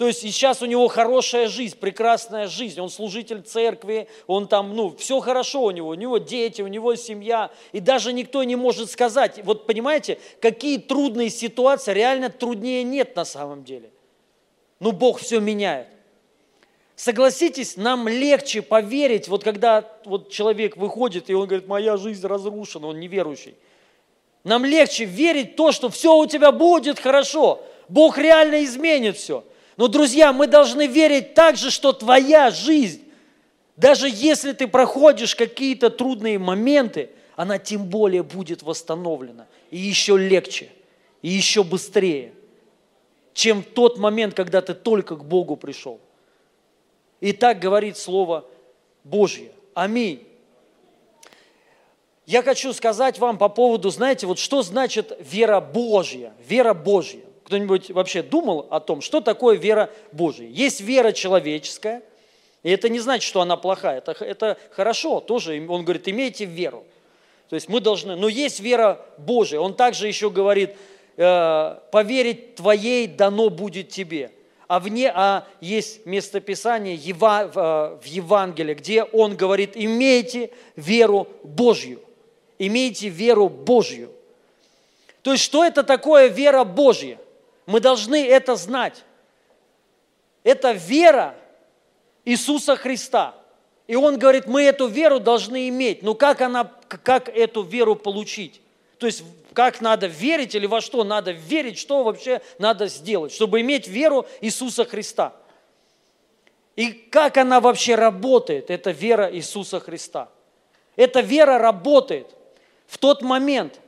То 0.00 0.06
есть 0.06 0.24
и 0.24 0.30
сейчас 0.30 0.62
у 0.62 0.64
него 0.64 0.88
хорошая 0.88 1.46
жизнь, 1.46 1.76
прекрасная 1.76 2.46
жизнь. 2.46 2.80
Он 2.80 2.88
служитель 2.88 3.42
церкви, 3.42 4.08
он 4.26 4.48
там, 4.48 4.74
ну, 4.74 4.96
все 4.96 5.20
хорошо 5.20 5.64
у 5.64 5.70
него, 5.72 5.88
у 5.90 5.94
него 5.94 6.16
дети, 6.16 6.62
у 6.62 6.68
него 6.68 6.94
семья. 6.94 7.50
И 7.72 7.80
даже 7.80 8.14
никто 8.14 8.42
не 8.42 8.56
может 8.56 8.90
сказать, 8.90 9.40
вот 9.44 9.66
понимаете, 9.66 10.18
какие 10.40 10.78
трудные 10.78 11.28
ситуации, 11.28 11.92
реально 11.92 12.30
труднее 12.30 12.82
нет 12.82 13.14
на 13.14 13.26
самом 13.26 13.62
деле. 13.62 13.90
Но 14.78 14.92
Бог 14.92 15.20
все 15.20 15.38
меняет. 15.38 15.88
Согласитесь, 16.96 17.76
нам 17.76 18.08
легче 18.08 18.62
поверить, 18.62 19.28
вот 19.28 19.44
когда 19.44 19.84
вот 20.06 20.30
человек 20.30 20.78
выходит, 20.78 21.28
и 21.28 21.34
он 21.34 21.46
говорит, 21.46 21.68
моя 21.68 21.98
жизнь 21.98 22.26
разрушена, 22.26 22.86
он 22.86 23.00
неверующий. 23.00 23.54
Нам 24.44 24.64
легче 24.64 25.04
верить 25.04 25.52
в 25.52 25.56
то, 25.56 25.72
что 25.72 25.90
все 25.90 26.16
у 26.16 26.24
тебя 26.24 26.52
будет 26.52 26.98
хорошо. 26.98 27.62
Бог 27.90 28.16
реально 28.16 28.64
изменит 28.64 29.18
все. 29.18 29.44
Но, 29.80 29.88
друзья, 29.88 30.34
мы 30.34 30.46
должны 30.46 30.86
верить 30.86 31.32
также, 31.32 31.70
что 31.70 31.94
твоя 31.94 32.50
жизнь, 32.50 33.02
даже 33.78 34.10
если 34.10 34.52
ты 34.52 34.68
проходишь 34.68 35.34
какие-то 35.34 35.88
трудные 35.88 36.38
моменты, 36.38 37.08
она 37.34 37.56
тем 37.56 37.86
более 37.86 38.22
будет 38.22 38.62
восстановлена. 38.62 39.46
И 39.70 39.78
еще 39.78 40.18
легче, 40.18 40.70
и 41.22 41.30
еще 41.30 41.64
быстрее, 41.64 42.34
чем 43.32 43.62
тот 43.62 43.96
момент, 43.96 44.34
когда 44.34 44.60
ты 44.60 44.74
только 44.74 45.16
к 45.16 45.24
Богу 45.24 45.56
пришел. 45.56 45.98
И 47.20 47.32
так 47.32 47.58
говорит 47.58 47.96
Слово 47.96 48.44
Божье. 49.02 49.50
Аминь. 49.72 50.28
Я 52.26 52.42
хочу 52.42 52.74
сказать 52.74 53.18
вам 53.18 53.38
по 53.38 53.48
поводу, 53.48 53.88
знаете, 53.88 54.26
вот 54.26 54.38
что 54.38 54.60
значит 54.60 55.16
вера 55.20 55.62
Божья? 55.62 56.34
Вера 56.46 56.74
Божья. 56.74 57.29
Кто-нибудь 57.50 57.90
вообще 57.90 58.22
думал 58.22 58.68
о 58.70 58.78
том, 58.78 59.00
что 59.00 59.20
такое 59.20 59.56
вера 59.56 59.90
Божья? 60.12 60.46
Есть 60.46 60.80
вера 60.82 61.10
человеческая, 61.10 62.00
и 62.62 62.70
это 62.70 62.88
не 62.88 63.00
значит, 63.00 63.24
что 63.24 63.40
она 63.40 63.56
плохая, 63.56 63.98
это, 63.98 64.12
это 64.24 64.56
хорошо 64.70 65.18
тоже. 65.18 65.60
Он 65.68 65.82
говорит, 65.82 66.06
имейте 66.06 66.44
веру. 66.44 66.84
То 67.48 67.56
есть 67.56 67.68
мы 67.68 67.80
должны, 67.80 68.14
но 68.14 68.28
есть 68.28 68.60
вера 68.60 69.04
Божья. 69.18 69.58
Он 69.58 69.74
также 69.74 70.06
еще 70.06 70.30
говорит, 70.30 70.76
э, 71.16 71.76
поверить 71.90 72.54
твоей 72.54 73.08
дано 73.08 73.50
будет 73.50 73.88
тебе. 73.88 74.30
А 74.68 74.78
вне, 74.78 75.10
а 75.12 75.44
есть 75.60 76.06
местописание 76.06 76.94
Ева, 76.94 77.50
э, 77.52 77.98
в 78.00 78.06
Евангелии, 78.06 78.74
где 78.74 79.02
он 79.02 79.34
говорит, 79.34 79.72
имейте 79.74 80.52
веру 80.76 81.26
Божью. 81.42 82.00
Имейте 82.60 83.08
веру 83.08 83.48
Божью. 83.48 84.12
То 85.22 85.32
есть, 85.32 85.42
что 85.42 85.64
это 85.64 85.82
такое 85.82 86.28
вера 86.28 86.62
Божья? 86.62 87.18
Мы 87.70 87.78
должны 87.78 88.26
это 88.26 88.56
знать. 88.56 89.04
Это 90.42 90.72
вера 90.72 91.36
Иисуса 92.24 92.74
Христа. 92.74 93.36
И 93.86 93.94
Он 93.94 94.18
говорит, 94.18 94.48
мы 94.48 94.64
эту 94.64 94.88
веру 94.88 95.20
должны 95.20 95.68
иметь. 95.68 96.02
Но 96.02 96.14
как, 96.14 96.40
она, 96.40 96.64
как 96.88 97.28
эту 97.28 97.62
веру 97.62 97.94
получить? 97.94 98.60
То 98.98 99.06
есть, 99.06 99.22
как 99.52 99.80
надо 99.80 100.08
верить 100.08 100.56
или 100.56 100.66
во 100.66 100.80
что 100.80 101.04
надо 101.04 101.30
верить, 101.30 101.78
что 101.78 102.02
вообще 102.02 102.42
надо 102.58 102.88
сделать, 102.88 103.32
чтобы 103.32 103.60
иметь 103.60 103.86
веру 103.86 104.26
Иисуса 104.40 104.84
Христа. 104.84 105.32
И 106.74 106.90
как 106.90 107.36
она 107.36 107.60
вообще 107.60 107.94
работает, 107.94 108.68
эта 108.70 108.90
вера 108.90 109.32
Иисуса 109.32 109.78
Христа. 109.78 110.28
Эта 110.96 111.20
вера 111.20 111.56
работает 111.56 112.26
в 112.88 112.98
тот 112.98 113.22
момент. 113.22 113.78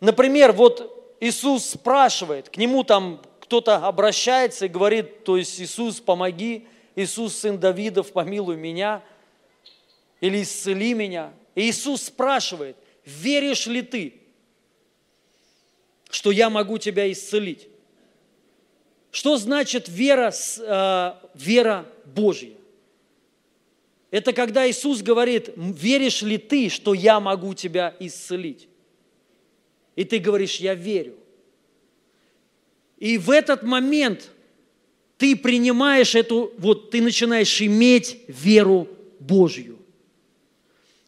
Например, 0.00 0.50
вот 0.50 0.99
Иисус 1.20 1.66
спрашивает, 1.66 2.48
к 2.48 2.56
нему 2.56 2.82
там 2.82 3.20
кто-то 3.40 3.76
обращается 3.86 4.66
и 4.66 4.68
говорит, 4.68 5.24
то 5.24 5.36
есть 5.36 5.60
Иисус, 5.60 6.00
помоги, 6.00 6.66
Иисус, 6.96 7.36
сын 7.36 7.58
Давидов, 7.58 8.12
помилуй 8.12 8.56
меня, 8.56 9.02
или 10.20 10.42
исцели 10.42 10.94
меня. 10.94 11.32
И 11.54 11.68
Иисус 11.68 12.04
спрашивает, 12.04 12.76
веришь 13.04 13.66
ли 13.66 13.82
ты, 13.82 14.14
что 16.10 16.30
я 16.30 16.48
могу 16.48 16.78
тебя 16.78 17.10
исцелить? 17.12 17.68
Что 19.10 19.36
значит 19.36 19.88
вера, 19.88 20.32
э, 20.58 21.14
вера 21.34 21.86
Божья? 22.04 22.54
Это 24.10 24.32
когда 24.32 24.68
Иисус 24.68 25.02
говорит, 25.02 25.50
веришь 25.56 26.22
ли 26.22 26.38
ты, 26.38 26.68
что 26.68 26.94
я 26.94 27.20
могу 27.20 27.54
тебя 27.54 27.94
исцелить? 28.00 28.69
И 30.00 30.04
ты 30.04 30.18
говоришь, 30.18 30.56
я 30.56 30.74
верю. 30.74 31.14
И 32.96 33.18
в 33.18 33.30
этот 33.30 33.64
момент 33.64 34.30
ты 35.18 35.36
принимаешь 35.36 36.14
эту, 36.14 36.54
вот 36.56 36.90
ты 36.90 37.02
начинаешь 37.02 37.60
иметь 37.60 38.16
веру 38.26 38.88
Божью. 39.18 39.78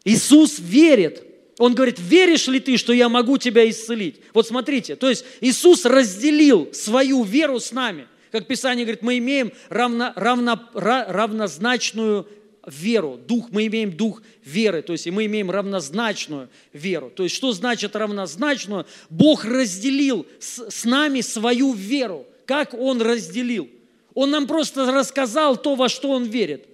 Иисус 0.05 0.59
верит. 0.59 1.23
Он 1.57 1.73
говорит, 1.73 1.97
веришь 1.99 2.47
ли 2.47 2.59
ты, 2.59 2.77
что 2.77 2.93
я 2.93 3.09
могу 3.09 3.39
тебя 3.39 3.67
исцелить? 3.67 4.17
Вот 4.31 4.45
смотрите, 4.45 4.95
то 4.95 5.09
есть 5.09 5.25
Иисус 5.41 5.85
разделил 5.85 6.71
свою 6.71 7.23
веру 7.23 7.59
с 7.59 7.71
нами. 7.71 8.05
Как 8.31 8.45
Писание 8.45 8.85
говорит, 8.85 9.01
мы 9.01 9.17
имеем 9.17 9.53
равно, 9.69 10.13
равно, 10.15 10.69
равнозначную 10.75 12.27
веру, 12.65 13.17
дух, 13.17 13.49
мы 13.51 13.67
имеем 13.67 13.91
дух 13.91 14.21
веры, 14.43 14.81
то 14.81 14.93
есть 14.93 15.07
и 15.07 15.11
мы 15.11 15.25
имеем 15.25 15.51
равнозначную 15.51 16.49
веру. 16.71 17.09
То 17.09 17.23
есть 17.23 17.35
что 17.35 17.51
значит 17.51 17.95
равнозначную? 17.95 18.85
Бог 19.09 19.45
разделил 19.45 20.25
с, 20.39 20.69
с 20.69 20.85
нами 20.85 21.21
свою 21.21 21.73
веру. 21.73 22.25
Как 22.45 22.73
Он 22.73 23.01
разделил? 23.01 23.69
Он 24.13 24.29
нам 24.31 24.47
просто 24.47 24.89
рассказал 24.91 25.57
то, 25.57 25.75
во 25.75 25.89
что 25.89 26.11
Он 26.11 26.23
верит. 26.23 26.67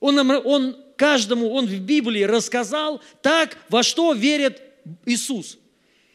Он, 0.00 0.16
нам, 0.16 0.30
он 0.44 0.76
каждому, 0.96 1.50
Он 1.50 1.66
в 1.66 1.80
Библии 1.80 2.22
рассказал 2.22 3.00
так, 3.20 3.56
во 3.68 3.82
что 3.82 4.12
верит 4.12 4.60
Иисус. 5.06 5.58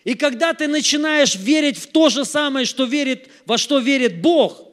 И 0.03 0.13
когда 0.13 0.53
ты 0.53 0.67
начинаешь 0.67 1.35
верить 1.35 1.77
в 1.77 1.87
то 1.87 2.09
же 2.09 2.25
самое, 2.25 2.65
что 2.65 2.85
верит, 2.85 3.29
во 3.45 3.57
что 3.57 3.79
верит 3.79 4.21
Бог, 4.21 4.63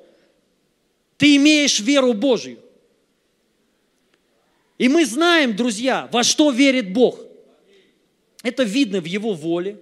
ты 1.17 1.37
имеешь 1.37 1.81
веру 1.81 2.13
Божью. 2.13 2.59
И 4.79 4.89
мы 4.89 5.07
знаем, 5.07 5.55
друзья, 5.55 6.09
во 6.13 6.25
что 6.25 6.51
верит 6.51 6.93
Бог. 6.93 7.19
Это 8.43 8.65
видно 8.65 9.01
в 9.01 9.05
Его 9.05 9.33
воле. 9.33 9.79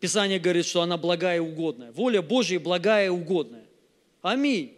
Писание 0.00 0.38
говорит, 0.38 0.66
что 0.66 0.82
она 0.82 0.96
благая 0.96 1.36
и 1.36 1.40
угодная. 1.40 1.92
Воля 1.92 2.22
Божья 2.22 2.58
благая 2.58 3.06
и 3.06 3.10
угодная. 3.10 3.64
Аминь. 4.22 4.74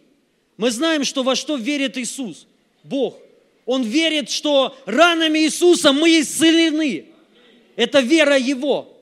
Мы 0.57 0.69
знаем, 0.69 1.03
что 1.03 1.23
во 1.23 1.35
что 1.35 1.55
верит 1.55 1.97
Иисус, 1.97 2.45
Бог. 2.83 3.17
Он 3.65 3.83
верит, 3.83 4.29
что 4.29 4.77
ранами 4.85 5.39
Иисуса 5.39 5.91
мы 5.91 6.19
исцелены. 6.19 7.05
Это 7.75 8.01
вера 8.01 8.37
Его. 8.37 8.95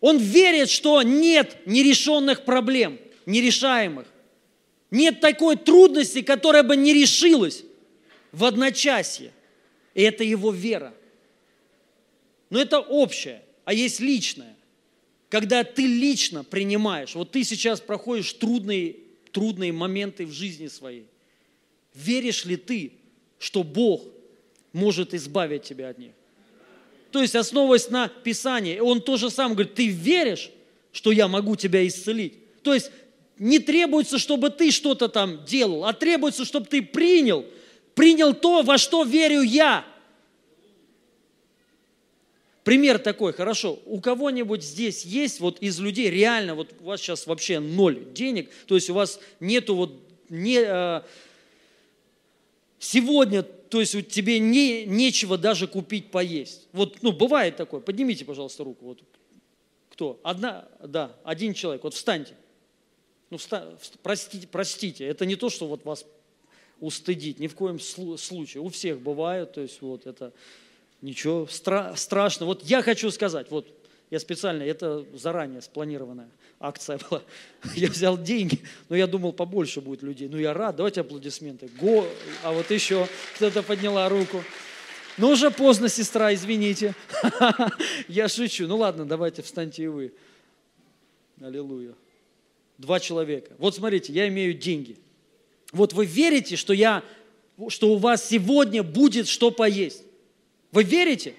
Он 0.00 0.18
верит, 0.18 0.68
что 0.68 1.02
нет 1.02 1.56
нерешенных 1.64 2.44
проблем, 2.44 2.98
нерешаемых. 3.24 4.06
Нет 4.90 5.20
такой 5.20 5.56
трудности, 5.56 6.20
которая 6.20 6.62
бы 6.62 6.76
не 6.76 6.92
решилась 6.92 7.64
в 8.36 8.44
одночасье. 8.44 9.32
И 9.94 10.02
это 10.02 10.22
его 10.22 10.52
вера. 10.52 10.92
Но 12.50 12.60
это 12.60 12.80
общее, 12.80 13.42
а 13.64 13.72
есть 13.72 13.98
личное. 13.98 14.54
Когда 15.30 15.64
ты 15.64 15.86
лично 15.86 16.44
принимаешь, 16.44 17.14
вот 17.14 17.30
ты 17.30 17.44
сейчас 17.44 17.80
проходишь 17.80 18.34
трудные, 18.34 18.96
трудные 19.32 19.72
моменты 19.72 20.26
в 20.26 20.32
жизни 20.32 20.68
своей. 20.68 21.06
Веришь 21.94 22.44
ли 22.44 22.56
ты, 22.56 22.92
что 23.38 23.62
Бог 23.62 24.02
может 24.74 25.14
избавить 25.14 25.62
тебя 25.62 25.88
от 25.88 25.98
них? 25.98 26.12
То 27.12 27.22
есть, 27.22 27.34
основываясь 27.34 27.88
на 27.88 28.08
Писании, 28.08 28.78
он 28.80 29.00
тоже 29.00 29.30
сам 29.30 29.54
говорит, 29.54 29.74
ты 29.74 29.88
веришь, 29.88 30.50
что 30.92 31.10
я 31.10 31.26
могу 31.26 31.56
тебя 31.56 31.86
исцелить? 31.86 32.34
То 32.62 32.74
есть, 32.74 32.90
не 33.38 33.60
требуется, 33.60 34.18
чтобы 34.18 34.50
ты 34.50 34.70
что-то 34.70 35.08
там 35.08 35.42
делал, 35.46 35.86
а 35.86 35.94
требуется, 35.94 36.44
чтобы 36.44 36.66
ты 36.66 36.82
принял– 36.82 37.46
принял 37.96 38.32
то, 38.32 38.62
во 38.62 38.78
что 38.78 39.02
верю 39.02 39.42
я. 39.42 39.84
Пример 42.62 43.00
такой, 43.00 43.32
хорошо, 43.32 43.80
у 43.86 44.00
кого-нибудь 44.00 44.62
здесь 44.62 45.04
есть 45.04 45.40
вот 45.40 45.58
из 45.60 45.80
людей 45.80 46.10
реально, 46.10 46.54
вот 46.54 46.72
у 46.80 46.84
вас 46.84 47.00
сейчас 47.00 47.26
вообще 47.26 47.58
ноль 47.58 48.12
денег, 48.12 48.50
то 48.66 48.76
есть 48.76 48.90
у 48.90 48.94
вас 48.94 49.18
нету 49.40 49.74
вот 49.74 49.92
не, 50.28 50.58
э, 50.64 51.02
Сегодня, 52.78 53.42
то 53.42 53.80
есть 53.80 53.94
вот 53.94 54.08
тебе 54.08 54.38
не, 54.38 54.84
нечего 54.84 55.38
даже 55.38 55.66
купить 55.66 56.10
поесть. 56.10 56.68
Вот, 56.72 57.02
ну, 57.02 57.12
бывает 57.12 57.56
такое. 57.56 57.80
Поднимите, 57.80 58.24
пожалуйста, 58.24 58.64
руку. 58.64 58.84
Вот. 58.84 59.02
Кто? 59.90 60.20
Одна, 60.22 60.68
да, 60.80 61.16
один 61.24 61.54
человек. 61.54 61.82
Вот 61.84 61.94
встаньте. 61.94 62.34
Ну, 63.30 63.38
вста- 63.38 63.76
вст- 63.80 63.98
простите, 64.02 64.46
простите, 64.46 65.06
это 65.06 65.24
не 65.24 65.36
то, 65.36 65.48
что 65.48 65.66
вот 65.66 65.84
вас 65.84 66.04
устыдить, 66.80 67.38
ни 67.38 67.46
в 67.46 67.54
коем 67.54 67.76
слу- 67.76 68.18
случае. 68.18 68.62
У 68.62 68.68
всех 68.68 69.00
бывает, 69.00 69.52
то 69.52 69.60
есть 69.60 69.80
вот 69.80 70.06
это 70.06 70.32
ничего 71.02 71.46
стра- 71.50 71.96
страшного. 71.96 72.50
Вот 72.50 72.64
я 72.64 72.82
хочу 72.82 73.10
сказать, 73.10 73.50
вот 73.50 73.66
я 74.10 74.20
специально, 74.20 74.62
это 74.62 75.04
заранее 75.14 75.62
спланированная 75.62 76.28
акция 76.60 76.98
была. 77.10 77.22
Я 77.74 77.88
взял 77.88 78.16
деньги, 78.16 78.60
но 78.88 78.96
я 78.96 79.06
думал, 79.06 79.32
побольше 79.32 79.80
будет 79.80 80.02
людей. 80.02 80.28
Ну, 80.28 80.38
я 80.38 80.54
рад, 80.54 80.76
давайте 80.76 81.02
аплодисменты. 81.02 81.68
Го, 81.80 82.06
а 82.42 82.52
вот 82.52 82.70
еще 82.70 83.06
кто-то 83.34 83.62
подняла 83.62 84.08
руку. 84.08 84.42
Ну, 85.18 85.30
уже 85.30 85.50
поздно, 85.50 85.88
сестра, 85.88 86.32
извините. 86.34 86.94
Я 88.08 88.28
шучу. 88.28 88.66
Ну, 88.66 88.76
ладно, 88.76 89.06
давайте 89.06 89.42
встаньте 89.42 89.84
и 89.84 89.86
вы. 89.86 90.12
Аллилуйя. 91.40 91.94
Два 92.78 93.00
человека. 93.00 93.54
Вот 93.58 93.74
смотрите, 93.74 94.12
я 94.12 94.28
имею 94.28 94.52
деньги. 94.52 94.96
Вот 95.76 95.92
вы 95.92 96.06
верите, 96.06 96.56
что, 96.56 96.72
я, 96.72 97.02
что 97.68 97.90
у 97.90 97.96
вас 97.96 98.28
сегодня 98.28 98.82
будет 98.82 99.28
что 99.28 99.50
поесть? 99.50 100.02
Вы 100.72 100.82
верите? 100.82 101.34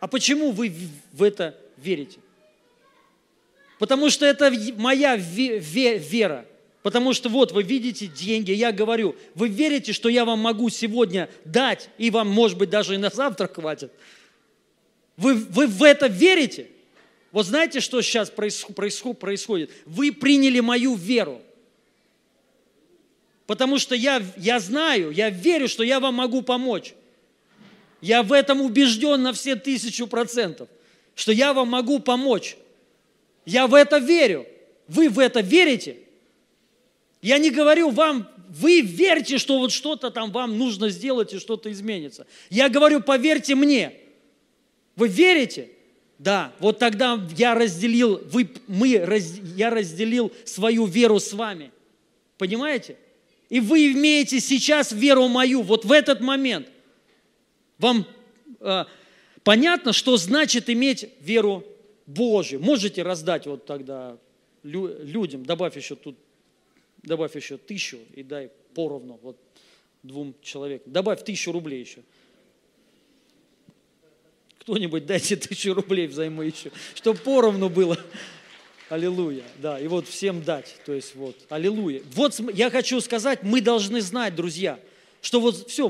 А 0.00 0.06
почему 0.06 0.52
вы 0.52 0.72
в- 1.12 1.22
это 1.22 1.58
верите? 1.76 2.18
Потому 3.78 4.10
что 4.10 4.24
это 4.26 4.52
моя 4.76 5.16
ве- 5.16 5.58
ве- 5.58 5.98
вера. 5.98 6.46
Потому 6.82 7.14
что 7.14 7.30
вот 7.30 7.52
вы 7.52 7.62
видите 7.62 8.06
деньги, 8.06 8.50
я 8.52 8.70
говорю, 8.70 9.16
вы 9.34 9.48
верите, 9.48 9.94
что 9.94 10.10
я 10.10 10.26
вам 10.26 10.38
могу 10.40 10.68
сегодня 10.68 11.30
дать, 11.46 11.88
и 11.96 12.10
вам, 12.10 12.28
может 12.28 12.58
быть, 12.58 12.68
даже 12.68 12.94
и 12.94 12.98
на 12.98 13.08
завтра 13.08 13.46
хватит? 13.48 13.90
Вы, 15.16 15.34
вы 15.34 15.66
в 15.66 15.82
это 15.82 16.06
верите? 16.08 16.68
Вот 17.32 17.46
знаете, 17.46 17.80
что 17.80 18.02
сейчас 18.02 18.28
происход- 18.30 18.74
происход- 18.76 19.18
происходит? 19.18 19.70
Вы 19.86 20.12
приняли 20.12 20.60
мою 20.60 20.94
веру. 20.94 21.40
Потому 23.46 23.78
что 23.78 23.94
я, 23.94 24.22
я 24.36 24.58
знаю, 24.58 25.10
я 25.10 25.30
верю, 25.30 25.68
что 25.68 25.82
я 25.82 26.00
вам 26.00 26.14
могу 26.14 26.42
помочь. 26.42 26.94
Я 28.00 28.22
в 28.22 28.32
этом 28.32 28.60
убежден 28.60 29.22
на 29.22 29.32
все 29.32 29.56
тысячу 29.56 30.06
процентов, 30.06 30.68
что 31.14 31.32
я 31.32 31.52
вам 31.52 31.68
могу 31.68 31.98
помочь. 31.98 32.56
Я 33.44 33.66
в 33.66 33.74
это 33.74 33.98
верю. 33.98 34.46
Вы 34.88 35.08
в 35.08 35.18
это 35.18 35.40
верите? 35.40 35.98
Я 37.22 37.38
не 37.38 37.50
говорю 37.50 37.90
вам, 37.90 38.28
вы 38.50 38.80
верьте, 38.82 39.38
что 39.38 39.58
вот 39.58 39.72
что-то 39.72 40.10
там 40.10 40.30
вам 40.30 40.58
нужно 40.58 40.90
сделать 40.90 41.32
и 41.32 41.38
что-то 41.38 41.72
изменится. 41.72 42.26
Я 42.50 42.68
говорю, 42.68 43.00
поверьте 43.00 43.54
мне. 43.54 43.94
Вы 44.96 45.08
верите? 45.08 45.70
Да, 46.18 46.52
вот 46.60 46.78
тогда 46.78 47.20
я 47.36 47.54
разделил, 47.54 48.22
вы, 48.26 48.48
мы, 48.68 48.98
раз- 48.98 49.38
я 49.56 49.70
разделил 49.70 50.32
свою 50.44 50.86
веру 50.86 51.18
с 51.18 51.32
вами. 51.32 51.72
Понимаете? 52.38 52.96
И 53.54 53.60
вы 53.60 53.92
имеете 53.92 54.40
сейчас 54.40 54.90
веру 54.90 55.28
мою, 55.28 55.62
вот 55.62 55.84
в 55.84 55.92
этот 55.92 56.20
момент. 56.20 56.68
Вам 57.78 58.04
э, 58.58 58.84
понятно, 59.44 59.92
что 59.92 60.16
значит 60.16 60.68
иметь 60.68 61.08
веру 61.20 61.64
Божию? 62.04 62.60
Можете 62.60 63.04
раздать 63.04 63.46
вот 63.46 63.64
тогда 63.64 64.18
лю- 64.64 65.00
людям, 65.04 65.46
добавь 65.46 65.76
еще 65.76 65.94
тут, 65.94 66.16
добавь 67.04 67.36
еще 67.36 67.56
тысячу 67.56 68.00
и 68.16 68.24
дай 68.24 68.50
поровну 68.74 69.20
вот 69.22 69.38
двум 70.02 70.34
человекам. 70.42 70.92
Добавь 70.92 71.22
тысячу 71.22 71.52
рублей 71.52 71.78
еще. 71.78 72.02
Кто-нибудь 74.58 75.06
дайте 75.06 75.36
тысячу 75.36 75.74
рублей 75.74 76.08
взаймы 76.08 76.46
еще, 76.46 76.72
чтобы 76.96 77.20
поровну 77.20 77.68
было. 77.68 77.96
Аллилуйя, 78.90 79.44
да, 79.58 79.80
и 79.80 79.86
вот 79.86 80.06
всем 80.06 80.42
дать, 80.42 80.76
то 80.84 80.92
есть 80.92 81.14
вот, 81.14 81.36
аллилуйя. 81.48 82.02
Вот 82.12 82.38
я 82.52 82.70
хочу 82.70 83.00
сказать, 83.00 83.42
мы 83.42 83.62
должны 83.62 84.02
знать, 84.02 84.34
друзья, 84.34 84.78
что 85.22 85.40
вот 85.40 85.68
все, 85.68 85.88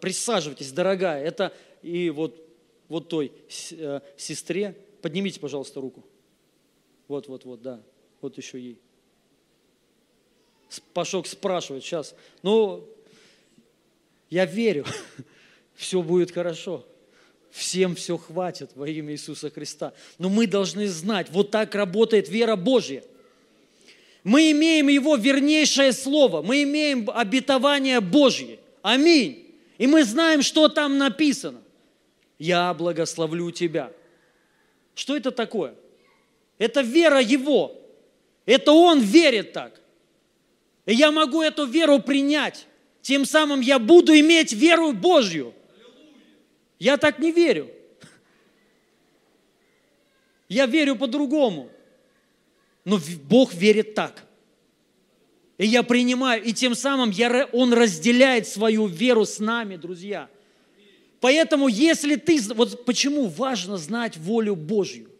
присаживайтесь, 0.00 0.70
дорогая, 0.70 1.24
это 1.24 1.52
и 1.82 2.10
вот, 2.10 2.40
вот 2.88 3.08
той 3.08 3.32
э, 3.72 4.00
сестре, 4.16 4.76
поднимите, 5.02 5.40
пожалуйста, 5.40 5.80
руку. 5.80 6.04
Вот, 7.08 7.26
вот, 7.26 7.44
вот, 7.44 7.62
да, 7.62 7.80
вот 8.20 8.36
еще 8.38 8.60
ей. 8.60 8.80
Пашок 10.92 11.26
спрашивает 11.26 11.82
сейчас, 11.82 12.14
ну, 12.42 12.86
я 14.30 14.44
верю, 14.44 14.84
все 15.74 16.00
будет 16.00 16.30
хорошо. 16.30 16.86
Всем 17.50 17.94
все 17.94 18.16
хватит 18.18 18.70
во 18.74 18.88
имя 18.88 19.12
Иисуса 19.12 19.50
Христа. 19.50 19.92
Но 20.18 20.28
мы 20.28 20.46
должны 20.46 20.86
знать, 20.88 21.28
вот 21.30 21.50
так 21.50 21.74
работает 21.74 22.28
вера 22.28 22.56
Божья. 22.56 23.02
Мы 24.24 24.50
имеем 24.50 24.88
Его 24.88 25.16
вернейшее 25.16 25.92
Слово, 25.92 26.42
мы 26.42 26.62
имеем 26.64 27.08
обетование 27.10 28.00
Божье. 28.00 28.58
Аминь. 28.82 29.46
И 29.78 29.86
мы 29.86 30.04
знаем, 30.04 30.42
что 30.42 30.68
там 30.68 30.98
написано. 30.98 31.60
Я 32.38 32.74
благословлю 32.74 33.50
тебя. 33.50 33.92
Что 34.94 35.16
это 35.16 35.30
такое? 35.30 35.74
Это 36.58 36.82
вера 36.82 37.20
Его. 37.20 37.80
Это 38.44 38.72
Он 38.72 39.00
верит 39.00 39.52
так. 39.52 39.80
И 40.86 40.94
я 40.94 41.10
могу 41.10 41.42
эту 41.42 41.66
веру 41.66 42.00
принять. 42.00 42.66
Тем 43.02 43.24
самым 43.24 43.60
я 43.60 43.78
буду 43.78 44.12
иметь 44.18 44.52
веру 44.52 44.92
Божью. 44.92 45.54
Я 46.78 46.96
так 46.96 47.18
не 47.18 47.32
верю. 47.32 47.70
Я 50.48 50.66
верю 50.66 50.96
по-другому. 50.96 51.70
Но 52.84 53.00
Бог 53.24 53.52
верит 53.52 53.94
так. 53.94 54.24
И 55.58 55.66
я 55.66 55.82
принимаю, 55.82 56.42
и 56.42 56.52
тем 56.52 56.74
самым 56.74 57.10
я, 57.10 57.48
Он 57.52 57.72
разделяет 57.72 58.46
свою 58.46 58.86
веру 58.86 59.26
с 59.26 59.40
нами, 59.40 59.76
друзья. 59.76 60.28
Поэтому, 61.20 61.66
если 61.68 62.14
ты... 62.14 62.40
Вот 62.54 62.84
почему 62.84 63.26
важно 63.26 63.76
знать 63.76 64.16
волю 64.16 64.54
Божью, 64.54 65.10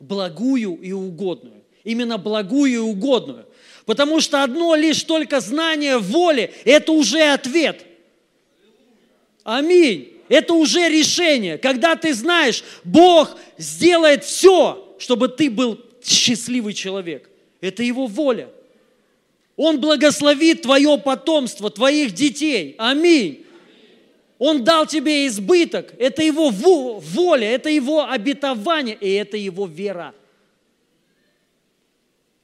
благую 0.00 0.74
и 0.82 0.90
угодную. 0.90 1.62
Именно 1.84 2.18
благую 2.18 2.72
и 2.72 2.76
угодную. 2.76 3.46
Потому 3.86 4.20
что 4.20 4.42
одно 4.42 4.74
лишь 4.74 5.04
только 5.04 5.40
знание 5.40 5.98
воли– 5.98 6.52
это 6.64 6.92
уже 6.92 7.22
ответ. 7.22 7.86
Аминь. 9.44 10.17
Это 10.28 10.54
уже 10.54 10.88
решение. 10.88 11.58
Когда 11.58 11.96
ты 11.96 12.12
знаешь, 12.14 12.62
Бог 12.84 13.36
сделает 13.56 14.24
все, 14.24 14.94
чтобы 14.98 15.28
ты 15.28 15.50
был 15.50 15.80
счастливый 16.02 16.74
человек. 16.74 17.28
Это 17.60 17.82
Его 17.82 18.06
воля. 18.06 18.48
Он 19.56 19.80
благословит 19.80 20.62
твое 20.62 20.98
потомство, 20.98 21.70
твоих 21.70 22.12
детей. 22.12 22.74
Аминь. 22.78 23.44
Он 24.38 24.62
дал 24.62 24.86
тебе 24.86 25.26
избыток. 25.26 25.92
Это 25.98 26.22
Его 26.22 26.50
во- 26.50 27.00
воля, 27.00 27.50
это 27.50 27.68
Его 27.68 28.04
обетование, 28.08 28.96
и 29.00 29.10
это 29.14 29.36
Его 29.36 29.66
вера. 29.66 30.14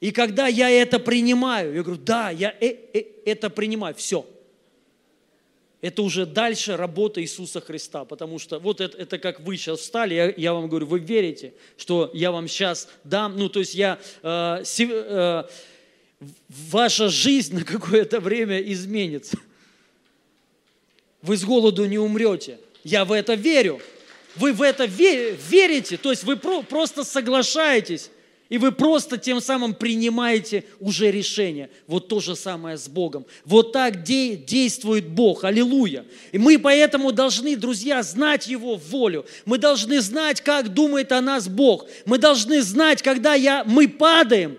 И 0.00 0.10
когда 0.10 0.48
я 0.48 0.68
это 0.68 0.98
принимаю, 0.98 1.74
я 1.74 1.82
говорю, 1.82 2.00
да, 2.02 2.30
я 2.30 2.54
э- 2.60 2.76
э- 2.92 3.04
это 3.24 3.48
принимаю, 3.48 3.94
все. 3.94 4.26
Это 5.84 6.00
уже 6.00 6.24
дальше 6.24 6.78
работа 6.78 7.20
Иисуса 7.20 7.60
Христа, 7.60 8.06
потому 8.06 8.38
что 8.38 8.58
вот 8.58 8.80
это, 8.80 8.96
это 8.96 9.18
как 9.18 9.40
вы 9.40 9.58
сейчас 9.58 9.80
встали, 9.80 10.14
я, 10.14 10.32
я 10.34 10.54
вам 10.54 10.66
говорю, 10.66 10.86
вы 10.86 10.98
верите, 10.98 11.52
что 11.76 12.10
я 12.14 12.32
вам 12.32 12.48
сейчас 12.48 12.88
дам, 13.04 13.36
ну 13.36 13.50
то 13.50 13.60
есть 13.60 13.74
я, 13.74 13.98
э, 14.22 14.62
се- 14.64 14.88
э, 14.90 15.44
ваша 16.48 17.10
жизнь 17.10 17.56
на 17.56 17.64
какое-то 17.64 18.20
время 18.20 18.60
изменится. 18.62 19.36
Вы 21.20 21.36
с 21.36 21.44
голоду 21.44 21.84
не 21.84 21.98
умрете. 21.98 22.58
Я 22.82 23.04
в 23.04 23.12
это 23.12 23.34
верю. 23.34 23.78
Вы 24.36 24.54
в 24.54 24.62
это 24.62 24.84
ве- 24.84 25.36
верите, 25.50 25.98
то 25.98 26.08
есть 26.12 26.24
вы 26.24 26.36
про- 26.36 26.62
просто 26.62 27.04
соглашаетесь, 27.04 28.08
и 28.54 28.56
вы 28.56 28.70
просто 28.70 29.18
тем 29.18 29.40
самым 29.40 29.74
принимаете 29.74 30.62
уже 30.78 31.10
решение. 31.10 31.70
Вот 31.88 32.06
то 32.06 32.20
же 32.20 32.36
самое 32.36 32.78
с 32.78 32.86
Богом. 32.86 33.26
Вот 33.44 33.72
так 33.72 34.04
де- 34.04 34.36
действует 34.36 35.08
Бог. 35.08 35.42
Аллилуйя. 35.42 36.04
И 36.30 36.38
мы 36.38 36.60
поэтому 36.60 37.10
должны, 37.10 37.56
друзья, 37.56 38.00
знать 38.04 38.46
Его 38.46 38.76
волю. 38.76 39.26
Мы 39.44 39.58
должны 39.58 40.00
знать, 40.00 40.40
как 40.40 40.72
думает 40.72 41.10
о 41.10 41.20
нас 41.20 41.48
Бог. 41.48 41.86
Мы 42.06 42.16
должны 42.18 42.62
знать, 42.62 43.02
когда 43.02 43.34
я, 43.34 43.64
мы 43.64 43.88
падаем, 43.88 44.56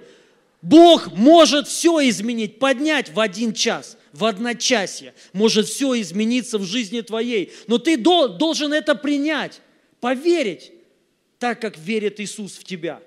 Бог 0.62 1.14
может 1.14 1.70
все 1.70 1.98
изменить, 2.10 2.60
поднять 2.60 3.14
в 3.14 3.20
один 3.22 3.54
час, 3.54 3.96
в 4.12 4.26
одночасье. 4.26 5.14
Может 5.32 5.70
все 5.70 6.02
измениться 6.02 6.58
в 6.58 6.66
жизни 6.66 7.00
твоей. 7.00 7.54
Но 7.68 7.78
ты 7.78 7.96
дол- 7.96 8.28
должен 8.28 8.74
это 8.74 8.94
принять, 8.94 9.62
поверить, 10.02 10.74
так 11.40 11.62
как 11.62 11.78
верит 11.78 12.20
Иисус 12.20 12.58
в 12.58 12.66
тебя, 12.66 13.00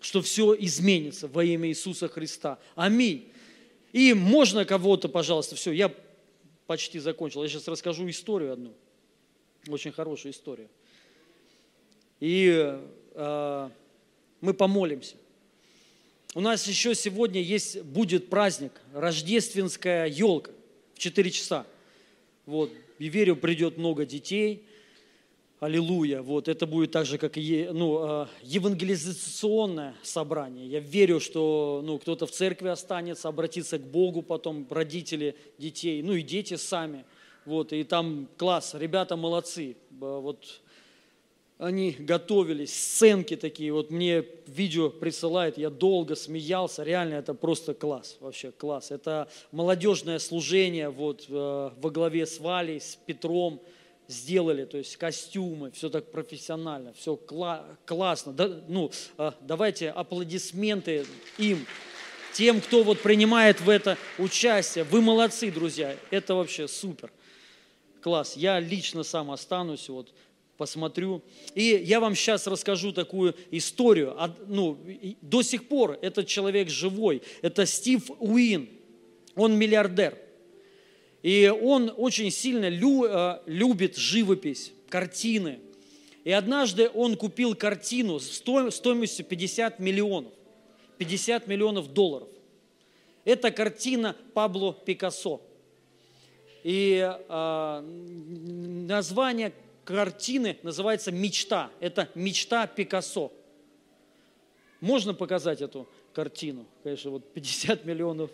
что 0.00 0.22
все 0.22 0.56
изменится 0.58 1.28
во 1.28 1.44
имя 1.44 1.68
Иисуса 1.68 2.08
Христа. 2.08 2.58
Аминь. 2.74 3.30
И 3.92 4.14
можно 4.14 4.64
кого-то, 4.64 5.08
пожалуйста, 5.08 5.56
все, 5.56 5.72
я 5.72 5.92
почти 6.66 6.98
закончил. 6.98 7.42
Я 7.42 7.48
сейчас 7.48 7.68
расскажу 7.68 8.08
историю 8.08 8.52
одну, 8.52 8.72
очень 9.68 9.92
хорошую 9.92 10.32
историю. 10.32 10.68
И 12.20 12.78
э, 13.14 13.70
мы 14.40 14.54
помолимся. 14.54 15.16
У 16.34 16.40
нас 16.40 16.66
еще 16.68 16.94
сегодня 16.94 17.40
есть, 17.40 17.82
будет 17.82 18.30
праздник, 18.30 18.72
рождественская 18.94 20.06
елка 20.06 20.52
в 20.94 20.98
4 20.98 21.30
часа. 21.30 21.66
Вот, 22.46 22.70
и 22.98 23.08
верю, 23.08 23.34
придет 23.34 23.78
много 23.78 24.06
детей. 24.06 24.64
Аллилуйя. 25.60 26.22
Вот, 26.22 26.48
это 26.48 26.66
будет 26.66 26.92
так 26.92 27.04
же, 27.04 27.18
как 27.18 27.36
и 27.36 27.68
ну, 27.70 28.22
э, 28.22 28.26
евангелизационное 28.42 29.94
собрание. 30.02 30.66
Я 30.66 30.80
верю, 30.80 31.20
что 31.20 31.82
ну, 31.84 31.98
кто-то 31.98 32.24
в 32.24 32.30
церкви 32.30 32.68
останется, 32.68 33.28
обратится 33.28 33.78
к 33.78 33.82
Богу 33.82 34.22
потом, 34.22 34.66
родители 34.70 35.36
детей, 35.58 36.02
ну 36.02 36.14
и 36.14 36.22
дети 36.22 36.56
сами. 36.56 37.04
Вот, 37.44 37.74
и 37.74 37.84
там 37.84 38.26
класс, 38.38 38.72
ребята 38.72 39.16
молодцы. 39.16 39.76
Вот, 39.90 40.62
они 41.58 41.90
готовились, 41.90 42.72
сценки 42.72 43.36
такие, 43.36 43.70
вот 43.70 43.90
мне 43.90 44.24
видео 44.46 44.88
присылают, 44.88 45.58
я 45.58 45.68
долго 45.68 46.14
смеялся, 46.14 46.84
реально 46.84 47.16
это 47.16 47.34
просто 47.34 47.74
класс, 47.74 48.16
вообще 48.20 48.50
класс. 48.50 48.90
Это 48.90 49.28
молодежное 49.52 50.20
служение 50.20 50.88
вот 50.88 51.26
э, 51.28 51.70
во 51.76 51.90
главе 51.90 52.24
с 52.24 52.40
Валей, 52.40 52.80
с 52.80 52.96
Петром 53.04 53.60
сделали, 54.10 54.64
то 54.64 54.78
есть 54.78 54.96
костюмы, 54.96 55.70
все 55.70 55.88
так 55.88 56.10
профессионально, 56.10 56.92
все 56.92 57.14
кла- 57.14 57.76
классно. 57.86 58.32
Да, 58.32 58.48
ну, 58.68 58.90
э, 59.18 59.32
давайте 59.40 59.90
аплодисменты 59.90 61.06
им, 61.38 61.66
тем, 62.32 62.60
кто 62.60 62.82
вот 62.82 63.00
принимает 63.00 63.60
в 63.60 63.68
это 63.68 63.96
участие. 64.18 64.84
Вы 64.84 65.00
молодцы, 65.00 65.50
друзья, 65.50 65.96
это 66.10 66.34
вообще 66.34 66.68
супер. 66.68 67.12
Класс. 68.00 68.36
Я 68.36 68.60
лично 68.60 69.02
сам 69.02 69.30
останусь, 69.30 69.88
вот, 69.88 70.12
посмотрю. 70.56 71.22
И 71.54 71.82
я 71.84 72.00
вам 72.00 72.14
сейчас 72.14 72.46
расскажу 72.46 72.92
такую 72.92 73.34
историю. 73.50 74.16
Ну, 74.46 74.78
до 75.20 75.42
сих 75.42 75.68
пор 75.68 75.98
этот 76.00 76.26
человек 76.26 76.68
живой. 76.68 77.22
Это 77.42 77.66
Стив 77.66 78.10
Уин. 78.18 78.68
Он 79.34 79.56
миллиардер. 79.56 80.18
И 81.22 81.48
он 81.48 81.92
очень 81.96 82.30
сильно 82.30 82.68
лю- 82.68 83.04
э, 83.06 83.40
любит 83.46 83.96
живопись, 83.96 84.72
картины. 84.88 85.58
И 86.24 86.30
однажды 86.32 86.90
он 86.92 87.16
купил 87.16 87.54
картину 87.54 88.18
сто- 88.20 88.70
стоимостью 88.70 89.24
50 89.26 89.78
миллионов. 89.80 90.32
50 90.98 91.46
миллионов 91.46 91.92
долларов. 91.92 92.28
Это 93.24 93.50
картина 93.50 94.16
Пабло 94.34 94.72
Пикассо. 94.74 95.40
И 96.62 96.98
н- 97.28 98.86
название 98.86 99.52
картины 99.84 100.56
называется 100.62 101.10
«Мечта». 101.10 101.70
Это 101.80 102.08
«Мечта 102.14 102.66
Пикассо». 102.66 103.32
Можно 104.80 105.14
показать 105.14 105.60
эту 105.62 105.86
картину? 106.12 106.66
Конечно, 106.82 107.10
вот 107.10 107.30
50 107.32 107.84
миллионов 107.84 108.30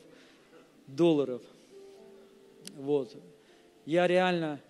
долларов. 0.87 1.43
Вот. 2.77 3.17
Я 3.85 4.07
реально 4.07 4.61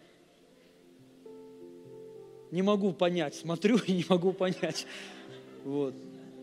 не 2.50 2.62
могу 2.62 2.92
понять, 2.92 3.34
смотрю 3.34 3.78
и 3.78 3.92
не 3.92 4.06
могу 4.08 4.32
понять. 4.32 4.86
Вот. 5.64 5.94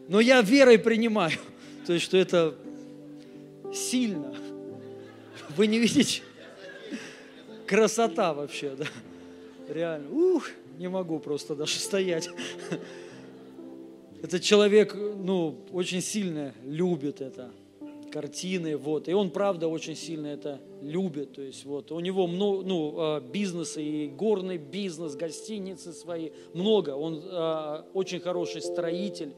Но 0.10 0.20
я 0.20 0.42
верой 0.42 0.78
принимаю, 0.78 1.38
то 1.88 1.94
есть, 1.94 2.06
что 2.06 2.18
это 2.18 2.56
сильно. 3.74 4.36
Вы 5.56 5.68
не 5.68 5.80
видите? 5.80 6.22
Красота 7.66 8.34
вообще, 8.34 8.76
да. 8.76 8.86
Реально. 9.70 10.10
Ух, 10.12 10.50
не 10.78 10.90
могу 10.90 11.20
просто 11.20 11.56
даже 11.56 11.80
стоять. 11.80 12.30
Этот 14.22 14.42
человек, 14.42 14.94
ну, 14.96 15.58
очень 15.72 16.02
сильно 16.02 16.54
любит 16.66 17.22
это, 17.22 17.52
картины, 18.14 18.78
вот. 18.78 19.10
И 19.10 19.14
он, 19.14 19.32
правда, 19.32 19.68
очень 19.68 19.96
сильно 19.96 20.28
это 20.28 20.62
любит. 20.82 21.34
То 21.34 21.42
есть, 21.42 21.66
вот, 21.66 21.92
у 21.92 22.00
него 22.00 22.28
много, 22.28 22.64
ну, 22.64 22.94
а, 22.98 23.20
бизнесы, 23.20 23.84
и 23.84 24.08
горный 24.08 24.58
бизнес, 24.58 25.16
гостиницы 25.16 25.92
свои, 25.94 26.30
много. 26.54 26.92
Он 26.92 27.22
а, 27.26 27.86
очень 27.94 28.20
хороший 28.20 28.62
строитель. 28.62 29.34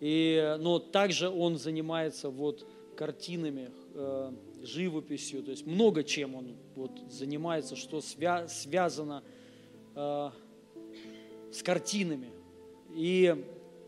И, 0.00 0.56
но 0.60 0.78
также 0.78 1.28
он 1.28 1.58
занимается 1.58 2.30
вот 2.30 2.66
картинами, 2.96 3.70
э, 3.94 4.32
живописью, 4.62 5.42
то 5.42 5.50
есть 5.50 5.66
много 5.66 6.02
чем 6.02 6.34
он 6.34 6.56
вот 6.74 6.90
занимается, 7.10 7.76
что 7.76 7.98
свя- 7.98 8.48
связано 8.48 9.22
э, 9.94 10.30
с 11.52 11.62
картинами. 11.62 12.30
И 12.94 13.44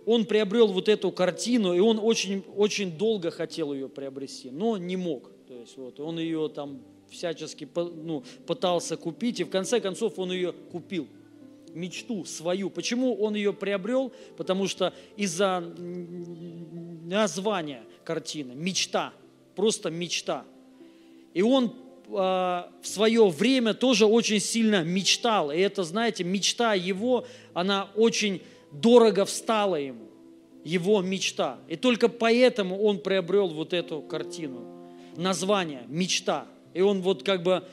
он 0.07 0.25
приобрел 0.25 0.69
вот 0.69 0.89
эту 0.89 1.13
картину, 1.13 1.75
и 1.75 1.81
он 1.81 1.99
очень, 2.01 2.45
очень 2.57 2.97
долго 2.97 3.31
хотел 3.31 3.73
ее 3.73 3.89
приобрести, 3.89 4.51
но 4.51 4.77
не 4.77 4.97
мог. 4.97 5.31
То 5.47 5.55
есть 5.55 5.77
вот 5.77 6.01
он 6.01 6.19
ее 6.19 6.49
там 6.49 6.81
всячески 7.11 7.69
ну, 7.75 8.23
пытался 8.47 8.97
купить, 8.97 9.41
и 9.41 9.45
в 9.45 9.51
конце 9.51 9.81
концов 9.81 10.19
он 10.19 10.33
ее 10.33 10.53
купил 10.53 11.09
мечту 11.75 12.25
свою. 12.25 12.71
Почему 12.71 13.15
он 13.15 13.35
ее 13.35 13.53
приобрел? 13.53 14.13
Потому 14.37 14.67
что 14.67 14.95
из-за 15.17 15.61
названия 17.05 17.85
картины 18.05 18.53
«Мечта», 18.55 19.13
просто 19.55 19.91
мечта. 19.91 20.45
И 21.35 21.43
он 21.43 21.75
а, 22.13 22.73
в 22.83 22.87
свое 22.87 23.29
время 23.29 23.75
тоже 23.75 24.07
очень 24.07 24.41
сильно 24.41 24.83
мечтал. 24.83 25.51
И 25.51 25.59
это, 25.59 25.85
знаете, 25.85 26.25
мечта 26.25 26.75
его, 26.75 27.27
она 27.55 27.89
очень 27.95 28.43
дорого 28.73 29.25
встала 29.25 29.77
ему. 29.77 30.09
Его 30.65 31.01
мечта. 31.01 31.59
И 31.69 31.77
только 31.77 32.09
поэтому 32.09 32.83
он 32.83 32.99
приобрел 32.99 33.49
вот 33.49 33.73
эту 33.73 34.03
картину. 34.03 34.91
Название 35.17 35.85
«Мечта». 35.89 36.47
И 36.75 36.83
он 36.83 37.01
вот 37.01 37.23
как 37.23 37.43
бы 37.43 37.65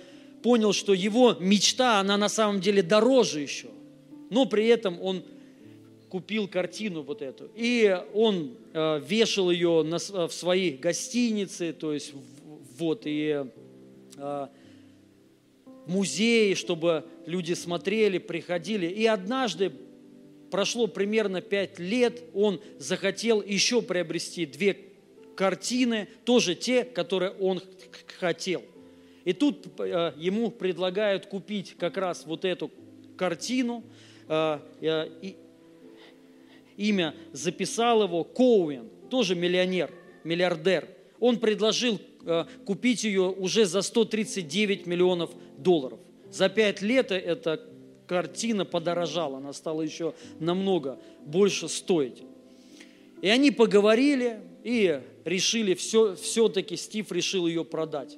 понял, 0.41 0.73
что 0.73 0.93
его 0.93 1.35
мечта, 1.39 1.99
она 1.99 2.17
на 2.17 2.29
самом 2.29 2.61
деле 2.61 2.81
дороже 2.81 3.41
еще. 3.41 3.67
Но 4.29 4.45
при 4.45 4.67
этом 4.67 5.01
он 5.01 5.23
купил 6.09 6.47
картину 6.47 7.01
вот 7.01 7.21
эту. 7.21 7.49
И 7.55 7.95
он 8.13 8.55
э, 8.73 9.01
вешал 9.05 9.51
ее 9.51 9.83
в 9.83 10.31
своей 10.31 10.77
гостинице, 10.77 11.73
то 11.73 11.93
есть 11.93 12.13
вот, 12.77 13.01
и 13.05 13.43
э, 14.17 14.47
в 15.85 15.91
музее, 15.91 16.55
чтобы 16.55 17.05
люди 17.25 17.53
смотрели, 17.53 18.17
приходили. 18.17 18.87
И 18.87 19.05
однажды, 19.05 19.71
прошло 20.49 20.87
примерно 20.87 21.41
пять 21.41 21.79
лет, 21.79 22.23
он 22.33 22.61
захотел 22.79 23.41
еще 23.41 23.81
приобрести 23.81 24.45
две 24.45 24.77
картины, 25.35 26.07
тоже 26.25 26.55
те, 26.55 26.83
которые 26.83 27.31
он 27.31 27.61
хотел. 28.19 28.63
И 29.23 29.33
тут 29.33 29.67
э, 29.79 30.13
ему 30.17 30.51
предлагают 30.51 31.25
купить 31.25 31.75
как 31.77 31.97
раз 31.97 32.25
вот 32.25 32.45
эту 32.45 32.71
картину. 33.17 33.83
Э, 34.29 34.59
э, 34.81 35.33
имя 36.77 37.13
записал 37.33 38.03
его 38.03 38.23
Коуэн, 38.23 38.89
тоже 39.09 39.35
миллионер, 39.35 39.91
миллиардер. 40.23 40.87
Он 41.19 41.39
предложил 41.39 41.99
купить 42.65 43.05
ее 43.05 43.29
уже 43.29 43.65
за 43.65 43.81
139 43.81 44.85
миллионов 44.85 45.31
долларов. 45.57 45.99
За 46.29 46.49
пять 46.49 46.81
лет 46.81 47.11
эта 47.11 47.65
картина 48.07 48.65
подорожала, 48.65 49.37
она 49.37 49.53
стала 49.53 49.81
еще 49.81 50.13
намного 50.39 50.99
больше 51.25 51.67
стоить. 51.67 52.23
И 53.21 53.29
они 53.29 53.51
поговорили 53.51 54.39
и 54.63 55.01
решили, 55.25 55.73
все, 55.73 56.15
все-таки 56.15 56.75
Стив 56.75 57.11
решил 57.11 57.47
ее 57.47 57.65
продать. 57.65 58.17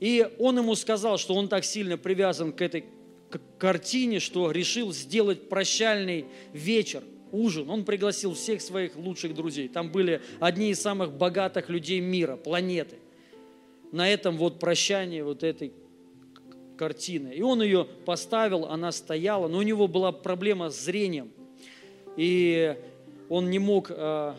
И 0.00 0.28
он 0.38 0.58
ему 0.58 0.74
сказал, 0.74 1.18
что 1.18 1.34
он 1.34 1.48
так 1.48 1.64
сильно 1.64 1.96
привязан 1.96 2.52
к 2.52 2.60
этой 2.60 2.84
картине, 3.58 4.20
что 4.20 4.50
решил 4.50 4.92
сделать 4.92 5.48
прощальный 5.48 6.26
вечер, 6.52 7.02
ужин. 7.32 7.68
Он 7.70 7.84
пригласил 7.84 8.34
всех 8.34 8.60
своих 8.60 8.96
лучших 8.96 9.34
друзей. 9.34 9.68
Там 9.68 9.90
были 9.90 10.20
одни 10.40 10.70
из 10.70 10.80
самых 10.80 11.12
богатых 11.12 11.68
людей 11.68 12.00
мира, 12.00 12.36
планеты. 12.36 12.96
На 13.92 14.08
этом 14.08 14.36
вот 14.36 14.58
прощании 14.58 15.20
вот 15.20 15.42
этой 15.42 15.72
картины. 16.76 17.32
И 17.34 17.42
он 17.42 17.62
ее 17.62 17.84
поставил, 18.04 18.66
она 18.66 18.92
стояла, 18.92 19.48
но 19.48 19.58
у 19.58 19.62
него 19.62 19.88
была 19.88 20.12
проблема 20.12 20.70
с 20.70 20.84
зрением. 20.84 21.30
И 22.16 22.76
он 23.28 23.50
не 23.50 23.58
мог 23.58 23.90
э, 23.90 24.34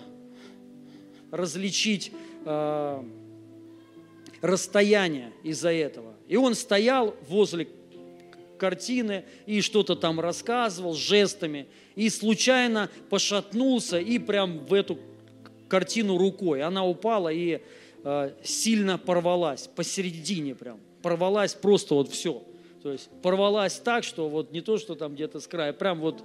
различить 1.32 2.12
э, 2.46 3.04
расстояние 4.42 5.32
из-за 5.44 5.72
этого. 5.72 6.14
И 6.28 6.38
он 6.38 6.56
стоял 6.56 7.16
возле 7.28 7.68
картины 8.58 9.26
и 9.46 9.62
что-то 9.62 9.96
там 9.96 10.20
рассказывал 10.20 10.94
жестами, 10.94 11.68
и 11.96 12.10
случайно 12.10 12.90
пошатнулся 13.10 14.00
и 14.00 14.18
прям 14.18 14.66
в 14.66 14.74
эту 14.74 14.98
картину 15.68 16.18
рукой. 16.18 16.62
Она 16.62 16.86
упала 16.86 17.30
и 17.30 17.62
э, 18.04 18.32
сильно 18.44 18.98
порвалась, 18.98 19.68
посередине 19.68 20.56
прям 20.56 20.80
порвалась 21.06 21.54
просто 21.54 21.94
вот 21.94 22.10
все. 22.10 22.42
То 22.82 22.92
есть 22.92 23.12
порвалась 23.22 23.76
так, 23.76 24.04
что 24.04 24.28
вот 24.28 24.52
не 24.52 24.62
то, 24.62 24.80
что 24.80 24.96
там 24.96 25.14
где-то 25.14 25.40
с 25.40 25.46
края, 25.46 25.72
прям 25.72 26.00
вот 26.00 26.24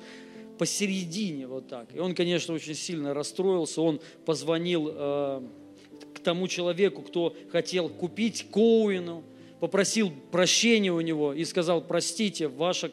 посередине 0.56 1.46
вот 1.46 1.68
так. 1.68 1.94
И 1.94 1.98
он, 1.98 2.14
конечно, 2.14 2.54
очень 2.54 2.74
сильно 2.74 3.12
расстроился. 3.12 3.82
Он 3.82 4.00
позвонил 4.24 4.88
э, 4.90 5.42
к 6.14 6.20
тому 6.20 6.48
человеку, 6.48 7.02
кто 7.02 7.36
хотел 7.52 7.90
купить 7.90 8.46
Коуину, 8.50 9.22
попросил 9.60 10.10
прощения 10.32 10.92
у 10.92 11.02
него 11.02 11.34
и 11.34 11.44
сказал, 11.44 11.82
простите, 11.82 12.48
ваша 12.48 12.90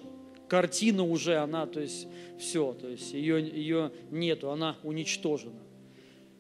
картина 0.49 1.05
уже, 1.05 1.38
она, 1.38 1.67
то 1.67 1.79
есть 1.79 2.05
все, 2.38 2.73
то 2.73 2.89
есть 2.89 3.13
ее, 3.13 3.39
ее 3.41 3.91
нету, 4.11 4.51
она 4.51 4.75
уничтожена. 4.83 5.61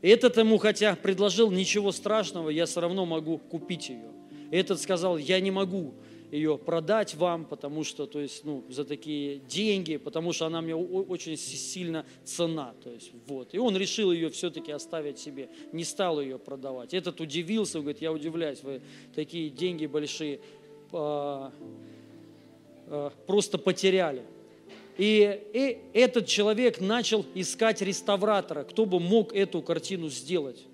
Этот 0.01 0.35
ему, 0.35 0.57
хотя 0.57 0.97
предложил 0.97 1.51
ничего 1.51 1.93
страшного, 1.93 2.49
я 2.49 2.65
все 2.65 2.81
равно 2.81 3.05
могу 3.05 3.37
купить 3.37 3.87
ее. 3.87 4.16
Этот 4.51 4.81
сказал, 4.81 5.17
я 5.17 5.39
не 5.39 5.51
могу 5.51 5.93
ее 6.31 6.57
продать 6.57 7.15
вам, 7.15 7.45
потому 7.45 7.83
что, 7.83 8.05
то 8.05 8.19
есть, 8.19 8.43
ну, 8.43 8.63
за 8.69 8.83
такие 8.83 9.39
деньги, 9.39 9.97
потому 9.97 10.33
что 10.33 10.45
она 10.45 10.61
мне 10.61 10.75
очень 10.75 11.37
си- 11.37 11.55
сильно 11.55 12.05
цена, 12.25 12.73
то 12.83 12.91
есть, 12.91 13.11
вот. 13.27 13.53
И 13.53 13.59
он 13.59 13.77
решил 13.77 14.11
ее 14.11 14.29
все-таки 14.29 14.71
оставить 14.71 15.19
себе, 15.19 15.49
не 15.71 15.85
стал 15.85 16.19
ее 16.19 16.37
продавать. 16.37 16.93
Этот 16.93 17.21
удивился, 17.21 17.79
говорит, 17.79 18.01
я 18.01 18.11
удивляюсь, 18.11 18.61
вы 18.61 18.81
такие 19.15 19.49
деньги 19.49 19.85
большие 19.85 20.41
а, 20.91 21.53
а, 22.87 23.11
просто 23.25 23.57
потеряли. 23.57 24.23
И, 24.97 25.39
и 25.53 25.77
этот 25.93 26.25
человек 26.25 26.81
начал 26.81 27.25
искать 27.35 27.81
реставратора, 27.81 28.63
кто 28.63 28.85
бы 28.85 28.99
мог 28.99 29.33
эту 29.33 29.61
картину 29.61 30.09
сделать. 30.09 30.65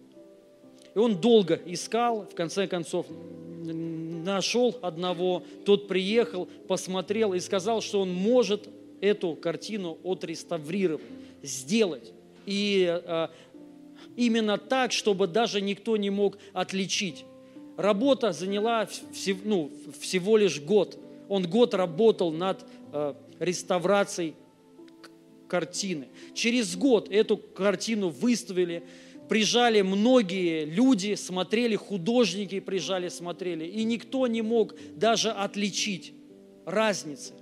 И 0.96 1.00
он 1.00 1.18
долго 1.20 1.60
искал, 1.66 2.28
в 2.32 2.36
конце 2.36 2.68
концов 2.68 3.08
нашел 3.64 4.78
одного, 4.82 5.44
тот 5.66 5.88
приехал, 5.88 6.48
посмотрел 6.68 7.34
и 7.34 7.40
сказал, 7.40 7.82
что 7.82 8.02
он 8.02 8.14
может 8.14 8.70
эту 9.02 9.36
картину 9.36 9.98
отреставрировать, 10.04 11.04
сделать. 11.42 12.14
И 12.46 12.86
а, 12.88 13.32
именно 14.16 14.58
так, 14.58 14.92
чтобы 14.92 15.28
даже 15.28 15.62
никто 15.62 15.98
не 15.98 16.10
мог 16.10 16.38
отличить. 16.54 17.26
Работа 17.78 18.32
заняла 18.32 18.84
вс- 18.84 19.38
ну, 19.44 19.72
всего 20.00 20.38
лишь 20.38 20.62
год. 20.62 20.98
Он 21.28 21.48
год 21.48 21.74
работал 21.74 22.32
над 22.32 22.64
э, 22.92 23.14
реставрацией 23.40 24.36
картины. 25.48 26.08
Через 26.34 26.76
год 26.76 27.10
эту 27.10 27.38
картину 27.38 28.10
выставили, 28.10 28.84
прижали 29.30 29.82
многие 29.82 30.66
люди, 30.66 31.16
смотрели, 31.16 31.76
художники 31.76 32.60
прижали, 32.60 33.10
смотрели, 33.10 33.66
и 33.66 33.84
никто 33.84 34.28
не 34.28 34.42
мог 34.42 34.76
даже 34.96 35.32
отличить 35.32 36.14
разницы. 36.66 37.34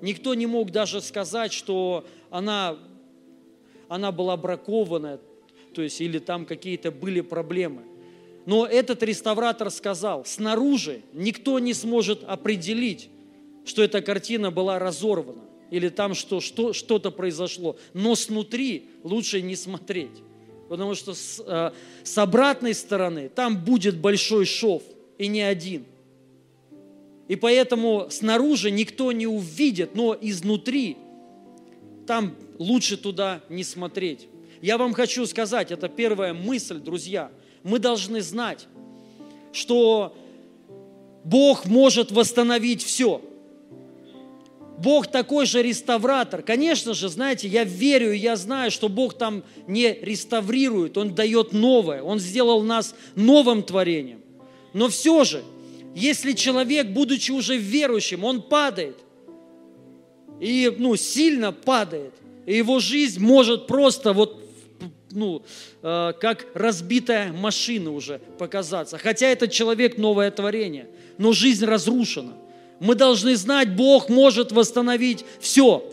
Никто 0.00 0.34
не 0.34 0.46
мог 0.46 0.70
даже 0.72 1.00
сказать, 1.00 1.52
что 1.52 2.04
она, 2.30 2.76
она 3.88 4.10
была 4.10 4.36
бракованная, 4.36 5.20
то 5.74 5.82
есть 5.82 6.00
или 6.00 6.18
там 6.18 6.44
какие-то 6.44 6.90
были 6.90 7.20
проблемы. 7.20 7.82
Но 8.44 8.66
этот 8.66 9.02
реставратор 9.04 9.70
сказал, 9.70 10.24
снаружи 10.24 11.02
никто 11.12 11.58
не 11.60 11.74
сможет 11.74 12.24
определить, 12.24 13.08
что 13.64 13.82
эта 13.82 14.02
картина 14.02 14.50
была 14.50 14.78
разорвана 14.78 15.44
или 15.70 15.88
там 15.88 16.14
что, 16.14 16.40
что, 16.40 16.72
что-то 16.72 17.10
произошло. 17.10 17.76
Но 17.94 18.16
снутри 18.16 18.90
лучше 19.04 19.40
не 19.40 19.54
смотреть, 19.54 20.22
потому 20.72 20.94
что 20.94 21.12
с, 21.12 21.38
э, 21.46 21.70
с 22.02 22.16
обратной 22.16 22.72
стороны 22.72 23.28
там 23.28 23.62
будет 23.62 23.98
большой 23.98 24.46
шов 24.46 24.82
и 25.18 25.26
не 25.26 25.42
один. 25.42 25.84
И 27.28 27.36
поэтому 27.36 28.06
снаружи 28.08 28.70
никто 28.70 29.12
не 29.12 29.26
увидит, 29.26 29.94
но 29.94 30.16
изнутри 30.18 30.96
там 32.06 32.34
лучше 32.58 32.96
туда 32.96 33.42
не 33.50 33.64
смотреть. 33.64 34.28
Я 34.62 34.78
вам 34.78 34.94
хочу 34.94 35.26
сказать, 35.26 35.70
это 35.72 35.90
первая 35.90 36.32
мысль, 36.32 36.78
друзья. 36.78 37.30
Мы 37.64 37.78
должны 37.78 38.22
знать, 38.22 38.66
что 39.52 40.16
Бог 41.22 41.66
может 41.66 42.12
восстановить 42.12 42.82
все. 42.82 43.20
Бог 44.82 45.06
такой 45.06 45.46
же 45.46 45.62
реставратор. 45.62 46.42
Конечно 46.42 46.94
же, 46.94 47.08
знаете, 47.08 47.46
я 47.46 47.64
верю 47.64 48.12
я 48.12 48.36
знаю, 48.36 48.70
что 48.70 48.88
Бог 48.88 49.14
там 49.14 49.44
не 49.66 49.92
реставрирует, 49.92 50.98
Он 50.98 51.14
дает 51.14 51.52
новое. 51.52 52.02
Он 52.02 52.18
сделал 52.18 52.62
нас 52.62 52.94
новым 53.14 53.62
творением. 53.62 54.20
Но 54.72 54.88
все 54.88 55.24
же, 55.24 55.44
если 55.94 56.32
человек, 56.32 56.88
будучи 56.88 57.30
уже 57.30 57.56
верующим, 57.56 58.24
он 58.24 58.42
падает, 58.42 58.96
и 60.40 60.74
ну, 60.76 60.96
сильно 60.96 61.52
падает, 61.52 62.14
и 62.46 62.56
его 62.56 62.80
жизнь 62.80 63.20
может 63.20 63.66
просто 63.66 64.12
вот 64.12 64.42
ну, 65.10 65.42
э, 65.82 66.12
как 66.20 66.46
разбитая 66.54 67.32
машина 67.32 67.92
уже 67.92 68.18
показаться. 68.38 68.98
Хотя 68.98 69.28
этот 69.28 69.52
человек 69.52 69.98
новое 69.98 70.30
творение, 70.30 70.88
но 71.18 71.32
жизнь 71.32 71.64
разрушена. 71.66 72.32
Мы 72.82 72.96
должны 72.96 73.36
знать, 73.36 73.76
Бог 73.76 74.08
может 74.08 74.50
восстановить 74.50 75.24
все. 75.38 75.88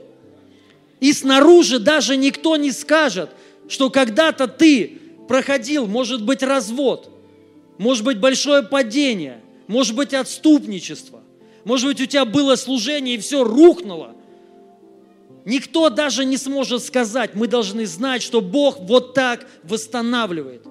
И 0.99 1.13
снаружи 1.13 1.77
даже 1.77 2.17
никто 2.17 2.55
не 2.57 2.71
скажет, 2.71 3.29
что 3.67 3.91
когда-то 3.91 4.47
ты 4.47 4.99
проходил, 5.27 5.85
может 5.85 6.23
быть, 6.23 6.41
развод, 6.41 7.11
может 7.77 8.03
быть, 8.03 8.17
большое 8.17 8.63
падение, 8.63 9.39
может 9.67 9.95
быть, 9.95 10.15
отступничество, 10.15 11.21
может 11.63 11.87
быть, 11.87 12.01
у 12.01 12.07
тебя 12.07 12.25
было 12.25 12.55
служение 12.55 13.17
и 13.17 13.19
все 13.19 13.43
рухнуло. 13.43 14.15
Никто 15.45 15.91
даже 15.91 16.25
не 16.25 16.37
сможет 16.37 16.83
сказать, 16.83 17.35
мы 17.35 17.47
должны 17.47 17.85
знать, 17.85 18.23
что 18.23 18.41
Бог 18.41 18.79
вот 18.79 19.13
так 19.13 19.47
восстанавливает, 19.61 20.65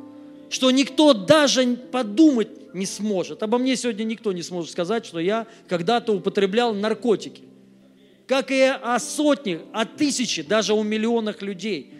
что 0.50 0.70
никто 0.70 1.12
даже 1.12 1.76
подумать 1.90 2.74
не 2.74 2.86
сможет. 2.86 3.42
Обо 3.42 3.58
мне 3.58 3.76
сегодня 3.76 4.04
никто 4.04 4.32
не 4.32 4.42
сможет 4.42 4.70
сказать, 4.70 5.04
что 5.06 5.18
я 5.18 5.46
когда-то 5.68 6.12
употреблял 6.12 6.74
наркотики. 6.74 7.42
Как 8.26 8.50
и 8.50 8.62
о 8.62 8.98
сотнях, 8.98 9.62
о 9.72 9.84
тысячи, 9.86 10.42
даже 10.42 10.74
о 10.74 10.82
миллионах 10.82 11.40
людей, 11.40 11.92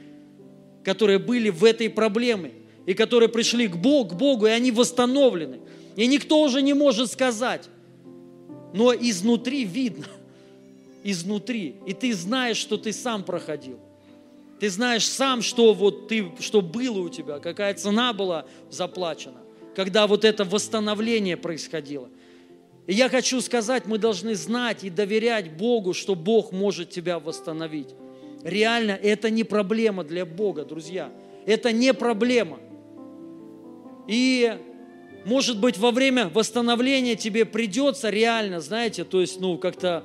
которые 0.85 1.19
были 1.19 1.49
в 1.49 1.65
этой 1.65 1.89
проблеме 1.89 2.53
и 2.87 2.95
которые 2.95 3.29
пришли 3.29 3.67
к 3.67 3.77
Богу, 3.77 4.11
к 4.11 4.19
Богу, 4.19 4.47
и 4.47 4.51
они 4.51 4.71
восстановлены. 4.71 5.61
И 5.97 6.07
никто 6.07 6.43
уже 6.43 6.63
не 6.63 6.75
может 6.75 7.11
сказать. 7.11 7.69
Но 8.75 8.95
изнутри 8.95 9.65
видно, 9.65 10.07
изнутри. 11.03 11.77
И 11.87 11.95
ты 11.95 12.15
знаешь, 12.15 12.59
что 12.59 12.77
ты 12.77 12.93
сам 12.93 13.25
проходил. 13.25 13.79
Ты 14.61 14.71
знаешь 14.71 15.07
сам, 15.07 15.41
что 15.43 15.73
вот 15.73 16.09
ты, 16.09 16.33
что 16.41 16.61
было 16.61 16.99
у 17.01 17.09
тебя, 17.09 17.39
какая 17.39 17.75
цена 17.75 18.13
была 18.13 18.45
заплачена, 18.71 19.39
когда 19.77 20.07
вот 20.07 20.25
это 20.25 20.45
восстановление 20.45 21.37
происходило. 21.37 22.09
И 22.87 22.95
я 22.95 23.09
хочу 23.09 23.41
сказать, 23.41 23.87
мы 23.87 23.99
должны 23.99 24.35
знать 24.35 24.83
и 24.83 24.91
доверять 24.91 25.53
Богу, 25.57 25.93
что 25.93 26.15
Бог 26.15 26.53
может 26.53 26.91
тебя 26.91 27.19
восстановить. 27.19 27.89
Реально, 28.43 28.93
это 28.93 29.31
не 29.31 29.45
проблема 29.45 30.05
для 30.05 30.25
Бога, 30.25 30.65
друзья. 30.65 31.13
Это 31.45 31.71
не 31.71 31.93
проблема. 31.93 32.59
И, 34.07 34.59
может 35.25 35.61
быть, 35.61 35.77
во 35.77 35.91
время 35.91 36.29
восстановления 36.29 37.15
тебе 37.15 37.45
придется 37.45 38.11
реально, 38.11 38.61
знаете, 38.61 39.05
то 39.05 39.21
есть, 39.21 39.39
ну, 39.39 39.59
как-то 39.59 40.05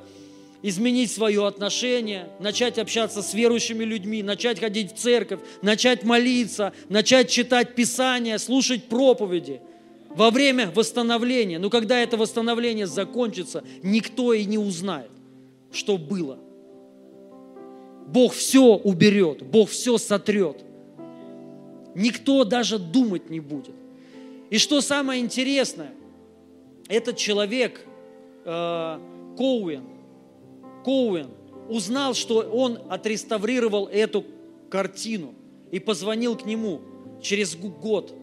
изменить 0.63 1.11
свое 1.11 1.45
отношение, 1.45 2.29
начать 2.39 2.79
общаться 2.79 3.21
с 3.21 3.33
верующими 3.33 3.83
людьми, 3.83 4.23
начать 4.23 4.59
ходить 4.59 4.93
в 4.93 4.97
церковь, 4.97 5.41
начать 5.61 6.03
молиться, 6.03 6.73
начать 6.89 7.29
читать 7.29 7.75
Писание, 7.75 8.39
слушать 8.39 8.85
проповеди 8.85 9.61
во 10.09 10.31
время 10.31 10.71
восстановления. 10.71 11.59
Но 11.59 11.69
когда 11.69 11.99
это 11.99 12.15
восстановление 12.15 12.87
закончится, 12.87 13.63
никто 13.83 14.33
и 14.33 14.45
не 14.45 14.57
узнает, 14.57 15.11
что 15.71 15.97
было. 15.97 16.39
Бог 18.07 18.33
все 18.33 18.75
уберет, 18.75 19.43
Бог 19.43 19.69
все 19.69 19.97
сотрет. 19.97 20.63
Никто 21.93 22.45
даже 22.45 22.79
думать 22.79 23.29
не 23.29 23.41
будет. 23.41 23.75
И 24.49 24.57
что 24.57 24.81
самое 24.81 25.21
интересное, 25.21 25.91
этот 26.87 27.17
человек, 27.17 27.81
э, 28.45 28.99
Коуэн, 29.37 29.92
Коуэн 30.83 31.29
узнал, 31.69 32.13
что 32.13 32.39
он 32.39 32.79
отреставрировал 32.89 33.87
эту 33.87 34.25
картину 34.69 35.33
и 35.71 35.79
позвонил 35.79 36.35
к 36.35 36.45
нему 36.45 36.81
через 37.21 37.55
год 37.55 38.13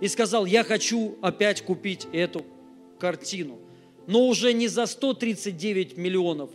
и 0.00 0.08
сказал, 0.08 0.46
я 0.46 0.64
хочу 0.64 1.16
опять 1.20 1.62
купить 1.62 2.06
эту 2.12 2.44
картину, 2.98 3.58
но 4.06 4.26
уже 4.26 4.52
не 4.52 4.68
за 4.68 4.86
139 4.86 5.96
миллионов 5.96 6.50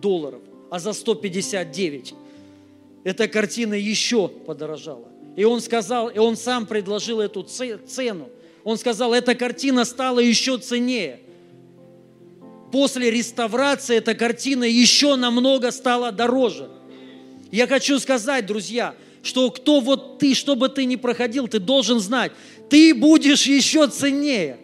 долларов, 0.00 0.42
а 0.70 0.78
за 0.78 0.92
159. 0.92 2.14
Эта 3.04 3.28
картина 3.28 3.74
еще 3.74 4.28
подорожала. 4.28 5.08
И 5.36 5.44
он 5.44 5.60
сказал, 5.60 6.08
и 6.08 6.18
он 6.18 6.36
сам 6.36 6.66
предложил 6.66 7.20
эту 7.20 7.42
цену. 7.42 8.28
Он 8.62 8.78
сказал, 8.78 9.12
эта 9.12 9.34
картина 9.34 9.84
стала 9.84 10.20
еще 10.20 10.56
ценнее. 10.58 11.20
После 12.74 13.08
реставрации 13.08 13.98
эта 13.98 14.16
картина 14.16 14.64
еще 14.64 15.14
намного 15.14 15.70
стала 15.70 16.10
дороже. 16.10 16.68
Я 17.52 17.68
хочу 17.68 18.00
сказать, 18.00 18.46
друзья, 18.46 18.96
что 19.22 19.48
кто 19.52 19.78
вот 19.78 20.18
ты, 20.18 20.34
что 20.34 20.56
бы 20.56 20.68
ты 20.68 20.84
ни 20.84 20.96
проходил, 20.96 21.46
ты 21.46 21.60
должен 21.60 22.00
знать, 22.00 22.32
ты 22.68 22.92
будешь 22.92 23.46
еще 23.46 23.86
ценнее, 23.86 24.58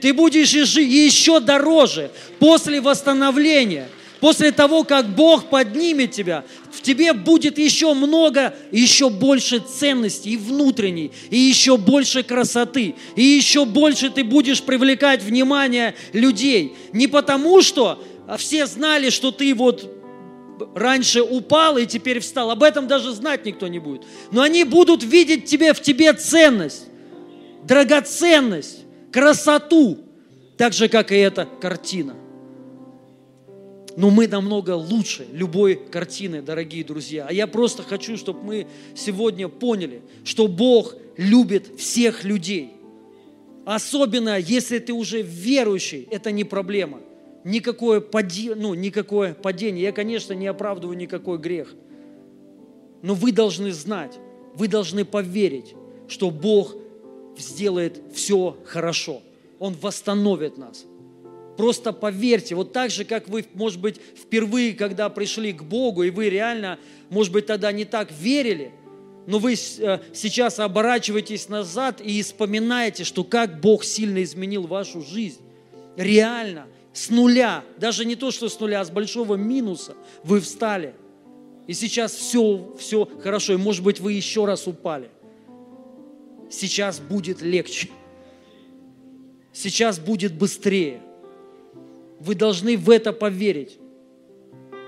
ты 0.00 0.14
будешь 0.14 0.52
еще- 0.52 1.40
дороже 1.40 2.12
после 2.38 2.80
восстановления, 2.80 3.88
после 4.20 4.52
того, 4.52 4.84
как 4.84 5.08
Бог 5.14 5.50
поднимет 5.50 6.12
тебя, 6.12 6.44
в 6.72 6.80
тебе 6.82 7.12
будет 7.12 7.58
еще 7.58 7.94
много, 7.94 8.54
еще 8.72 9.10
больше 9.10 9.58
ценностей 9.60 10.30
и 10.30 10.36
внутренней, 10.36 11.12
и 11.30 11.38
еще 11.38 11.76
больше 11.76 12.22
красоты, 12.22 12.94
и 13.14 13.22
еще 13.22 13.64
больше 13.64 14.10
ты 14.10 14.24
будешь 14.24 14.62
привлекать 14.62 15.22
внимание 15.22 15.94
людей. 16.12 16.74
Не 16.92 17.06
потому, 17.06 17.62
что 17.62 18.02
все 18.38 18.66
знали, 18.66 19.10
что 19.10 19.30
ты 19.30 19.54
вот 19.54 19.92
раньше 20.74 21.22
упал 21.22 21.76
и 21.76 21.86
теперь 21.86 22.20
встал. 22.20 22.50
Об 22.50 22.62
этом 22.62 22.86
даже 22.86 23.12
знать 23.12 23.44
никто 23.44 23.68
не 23.68 23.78
будет. 23.78 24.02
Но 24.32 24.42
они 24.42 24.64
будут 24.64 25.02
видеть 25.02 25.44
тебе, 25.44 25.72
в 25.74 25.80
тебе 25.80 26.12
ценность, 26.12 26.86
драгоценность, 27.64 28.84
красоту, 29.12 29.98
так 30.56 30.72
же, 30.72 30.88
как 30.88 31.12
и 31.12 31.16
эта 31.16 31.46
картина. 31.60 32.14
Но 33.96 34.10
мы 34.10 34.28
намного 34.28 34.72
лучше 34.72 35.26
любой 35.32 35.74
картины, 35.74 36.42
дорогие 36.42 36.84
друзья. 36.84 37.26
А 37.28 37.32
я 37.32 37.46
просто 37.46 37.82
хочу, 37.82 38.18
чтобы 38.18 38.42
мы 38.42 38.66
сегодня 38.94 39.48
поняли, 39.48 40.02
что 40.22 40.48
Бог 40.48 40.94
любит 41.16 41.78
всех 41.78 42.22
людей. 42.22 42.74
Особенно, 43.64 44.38
если 44.38 44.78
ты 44.78 44.92
уже 44.92 45.22
верующий, 45.22 46.06
это 46.10 46.30
не 46.30 46.44
проблема. 46.44 47.00
Никакое, 47.42 48.00
пади- 48.00 48.54
ну, 48.54 48.74
никакое 48.74 49.32
падение. 49.32 49.84
Я, 49.84 49.92
конечно, 49.92 50.34
не 50.34 50.46
оправдываю 50.46 50.96
никакой 50.96 51.38
грех. 51.38 51.74
Но 53.02 53.14
вы 53.14 53.32
должны 53.32 53.72
знать, 53.72 54.18
вы 54.54 54.68
должны 54.68 55.04
поверить, 55.04 55.74
что 56.06 56.30
Бог 56.30 56.74
сделает 57.38 58.02
все 58.12 58.56
хорошо. 58.66 59.22
Он 59.58 59.74
восстановит 59.80 60.58
нас. 60.58 60.84
Просто 61.56 61.92
поверьте, 61.92 62.54
вот 62.54 62.72
так 62.72 62.90
же, 62.90 63.04
как 63.04 63.28
вы, 63.28 63.44
может 63.54 63.80
быть, 63.80 64.00
впервые, 64.16 64.74
когда 64.74 65.08
пришли 65.08 65.52
к 65.52 65.62
Богу, 65.62 66.02
и 66.02 66.10
вы 66.10 66.28
реально, 66.28 66.78
может 67.08 67.32
быть, 67.32 67.46
тогда 67.46 67.72
не 67.72 67.84
так 67.84 68.12
верили, 68.12 68.72
но 69.26 69.38
вы 69.38 69.54
э, 69.54 69.98
сейчас 70.12 70.58
оборачиваетесь 70.58 71.48
назад 71.48 72.00
и 72.00 72.22
вспоминаете, 72.22 73.04
что 73.04 73.24
как 73.24 73.60
Бог 73.60 73.84
сильно 73.84 74.22
изменил 74.22 74.66
вашу 74.66 75.02
жизнь. 75.02 75.40
Реально, 75.96 76.66
с 76.92 77.10
нуля, 77.10 77.64
даже 77.78 78.04
не 78.04 78.16
то, 78.16 78.30
что 78.30 78.48
с 78.48 78.60
нуля, 78.60 78.80
а 78.80 78.84
с 78.84 78.90
большого 78.90 79.34
минуса 79.34 79.96
вы 80.22 80.40
встали. 80.40 80.94
И 81.66 81.72
сейчас 81.72 82.14
все, 82.14 82.76
все 82.78 83.08
хорошо, 83.22 83.54
и 83.54 83.56
может 83.56 83.82
быть, 83.82 83.98
вы 83.98 84.12
еще 84.12 84.44
раз 84.44 84.66
упали. 84.68 85.10
Сейчас 86.48 87.00
будет 87.00 87.42
легче. 87.42 87.88
Сейчас 89.52 89.98
будет 89.98 90.34
быстрее. 90.34 91.00
Вы 92.20 92.34
должны 92.34 92.76
в 92.76 92.90
это 92.90 93.12
поверить. 93.12 93.78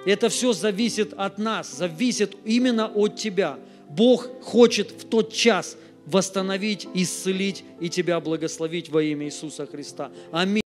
Это 0.06 0.28
все 0.28 0.52
зависит 0.52 1.12
от 1.12 1.38
нас, 1.38 1.76
зависит 1.76 2.36
именно 2.44 2.86
от 2.86 3.16
тебя. 3.16 3.58
Бог 3.90 4.28
хочет 4.42 4.90
в 4.90 5.08
тот 5.08 5.32
час 5.32 5.76
восстановить, 6.06 6.88
исцелить 6.94 7.64
и 7.80 7.88
тебя 7.88 8.20
благословить 8.20 8.88
во 8.88 9.02
имя 9.02 9.26
Иисуса 9.26 9.66
Христа. 9.66 10.10
Аминь. 10.32 10.62